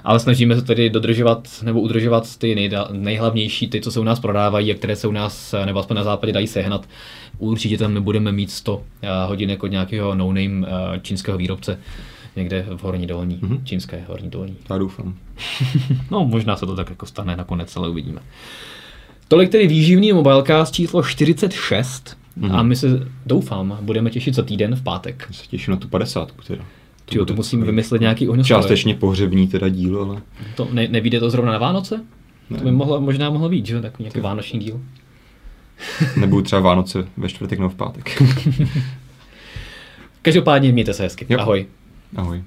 ale 0.05 0.21
snažíme 0.21 0.57
se 0.57 0.63
tedy 0.63 0.91
dodržovat 0.91 1.49
nebo 1.63 1.81
udržovat 1.81 2.30
ty 2.37 2.55
nejda, 2.55 2.89
nejhlavnější, 2.93 3.69
ty, 3.69 3.81
co 3.81 3.93
se 3.93 4.01
u 4.01 4.05
nás 4.05 4.21
prodávají 4.21 4.71
a 4.71 4.75
které 4.75 4.97
se 4.97 5.09
u 5.09 5.13
nás, 5.13 5.55
nebo 5.65 5.79
aspoň 5.79 5.97
na 5.97 6.05
západě 6.05 6.33
dají 6.33 6.47
sehnat. 6.47 6.89
Určitě 7.39 7.79
tam 7.79 7.95
nebudeme 7.95 8.33
mít 8.33 8.51
100 8.51 8.83
eh, 9.03 9.09
hodinek 9.27 9.63
od 9.63 9.67
nějakého 9.67 10.15
no-name 10.15 10.67
eh, 10.67 11.01
čínského 11.03 11.39
výrobce. 11.39 11.79
někde 12.37 12.67
v 12.77 12.83
Horní 12.83 13.07
dolní, 13.07 13.39
mm-hmm. 13.39 13.65
čínské 13.65 14.05
Horní 14.09 14.31
dolní. 14.31 14.57
Já 14.71 14.79
doufám. 14.79 15.15
no, 16.11 16.25
možná 16.25 16.57
se 16.57 16.67
to 16.67 16.77
tak 16.77 16.91
jako 16.91 17.07
stane 17.07 17.37
nakonec, 17.37 17.77
ale 17.77 17.89
uvidíme. 17.89 18.21
Tolik 19.29 19.51
tedy 19.51 19.67
výživný 19.67 20.13
mobilecast 20.13 20.75
číslo 20.75 21.03
46 21.03 22.17
mm-hmm. 22.39 22.55
a 22.55 22.63
my 22.63 22.77
se, 22.77 23.09
doufám, 23.27 23.79
budeme 23.81 24.11
těšit 24.11 24.35
za 24.35 24.43
týden 24.43 24.77
v 24.77 24.83
pátek. 24.83 25.25
Já 25.29 25.35
se 25.35 25.47
těším 25.47 25.71
na 25.71 25.77
tu 25.77 25.89
50 25.89 26.33
teda. 26.47 26.65
To, 27.05 27.25
to 27.25 27.35
musíme 27.35 27.67
vymyslet 27.67 28.01
nějaký 28.01 28.29
ohňoslavy. 28.29 28.63
Částečně 28.63 28.95
pohřební 28.95 29.49
teda 29.49 29.69
díl, 29.69 30.03
ale... 30.03 30.23
To 30.57 30.69
ne, 30.73 30.89
nevíde 30.89 31.21
to 31.21 31.31
zrovna 31.31 31.53
na 31.53 31.59
Vánoce? 31.59 32.05
Ne. 32.51 32.59
To 32.59 32.65
by 32.65 32.71
mohlo, 32.71 33.01
možná 33.01 33.31
mohlo 33.31 33.49
být, 33.49 33.67
že? 33.67 33.81
Takový 33.81 34.05
nějaký 34.05 34.21
vánoční 34.21 34.61
díl. 34.61 34.81
Nebudu 36.17 36.43
třeba 36.43 36.61
Vánoce 36.61 37.09
ve 37.17 37.29
čtvrtek 37.29 37.59
nebo 37.59 37.69
v 37.69 37.75
pátek. 37.75 38.23
Každopádně 40.23 40.73
mějte 40.73 40.95
se 40.95 41.03
hezky. 41.03 41.27
Jo. 41.29 41.39
Ahoj. 41.39 41.67
Ahoj. 42.17 42.43